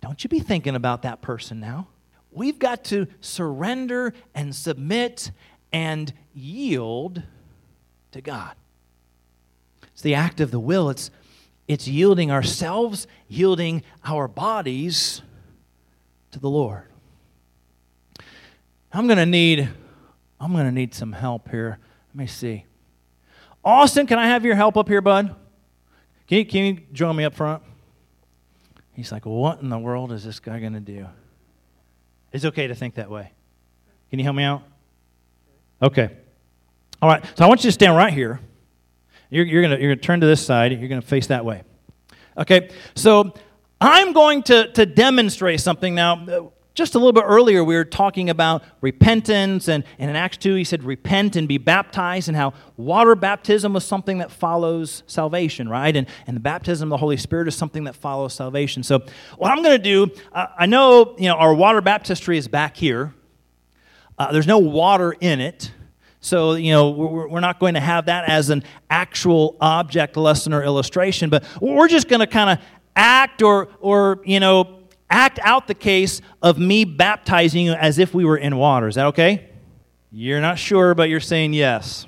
Don't 0.00 0.22
you 0.22 0.28
be 0.28 0.40
thinking 0.40 0.74
about 0.74 1.02
that 1.02 1.20
person 1.20 1.60
now. 1.60 1.88
We've 2.30 2.58
got 2.58 2.84
to 2.84 3.06
surrender 3.20 4.12
and 4.34 4.54
submit 4.54 5.30
and 5.72 6.12
yield 6.34 7.22
to 8.12 8.20
God. 8.20 8.54
It's 9.92 10.02
the 10.02 10.14
act 10.14 10.40
of 10.40 10.50
the 10.50 10.60
will. 10.60 10.90
It's, 10.90 11.10
it's 11.66 11.88
yielding 11.88 12.30
ourselves, 12.30 13.06
yielding 13.28 13.82
our 14.04 14.28
bodies 14.28 15.22
to 16.30 16.38
the 16.38 16.48
Lord. 16.48 16.84
I'm 18.92 19.06
going 19.06 19.18
to 19.18 19.26
need 19.26 19.68
I'm 20.40 20.52
going 20.52 20.66
to 20.66 20.72
need 20.72 20.94
some 20.94 21.12
help 21.12 21.50
here. 21.50 21.78
Let 22.10 22.16
me 22.16 22.26
see. 22.26 22.64
Austin, 23.64 24.06
can 24.06 24.18
I 24.18 24.28
have 24.28 24.44
your 24.44 24.54
help 24.54 24.76
up 24.76 24.88
here, 24.88 25.00
bud? 25.00 25.34
Can 26.28 26.38
you, 26.38 26.46
can 26.46 26.64
you 26.64 26.80
join 26.92 27.16
me 27.16 27.24
up 27.24 27.34
front? 27.34 27.62
He's 28.98 29.12
like, 29.12 29.26
What 29.26 29.60
in 29.60 29.68
the 29.68 29.78
world 29.78 30.10
is 30.10 30.24
this 30.24 30.40
guy 30.40 30.58
going 30.58 30.72
to 30.72 30.80
do? 30.80 31.06
It's 32.32 32.44
okay 32.44 32.66
to 32.66 32.74
think 32.74 32.96
that 32.96 33.08
way. 33.08 33.30
Can 34.10 34.18
you 34.18 34.24
help 34.24 34.34
me 34.34 34.42
out? 34.42 34.64
Okay. 35.80 36.10
All 37.00 37.08
right. 37.08 37.24
So 37.36 37.44
I 37.44 37.46
want 37.46 37.62
you 37.62 37.68
to 37.68 37.72
stand 37.72 37.94
right 37.94 38.12
here. 38.12 38.40
You're, 39.30 39.46
you're 39.46 39.62
going 39.62 39.80
you're 39.80 39.94
to 39.94 40.00
turn 40.00 40.18
to 40.18 40.26
this 40.26 40.44
side. 40.44 40.72
You're 40.72 40.88
going 40.88 41.00
to 41.00 41.06
face 41.06 41.28
that 41.28 41.44
way. 41.44 41.62
Okay. 42.36 42.70
So 42.96 43.34
I'm 43.80 44.12
going 44.14 44.42
to, 44.42 44.72
to 44.72 44.84
demonstrate 44.84 45.60
something 45.60 45.94
now. 45.94 46.50
Just 46.78 46.94
a 46.94 46.98
little 46.98 47.12
bit 47.12 47.24
earlier, 47.26 47.64
we 47.64 47.74
were 47.74 47.84
talking 47.84 48.30
about 48.30 48.62
repentance, 48.80 49.66
and, 49.66 49.82
and 49.98 50.10
in 50.10 50.14
Acts 50.14 50.36
2, 50.36 50.54
he 50.54 50.62
said, 50.62 50.84
Repent 50.84 51.34
and 51.34 51.48
be 51.48 51.58
baptized, 51.58 52.28
and 52.28 52.36
how 52.36 52.54
water 52.76 53.16
baptism 53.16 53.72
was 53.72 53.84
something 53.84 54.18
that 54.18 54.30
follows 54.30 55.02
salvation, 55.08 55.68
right? 55.68 55.96
And, 55.96 56.06
and 56.28 56.36
the 56.36 56.40
baptism 56.40 56.86
of 56.86 56.90
the 56.90 56.96
Holy 56.98 57.16
Spirit 57.16 57.48
is 57.48 57.56
something 57.56 57.82
that 57.82 57.96
follows 57.96 58.32
salvation. 58.32 58.84
So, 58.84 59.00
what 59.38 59.50
I'm 59.50 59.60
going 59.64 59.76
to 59.76 59.82
do, 59.82 60.06
uh, 60.30 60.46
I 60.56 60.66
know, 60.66 61.16
you 61.18 61.26
know 61.26 61.34
our 61.34 61.52
water 61.52 61.80
baptistry 61.80 62.38
is 62.38 62.46
back 62.46 62.76
here. 62.76 63.12
Uh, 64.16 64.30
there's 64.30 64.46
no 64.46 64.58
water 64.58 65.16
in 65.18 65.40
it. 65.40 65.72
So, 66.20 66.54
you 66.54 66.70
know, 66.70 66.90
we're, 66.90 67.40
not 67.40 67.58
going 67.58 67.74
to 67.74 67.80
have 67.80 68.06
that 68.06 68.28
as 68.28 68.50
an 68.50 68.62
actual 68.88 69.56
object 69.60 70.16
lesson 70.16 70.52
or 70.52 70.62
illustration, 70.62 71.28
but 71.28 71.44
we're 71.60 71.88
just 71.88 72.06
going 72.08 72.20
to 72.20 72.26
kind 72.28 72.50
of 72.50 72.64
act 72.94 73.42
or, 73.42 73.68
or, 73.80 74.20
you 74.24 74.38
know, 74.38 74.77
act 75.10 75.38
out 75.42 75.66
the 75.66 75.74
case 75.74 76.20
of 76.42 76.58
me 76.58 76.84
baptizing 76.84 77.66
you 77.66 77.72
as 77.72 77.98
if 77.98 78.14
we 78.14 78.24
were 78.24 78.36
in 78.36 78.56
water. 78.56 78.88
Is 78.88 78.96
that 78.96 79.06
okay? 79.06 79.48
You're 80.10 80.40
not 80.40 80.58
sure, 80.58 80.94
but 80.94 81.08
you're 81.08 81.20
saying 81.20 81.52
yes. 81.52 82.06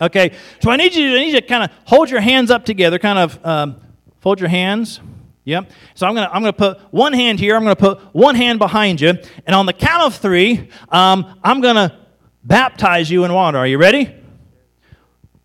Okay, 0.00 0.32
so 0.62 0.70
I 0.70 0.76
need 0.76 0.94
you, 0.94 1.04
you 1.04 1.32
to 1.32 1.42
kind 1.42 1.64
of 1.64 1.70
hold 1.84 2.08
your 2.10 2.20
hands 2.20 2.50
up 2.50 2.64
together, 2.64 2.98
kind 2.98 3.18
of 3.18 3.46
um, 3.46 3.80
fold 4.20 4.40
your 4.40 4.48
hands. 4.48 5.00
Yep. 5.44 5.70
So 5.94 6.06
I'm 6.06 6.14
gonna 6.14 6.30
I'm 6.32 6.42
gonna 6.42 6.52
put 6.52 6.78
one 6.90 7.12
hand 7.12 7.38
here. 7.38 7.56
I'm 7.56 7.62
gonna 7.62 7.76
put 7.76 7.98
one 8.14 8.34
hand 8.34 8.58
behind 8.58 9.00
you, 9.00 9.14
and 9.46 9.54
on 9.54 9.66
the 9.66 9.72
count 9.72 10.02
of 10.02 10.14
three, 10.14 10.70
um, 10.88 11.38
I'm 11.42 11.60
gonna 11.60 11.98
baptize 12.44 13.10
you 13.10 13.24
in 13.24 13.32
water. 13.32 13.58
Are 13.58 13.66
you 13.66 13.78
ready? 13.78 14.14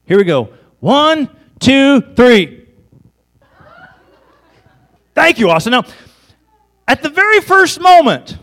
Here 0.05 0.17
we 0.17 0.23
go. 0.23 0.53
One, 0.79 1.29
two, 1.59 2.01
three. 2.15 2.67
Thank 5.13 5.39
you, 5.39 5.49
Austin. 5.49 5.71
Now, 5.71 5.83
at 6.87 7.01
the 7.01 7.09
very 7.09 7.41
first 7.41 7.79
moment, 7.79 8.37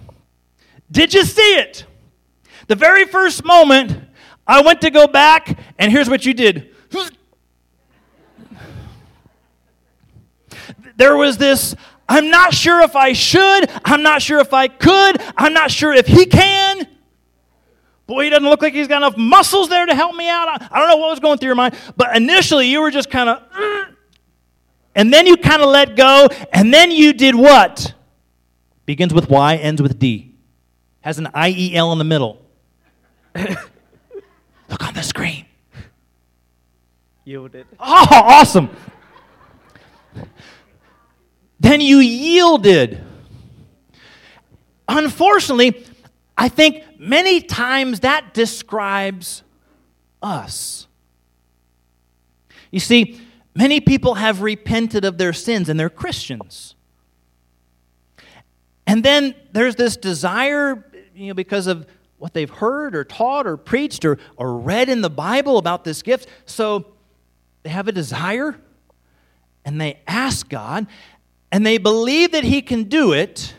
did 0.91 1.15
you 1.15 1.25
see 1.25 1.57
it? 1.57 1.87
The 2.67 2.75
very 2.77 3.05
first 3.07 3.45
moment, 3.45 3.99
I 4.47 4.63
went 4.63 4.81
to 4.83 4.91
go 4.91 5.07
back, 5.07 5.59
and 5.79 5.91
here's 5.91 6.09
what 6.09 6.27
you 6.27 6.35
did. 6.35 6.75
There 10.97 11.17
was 11.17 11.39
this, 11.39 11.75
I'm 12.09 12.31
not 12.31 12.53
sure 12.53 12.83
if 12.83 12.95
I 12.95 13.13
should, 13.13 13.71
I'm 13.85 14.03
not 14.03 14.21
sure 14.21 14.41
if 14.41 14.53
I 14.53 14.69
could, 14.69 15.23
I'm 15.37 15.55
not 15.55 15.71
sure 15.71 15.93
if 15.93 16.07
he 16.07 16.27
can. 16.27 16.87
Boy, 18.07 18.25
he 18.25 18.31
doesn't 18.31 18.49
look 18.49 18.61
like 18.61 18.75
he's 18.75 18.89
got 18.89 18.99
enough 18.99 19.17
muscles 19.17 19.69
there 19.69 19.87
to 19.87 19.95
help 19.95 20.15
me 20.15 20.29
out. 20.29 20.49
I 20.49 20.79
don't 20.79 20.89
know 20.89 20.97
what 20.97 21.11
was 21.11 21.21
going 21.21 21.39
through 21.39 21.49
your 21.49 21.57
mind, 21.57 21.75
but 21.97 22.15
initially 22.15 22.67
you 22.67 22.83
were 22.83 22.91
just 22.91 23.11
kind 23.11 23.31
of, 23.31 23.43
and 24.95 25.13
then 25.13 25.27
you 25.27 25.37
kind 25.37 25.63
of 25.63 25.71
let 25.71 25.97
go, 25.97 26.29
and 26.53 26.75
then 26.75 26.91
you 26.91 27.13
did 27.15 27.35
what? 27.35 27.95
Begins 28.87 29.15
with 29.15 29.31
Y, 29.31 29.57
ends 29.57 29.81
with 29.81 29.99
D. 29.99 30.35
Has 31.01 31.19
an 31.19 31.29
I 31.35 31.51
E 31.51 31.75
L 31.75 31.93
in 31.93 31.99
the 31.99 32.05
middle. 32.05 32.45
Look 33.35 34.87
on 34.87 34.95
the 34.95 35.03
screen. 35.03 35.47
Yielded. 37.25 37.67
Oh, 37.79 38.07
awesome. 38.11 38.71
then 41.61 41.81
you 41.81 41.99
yielded. 41.99 43.03
Unfortunately, 44.89 45.87
I 46.37 46.49
think 46.49 46.85
many 46.99 47.41
times 47.41 48.01
that 48.01 48.35
describes 48.35 49.43
us. 50.23 50.87
You 52.71 52.81
see, 52.81 53.21
many 53.55 53.81
people 53.81 54.15
have 54.15 54.41
repented 54.41 55.05
of 55.05 55.19
their 55.19 55.33
sins 55.33 55.69
and 55.69 55.79
they're 55.79 55.91
Christians. 55.91 56.75
And 58.87 59.05
then 59.05 59.35
there's 59.53 59.77
this 59.77 59.97
desire, 59.97 60.85
you 61.15 61.29
know, 61.29 61.35
because 61.35 61.67
of 61.67 61.87
what 62.19 62.35
they've 62.35 62.51
heard 62.51 62.95
or 62.95 63.05
taught 63.05 63.47
or 63.47 63.57
preached 63.57 64.05
or, 64.05 64.19
or 64.37 64.57
read 64.57 64.89
in 64.89 65.01
the 65.01 65.11
Bible 65.11 65.59
about 65.59 65.85
this 65.85 66.03
gift. 66.03 66.29
So 66.47 66.87
they 67.63 67.71
have 67.71 67.89
a 67.89 67.93
desire 67.93 68.57
and 69.65 69.81
they 69.81 70.01
ask 70.07 70.49
God 70.49 70.87
and 71.51 71.67
they 71.67 71.79
believe 71.79 72.33
that 72.33 72.45
He 72.45 72.63
can 72.63 72.85
do 72.85 73.13
it. 73.13 73.55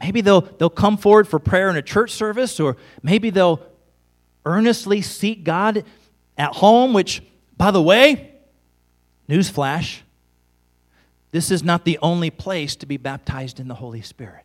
Maybe 0.00 0.20
they'll, 0.20 0.40
they'll 0.40 0.70
come 0.70 0.96
forward 0.96 1.28
for 1.28 1.38
prayer 1.38 1.68
in 1.68 1.76
a 1.76 1.82
church 1.82 2.12
service, 2.12 2.58
or 2.58 2.76
maybe 3.02 3.28
they'll 3.28 3.60
earnestly 4.46 5.02
seek 5.02 5.44
God 5.44 5.84
at 6.38 6.54
home, 6.54 6.94
which, 6.94 7.22
by 7.56 7.70
the 7.70 7.82
way, 7.82 8.32
newsflash, 9.28 10.00
this 11.30 11.50
is 11.50 11.62
not 11.62 11.84
the 11.84 11.98
only 12.02 12.30
place 12.30 12.76
to 12.76 12.86
be 12.86 12.96
baptized 12.96 13.60
in 13.60 13.68
the 13.68 13.74
Holy 13.74 14.02
Spirit. 14.02 14.44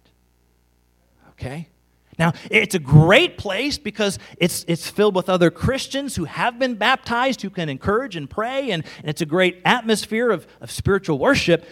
Okay? 1.31 1.69
Now, 2.17 2.33
it's 2.49 2.75
a 2.75 2.79
great 2.79 3.37
place 3.37 3.77
because 3.77 4.19
it's, 4.37 4.63
it's 4.67 4.89
filled 4.89 5.15
with 5.15 5.27
other 5.27 5.51
Christians 5.51 6.15
who 6.15 6.25
have 6.25 6.57
been 6.57 6.75
baptized, 6.75 7.41
who 7.41 7.49
can 7.49 7.67
encourage 7.67 8.15
and 8.15 8.29
pray, 8.29 8.71
and, 8.71 8.85
and 8.99 9.09
it's 9.09 9.21
a 9.21 9.25
great 9.25 9.61
atmosphere 9.65 10.31
of, 10.31 10.47
of 10.61 10.71
spiritual 10.71 11.19
worship. 11.19 11.65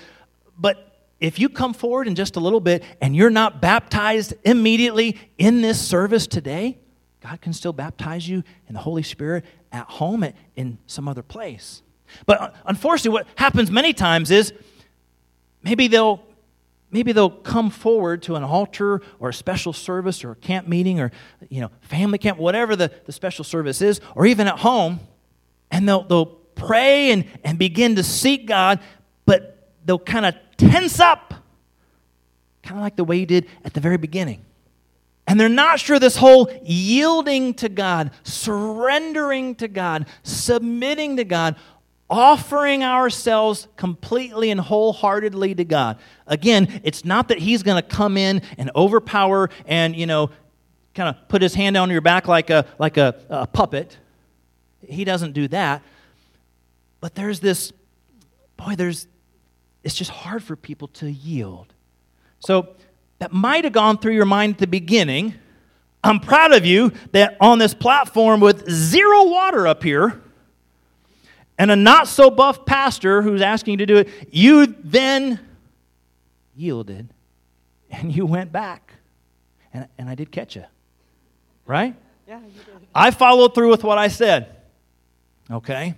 But 0.58 0.94
if 1.20 1.40
you 1.40 1.48
come 1.48 1.74
forward 1.74 2.08
in 2.08 2.16
just 2.16 2.36
a 2.36 2.42
little 2.42 2.60
bit 2.60 2.84
and 3.00 3.16
you're 3.16 3.30
not 3.30 3.62
baptized 3.62 4.34
immediately 4.44 5.18
in 5.38 5.62
this 5.62 5.80
service 5.80 6.28
today, 6.28 6.78
God 7.22 7.40
can 7.40 7.54
still 7.54 7.72
baptize 7.72 8.28
you 8.28 8.44
in 8.68 8.74
the 8.74 8.82
Holy 8.82 9.04
Spirit 9.04 9.46
at 9.72 9.86
home 9.86 10.26
in 10.58 10.78
some 10.88 11.08
other 11.08 11.24
place. 11.24 11.82
But 12.26 12.42
uh, 12.42 12.52
unfortunately, 12.66 13.12
what 13.12 13.28
happens 13.36 13.72
many 13.72 13.94
times 13.94 14.30
is 14.30 14.54
maybe 15.64 15.88
they'll 15.88 16.22
maybe 16.92 17.12
they'll 17.12 17.30
come 17.30 17.72
forward 17.72 18.22
to 18.24 18.36
an 18.36 18.44
altar 18.44 19.02
or 19.20 19.30
a 19.30 19.34
special 19.34 19.74
service 19.74 20.24
or 20.24 20.32
a 20.32 20.36
camp 20.36 20.68
meeting 20.68 21.00
or 21.00 21.12
you 21.50 21.62
know 21.62 21.72
family 21.82 22.18
camp 22.18 22.38
whatever 22.38 22.76
the, 22.76 22.92
the 23.06 23.12
special 23.12 23.44
service 23.44 23.82
is 23.82 24.00
or 24.16 24.26
even 24.26 24.48
at 24.48 24.60
home 24.60 25.00
and 25.72 25.90
they'll, 25.90 26.04
they'll 26.04 26.26
pray 26.26 27.12
and, 27.12 27.26
and 27.44 27.58
begin 27.58 27.96
to 27.96 28.04
seek 28.04 28.46
god 28.46 28.80
but 29.26 29.72
they'll 29.86 29.98
kind 29.98 30.26
of 30.26 30.36
tense 30.58 31.00
up 31.00 31.34
kind 32.64 32.80
of 32.80 32.84
like 32.84 32.96
the 32.96 33.04
way 33.04 33.18
you 33.18 33.26
did 33.26 33.46
at 33.64 33.74
the 33.74 33.82
very 33.82 33.98
beginning. 33.98 34.44
And 35.28 35.40
they're 35.40 35.50
not 35.50 35.80
sure 35.80 36.00
this 36.00 36.18
whole 36.18 36.52
yielding 36.64 37.54
to 37.56 37.70
god 37.70 38.12
surrendering 38.24 39.56
to 39.56 39.68
god 39.70 40.08
submitting 40.24 41.18
to 41.18 41.24
god 41.24 41.56
offering 42.10 42.84
ourselves 42.84 43.68
completely 43.76 44.52
and 44.52 44.60
wholeheartedly 44.60 45.56
to 45.56 45.66
God. 45.66 45.98
Again, 46.28 46.82
it's 46.84 47.04
not 47.04 47.30
that 47.30 47.40
He's 47.40 47.64
going 47.64 47.82
to 47.82 47.88
come 47.88 48.18
in 48.18 48.42
and 48.58 48.70
overpower 48.76 49.50
and, 49.66 49.96
you 49.96 50.06
know, 50.06 50.30
kind 50.94 51.10
of 51.10 51.28
put 51.28 51.42
His 51.42 51.54
hand 51.54 51.76
on 51.78 51.90
your 51.90 52.02
back 52.02 52.28
like 52.28 52.50
a, 52.50 52.66
like 52.78 52.98
a, 52.98 53.16
a 53.30 53.48
puppet. 53.48 53.98
He 54.88 55.06
doesn't 55.06 55.34
do 55.34 55.48
that. 55.50 55.82
But 57.00 57.16
there's 57.16 57.40
this, 57.40 57.74
boy, 58.58 58.76
there's, 58.76 59.08
it's 59.84 59.96
just 59.96 60.12
hard 60.12 60.44
for 60.44 60.56
people 60.56 60.88
to 60.90 61.12
yield. 61.12 61.74
So 62.40 62.76
that 63.20 63.32
might 63.32 63.64
have 63.64 63.74
gone 63.74 63.98
through 63.98 64.14
your 64.14 64.26
mind 64.26 64.54
at 64.54 64.60
the 64.60 64.68
beginning. 64.68 65.34
I'm 66.04 66.20
proud 66.20 66.52
of 66.54 66.66
you 66.66 66.92
that 67.14 67.38
on 67.40 67.60
this 67.60 67.74
platform 67.74 68.42
with 68.42 68.70
zero 68.70 69.24
water 69.30 69.66
up 69.66 69.84
here, 69.84 70.22
and 71.58 71.72
a 71.72 71.76
not 71.76 72.08
so 72.08 72.30
buff 72.30 72.66
pastor 72.66 73.22
who's 73.22 73.42
asking 73.42 73.74
you 73.74 73.78
to 73.78 73.86
do 73.86 73.98
it, 73.98 74.10
you 74.32 74.76
then 74.84 75.40
yielded 76.56 77.10
and 77.92 78.12
you 78.14 78.26
went 78.26 78.52
back. 78.52 78.94
And, 79.74 79.88
and 79.98 80.10
I 80.10 80.16
did 80.16 80.32
catch 80.32 80.56
you. 80.56 80.66
Right? 81.66 81.96
Yeah, 82.28 82.40
you 82.40 82.46
did. 82.66 82.88
I 82.94 83.12
followed 83.12 83.56
through 83.56 83.70
with 83.70 83.84
what 83.84 83.98
I 83.98 84.08
said. 84.08 84.56
Okay? 85.50 85.96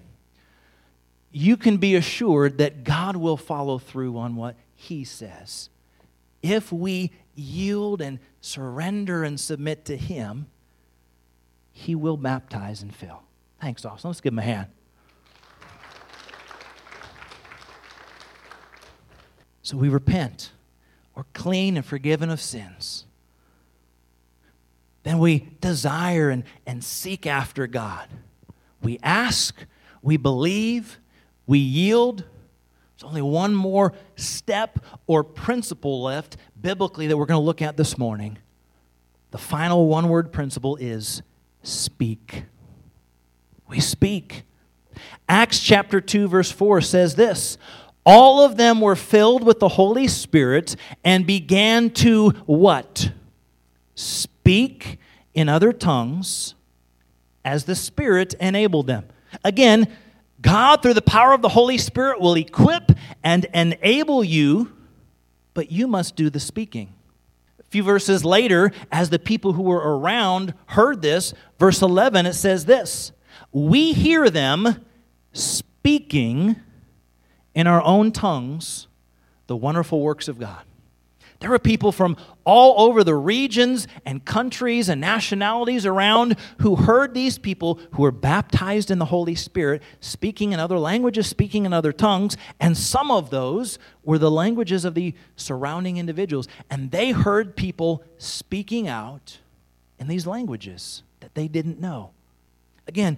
You 1.31 1.57
can 1.57 1.77
be 1.77 1.95
assured 1.95 2.57
that 2.59 2.83
God 2.83 3.15
will 3.15 3.37
follow 3.37 3.77
through 3.77 4.17
on 4.17 4.35
what 4.35 4.55
He 4.75 5.03
says. 5.03 5.69
If 6.41 6.71
we 6.71 7.11
yield 7.35 8.01
and 8.01 8.19
surrender 8.41 9.23
and 9.23 9.39
submit 9.39 9.85
to 9.85 9.97
Him, 9.97 10.47
He 11.71 11.95
will 11.95 12.17
baptize 12.17 12.81
and 12.81 12.95
fill. 12.95 13.23
Thanks, 13.59 13.83
Austin. 13.83 14.09
Let's 14.09 14.21
give 14.21 14.33
Him 14.33 14.39
a 14.39 14.43
hand. 14.43 14.67
So 19.66 19.78
we 19.78 19.89
repent. 19.89 20.51
We're 21.16 21.24
clean 21.34 21.76
and 21.76 21.84
forgiven 21.84 22.30
of 22.30 22.39
sins. 22.39 23.07
Then 25.01 25.18
we 25.18 25.49
desire 25.59 26.30
and, 26.30 26.43
and 26.68 26.84
seek 26.84 27.26
after 27.26 27.66
God. 27.66 28.07
We 28.84 28.99
ask, 29.01 29.66
we 30.03 30.18
believe, 30.18 30.99
we 31.47 31.57
yield. 31.57 32.20
There's 32.20 33.09
only 33.09 33.24
one 33.24 33.55
more 33.55 33.93
step 34.16 34.86
or 35.07 35.24
principle 35.24 36.03
left 36.03 36.38
biblically 36.61 37.07
that 37.07 37.18
we're 37.18 37.26
going 37.26 37.41
to 37.41 37.43
look 37.43 37.63
at 37.63 37.76
this 37.76 37.97
morning. 37.97 38.38
The 39.32 39.39
final 39.39 39.88
one 39.88 40.09
word 40.09 40.32
principle 40.32 40.76
is 40.76 41.24
speak. 41.63 42.43
We 43.68 43.80
speak. 43.80 44.43
Acts 45.28 45.59
chapter 45.59 45.99
2, 45.99 46.28
verse 46.28 46.51
4 46.51 46.82
says 46.82 47.16
this 47.16 47.57
all 48.05 48.41
of 48.41 48.55
them 48.55 48.81
were 48.81 48.95
filled 48.95 49.43
with 49.43 49.59
the 49.59 49.69
Holy 49.69 50.07
Spirit 50.07 50.75
and 51.03 51.25
began 51.25 51.89
to 51.89 52.29
what? 52.45 53.11
Speak 53.95 54.99
in 55.33 55.49
other 55.49 55.73
tongues 55.73 56.53
as 57.43 57.65
the 57.65 57.75
Spirit 57.75 58.35
enabled 58.35 58.87
them. 58.87 59.05
Again, 59.43 59.87
God, 60.41 60.81
through 60.81 60.93
the 60.93 61.01
power 61.01 61.33
of 61.33 61.41
the 61.41 61.49
Holy 61.49 61.77
Spirit, 61.77 62.21
will 62.21 62.35
equip 62.35 62.91
and 63.23 63.45
enable 63.53 64.23
you, 64.23 64.71
but 65.53 65.71
you 65.71 65.87
must 65.87 66.15
do 66.15 66.29
the 66.29 66.39
speaking. 66.39 66.93
A 67.59 67.63
few 67.63 67.81
verses 67.81 68.23
later, 68.23 68.71
as 68.91 69.09
the 69.09 69.19
people 69.19 69.53
who 69.53 69.63
were 69.63 69.97
around 69.97 70.53
heard 70.67 71.01
this, 71.01 71.33
verse 71.57 71.81
11, 71.81 72.27
it 72.27 72.33
says 72.33 72.65
this 72.65 73.11
We 73.51 73.93
hear 73.93 74.29
them 74.29 74.85
speaking 75.33 76.57
in 77.55 77.65
our 77.65 77.81
own 77.81 78.11
tongues 78.11 78.87
the 79.47 79.55
wonderful 79.55 80.01
works 80.01 80.27
of 80.27 80.37
God. 80.37 80.63
There 81.39 81.49
were 81.49 81.59
people 81.59 81.91
from 81.91 82.15
all 82.45 82.87
over 82.87 83.03
the 83.03 83.15
regions 83.15 83.87
and 84.05 84.23
countries 84.23 84.87
and 84.87 85.01
nationalities 85.01 85.85
around 85.85 86.37
who 86.61 86.75
heard 86.75 87.13
these 87.13 87.37
people 87.37 87.79
who 87.91 88.03
were 88.03 88.11
baptized 88.11 88.89
in 88.89 88.99
the 88.99 89.05
Holy 89.05 89.35
Spirit 89.35 89.83
speaking 89.99 90.53
in 90.53 90.59
other 90.59 90.79
languages, 90.79 91.27
speaking 91.27 91.65
in 91.65 91.73
other 91.73 91.91
tongues, 91.91 92.37
and 92.59 92.77
some 92.77 93.11
of 93.11 93.29
those 93.31 93.77
were 94.03 94.17
the 94.17 94.31
languages 94.31 94.85
of 94.85 94.93
the 94.93 95.13
surrounding 95.35 95.97
individuals. 95.97 96.47
And 96.69 96.91
they 96.91 97.11
heard 97.11 97.55
people 97.55 98.01
speaking 98.17 98.87
out 98.87 99.39
in 99.99 100.07
these 100.07 100.25
languages 100.25 101.03
that 101.19 101.35
they 101.35 101.47
didn't 101.47 101.81
know. 101.81 102.11
Again, 102.87 103.17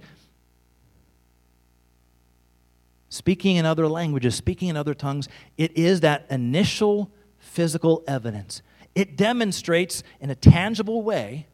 speaking 3.10 3.56
in 3.56 3.66
other 3.66 3.88
languages, 3.88 4.36
speaking 4.36 4.70
in 4.70 4.78
other 4.78 4.94
tongues, 4.94 5.28
it 5.58 5.78
is 5.78 6.02
that 6.02 6.26
initial 6.30 7.10
physical 7.40 8.04
evidence. 8.08 8.62
It 8.96 9.16
demonstrates 9.16 10.04
in 10.20 10.30
a 10.30 10.36
tangible 10.36 11.02
way 11.02 11.48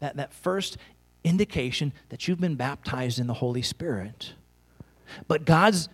that, 0.00 0.16
that 0.16 0.32
first 0.32 0.78
indication 1.24 1.92
that 2.08 2.28
you've 2.28 2.40
been 2.40 2.54
baptized 2.54 3.18
in 3.18 3.26
the 3.26 3.34
Holy 3.34 3.62
Spirit. 3.62 4.34
But 5.26 5.44
God's 5.44 5.88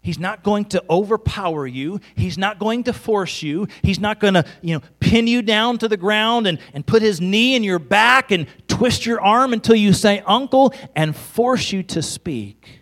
He's 0.00 0.18
not 0.18 0.42
going 0.42 0.66
to 0.66 0.82
overpower 0.88 1.66
you. 1.66 2.00
He's 2.16 2.38
not 2.38 2.58
going 2.58 2.84
to 2.84 2.92
force 2.92 3.42
you. 3.42 3.66
He's 3.82 3.98
not 3.98 4.20
going 4.20 4.34
to, 4.34 4.44
you 4.62 4.74
know, 4.74 4.82
pin 5.00 5.26
you 5.26 5.42
down 5.42 5.76
to 5.78 5.88
the 5.88 5.96
ground 5.98 6.46
and, 6.46 6.58
and 6.72 6.86
put 6.86 7.02
his 7.02 7.20
knee 7.20 7.56
in 7.56 7.64
your 7.64 7.78
back 7.78 8.30
and 8.30 8.46
twist 8.68 9.04
your 9.04 9.20
arm 9.20 9.52
until 9.52 9.74
you 9.74 9.92
say 9.92 10.22
uncle 10.24 10.72
and 10.94 11.14
force 11.14 11.72
you 11.72 11.82
to 11.82 12.00
speak. 12.00 12.77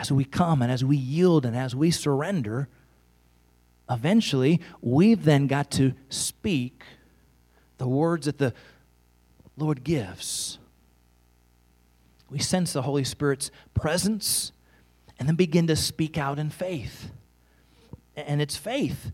As 0.00 0.10
we 0.10 0.24
come 0.24 0.62
and 0.62 0.72
as 0.72 0.82
we 0.82 0.96
yield 0.96 1.44
and 1.44 1.54
as 1.54 1.76
we 1.76 1.90
surrender, 1.90 2.68
eventually 3.90 4.58
we've 4.80 5.24
then 5.24 5.46
got 5.46 5.70
to 5.72 5.92
speak 6.08 6.82
the 7.76 7.86
words 7.86 8.24
that 8.24 8.38
the 8.38 8.54
Lord 9.58 9.84
gives. 9.84 10.58
We 12.30 12.38
sense 12.38 12.72
the 12.72 12.80
Holy 12.80 13.04
Spirit's 13.04 13.50
presence 13.74 14.52
and 15.18 15.28
then 15.28 15.36
begin 15.36 15.66
to 15.66 15.76
speak 15.76 16.16
out 16.16 16.38
in 16.38 16.48
faith. 16.48 17.10
And 18.16 18.40
it's 18.40 18.56
faith 18.56 19.12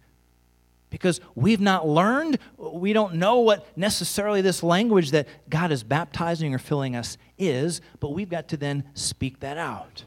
because 0.89 1.21
we've 1.35 1.61
not 1.61 1.89
learned, 1.89 2.39
we 2.57 2.93
don't 2.93 3.15
know 3.15 3.41
what 3.41 3.77
necessarily 3.77 4.41
this 4.41 4.63
language 4.63 5.11
that 5.11 5.27
God 5.51 5.73
is 5.73 5.83
baptizing 5.83 6.55
or 6.55 6.59
filling 6.59 6.95
us 6.95 7.19
is, 7.39 7.81
but 7.99 8.11
we've 8.11 8.31
got 8.31 8.47
to 8.51 8.57
then 8.57 8.85
speak 8.95 9.41
that 9.41 9.59
out. 9.59 10.05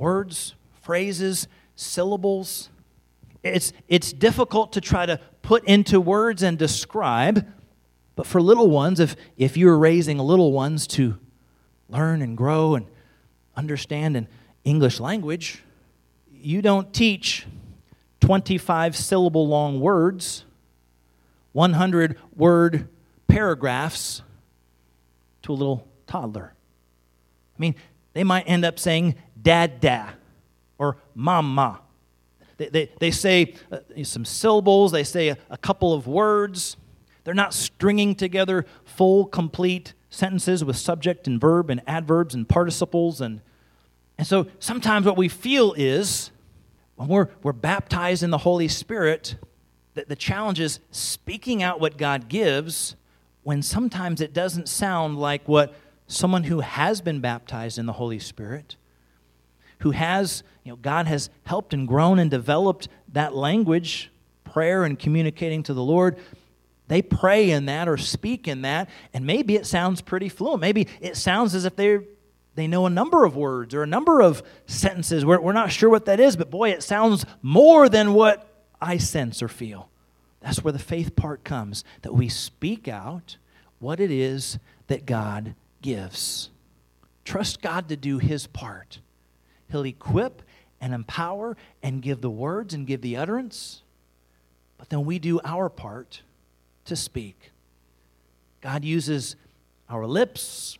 Words, 0.00 0.54
phrases, 0.80 1.46
syllables. 1.76 2.70
It's, 3.42 3.74
it's 3.86 4.14
difficult 4.14 4.72
to 4.72 4.80
try 4.80 5.04
to 5.04 5.20
put 5.42 5.62
into 5.64 6.00
words 6.00 6.42
and 6.42 6.56
describe, 6.56 7.46
but 8.16 8.26
for 8.26 8.40
little 8.40 8.70
ones, 8.70 8.98
if, 8.98 9.14
if 9.36 9.58
you're 9.58 9.76
raising 9.76 10.16
little 10.16 10.52
ones 10.52 10.86
to 10.86 11.18
learn 11.90 12.22
and 12.22 12.34
grow 12.34 12.76
and 12.76 12.86
understand 13.54 14.16
an 14.16 14.26
English 14.64 15.00
language, 15.00 15.62
you 16.32 16.62
don't 16.62 16.94
teach 16.94 17.46
25 18.20 18.96
syllable 18.96 19.46
long 19.46 19.80
words, 19.80 20.46
100 21.52 22.18
word 22.34 22.88
paragraphs 23.28 24.22
to 25.42 25.52
a 25.52 25.54
little 25.54 25.86
toddler. 26.06 26.54
I 27.54 27.60
mean, 27.60 27.74
they 28.12 28.24
might 28.24 28.44
end 28.48 28.64
up 28.64 28.78
saying 28.78 29.14
dad 29.42 29.80
da 29.80 30.10
or 30.78 30.96
mama. 31.14 31.80
They, 32.56 32.68
they, 32.68 32.90
they 32.98 33.10
say 33.10 33.54
uh, 33.72 33.78
some 34.04 34.24
syllables, 34.24 34.92
they 34.92 35.04
say 35.04 35.28
a, 35.28 35.38
a 35.48 35.56
couple 35.56 35.92
of 35.92 36.06
words. 36.06 36.76
They're 37.24 37.34
not 37.34 37.54
stringing 37.54 38.14
together 38.14 38.66
full, 38.84 39.26
complete 39.26 39.94
sentences 40.08 40.64
with 40.64 40.76
subject 40.76 41.26
and 41.26 41.40
verb 41.40 41.70
and 41.70 41.80
adverbs 41.86 42.34
and 42.34 42.48
participles 42.48 43.20
and 43.20 43.40
and 44.20 44.26
so 44.26 44.48
sometimes 44.58 45.06
what 45.06 45.16
we 45.16 45.28
feel 45.28 45.72
is 45.78 46.30
when 46.96 47.08
we're, 47.08 47.28
we're 47.42 47.54
baptized 47.54 48.22
in 48.22 48.28
the 48.28 48.36
Holy 48.36 48.68
Spirit, 48.68 49.36
that 49.94 50.10
the 50.10 50.14
challenge 50.14 50.60
is 50.60 50.78
speaking 50.90 51.62
out 51.62 51.80
what 51.80 51.96
God 51.96 52.28
gives 52.28 52.96
when 53.44 53.62
sometimes 53.62 54.20
it 54.20 54.34
doesn't 54.34 54.68
sound 54.68 55.18
like 55.18 55.48
what 55.48 55.74
someone 56.06 56.44
who 56.44 56.60
has 56.60 57.00
been 57.00 57.20
baptized 57.20 57.78
in 57.78 57.86
the 57.86 57.94
Holy 57.94 58.18
Spirit, 58.18 58.76
who 59.80 59.90
has, 59.90 60.42
you 60.64 60.72
know, 60.72 60.76
God 60.76 61.06
has 61.06 61.30
helped 61.44 61.74
and 61.74 61.86
grown 61.86 62.18
and 62.18 62.30
developed 62.30 62.88
that 63.12 63.34
language, 63.34 64.10
prayer 64.44 64.84
and 64.84 64.98
communicating 64.98 65.62
to 65.64 65.74
the 65.74 65.82
Lord. 65.82 66.18
They 66.88 67.02
pray 67.02 67.50
in 67.50 67.66
that 67.66 67.88
or 67.88 67.96
speak 67.96 68.48
in 68.48 68.62
that, 68.62 68.88
and 69.12 69.26
maybe 69.26 69.56
it 69.56 69.66
sounds 69.66 70.00
pretty 70.00 70.28
fluent. 70.28 70.60
Maybe 70.60 70.88
it 71.00 71.16
sounds 71.16 71.54
as 71.54 71.64
if 71.64 71.76
they're 71.76 72.04
they 72.56 72.66
know 72.66 72.84
a 72.84 72.90
number 72.90 73.24
of 73.24 73.36
words 73.36 73.74
or 73.74 73.82
a 73.82 73.86
number 73.86 74.20
of 74.20 74.42
sentences. 74.66 75.24
We're, 75.24 75.40
we're 75.40 75.52
not 75.52 75.70
sure 75.70 75.88
what 75.88 76.06
that 76.06 76.20
is, 76.20 76.36
but 76.36 76.50
boy, 76.50 76.70
it 76.70 76.82
sounds 76.82 77.24
more 77.42 77.88
than 77.88 78.12
what 78.12 78.46
I 78.80 78.98
sense 78.98 79.42
or 79.42 79.48
feel. 79.48 79.88
That's 80.40 80.64
where 80.64 80.72
the 80.72 80.78
faith 80.78 81.16
part 81.16 81.44
comes 81.44 81.84
that 82.02 82.12
we 82.12 82.28
speak 82.28 82.88
out 82.88 83.36
what 83.78 84.00
it 84.00 84.10
is 84.10 84.58
that 84.88 85.06
God 85.06 85.54
gives. 85.80 86.50
Trust 87.24 87.62
God 87.62 87.88
to 87.88 87.96
do 87.96 88.18
His 88.18 88.46
part. 88.46 89.00
He'll 89.70 89.84
equip 89.84 90.42
and 90.80 90.94
empower 90.94 91.56
and 91.82 92.02
give 92.02 92.20
the 92.20 92.30
words 92.30 92.74
and 92.74 92.86
give 92.86 93.02
the 93.02 93.16
utterance, 93.16 93.82
but 94.78 94.88
then 94.88 95.04
we 95.04 95.18
do 95.18 95.40
our 95.44 95.68
part 95.68 96.22
to 96.86 96.96
speak. 96.96 97.50
God 98.60 98.84
uses 98.84 99.36
our 99.88 100.06
lips, 100.06 100.78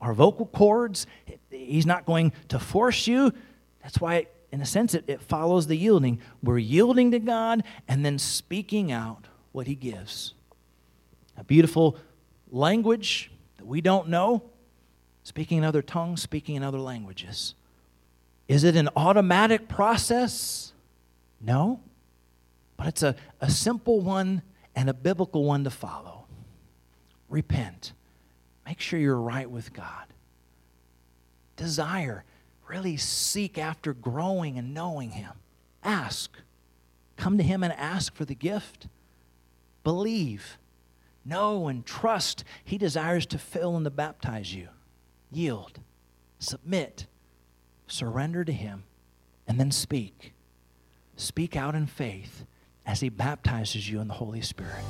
our 0.00 0.12
vocal 0.12 0.46
cords. 0.46 1.06
He's 1.50 1.86
not 1.86 2.06
going 2.06 2.32
to 2.48 2.58
force 2.58 3.06
you. 3.06 3.32
That's 3.82 4.00
why, 4.00 4.26
in 4.52 4.60
a 4.60 4.66
sense, 4.66 4.94
it, 4.94 5.04
it 5.06 5.22
follows 5.22 5.66
the 5.66 5.76
yielding. 5.76 6.20
We're 6.42 6.58
yielding 6.58 7.10
to 7.12 7.18
God 7.18 7.64
and 7.86 8.04
then 8.04 8.18
speaking 8.18 8.92
out 8.92 9.26
what 9.52 9.66
He 9.66 9.74
gives. 9.74 10.34
A 11.36 11.44
beautiful 11.44 11.96
language 12.50 13.30
that 13.56 13.66
we 13.66 13.80
don't 13.80 14.08
know, 14.08 14.42
speaking 15.22 15.58
in 15.58 15.64
other 15.64 15.82
tongues, 15.82 16.22
speaking 16.22 16.56
in 16.56 16.62
other 16.62 16.80
languages. 16.80 17.54
Is 18.48 18.64
it 18.64 18.74
an 18.76 18.88
automatic 18.96 19.68
process? 19.68 20.72
No. 21.40 21.80
But 22.78 22.86
it's 22.86 23.02
a, 23.02 23.14
a 23.40 23.50
simple 23.50 24.00
one 24.00 24.42
and 24.74 24.88
a 24.88 24.94
biblical 24.94 25.44
one 25.44 25.64
to 25.64 25.70
follow. 25.70 26.24
Repent. 27.28 27.92
Make 28.66 28.80
sure 28.80 28.98
you're 28.98 29.20
right 29.20 29.50
with 29.50 29.72
God. 29.72 30.06
Desire, 31.56 32.24
really 32.68 32.96
seek 32.96 33.58
after 33.58 33.92
growing 33.92 34.58
and 34.58 34.72
knowing 34.72 35.10
Him. 35.10 35.32
Ask. 35.84 36.36
Come 37.16 37.36
to 37.36 37.44
Him 37.44 37.62
and 37.62 37.72
ask 37.74 38.14
for 38.14 38.24
the 38.24 38.34
gift. 38.34 38.86
Believe. 39.84 40.56
Know 41.24 41.68
and 41.68 41.84
trust. 41.84 42.44
He 42.64 42.78
desires 42.78 43.26
to 43.26 43.38
fill 43.38 43.76
and 43.76 43.84
to 43.84 43.90
baptize 43.90 44.54
you. 44.54 44.68
Yield. 45.30 45.80
Submit. 46.38 47.06
Surrender 47.88 48.44
to 48.44 48.52
Him. 48.52 48.84
And 49.46 49.58
then 49.58 49.70
speak. 49.70 50.34
Speak 51.16 51.56
out 51.56 51.74
in 51.74 51.86
faith 51.86 52.44
as 52.86 53.00
He 53.00 53.08
baptizes 53.08 53.90
you 53.90 54.00
in 54.00 54.08
the 54.08 54.14
Holy 54.14 54.42
Spirit. 54.42 54.84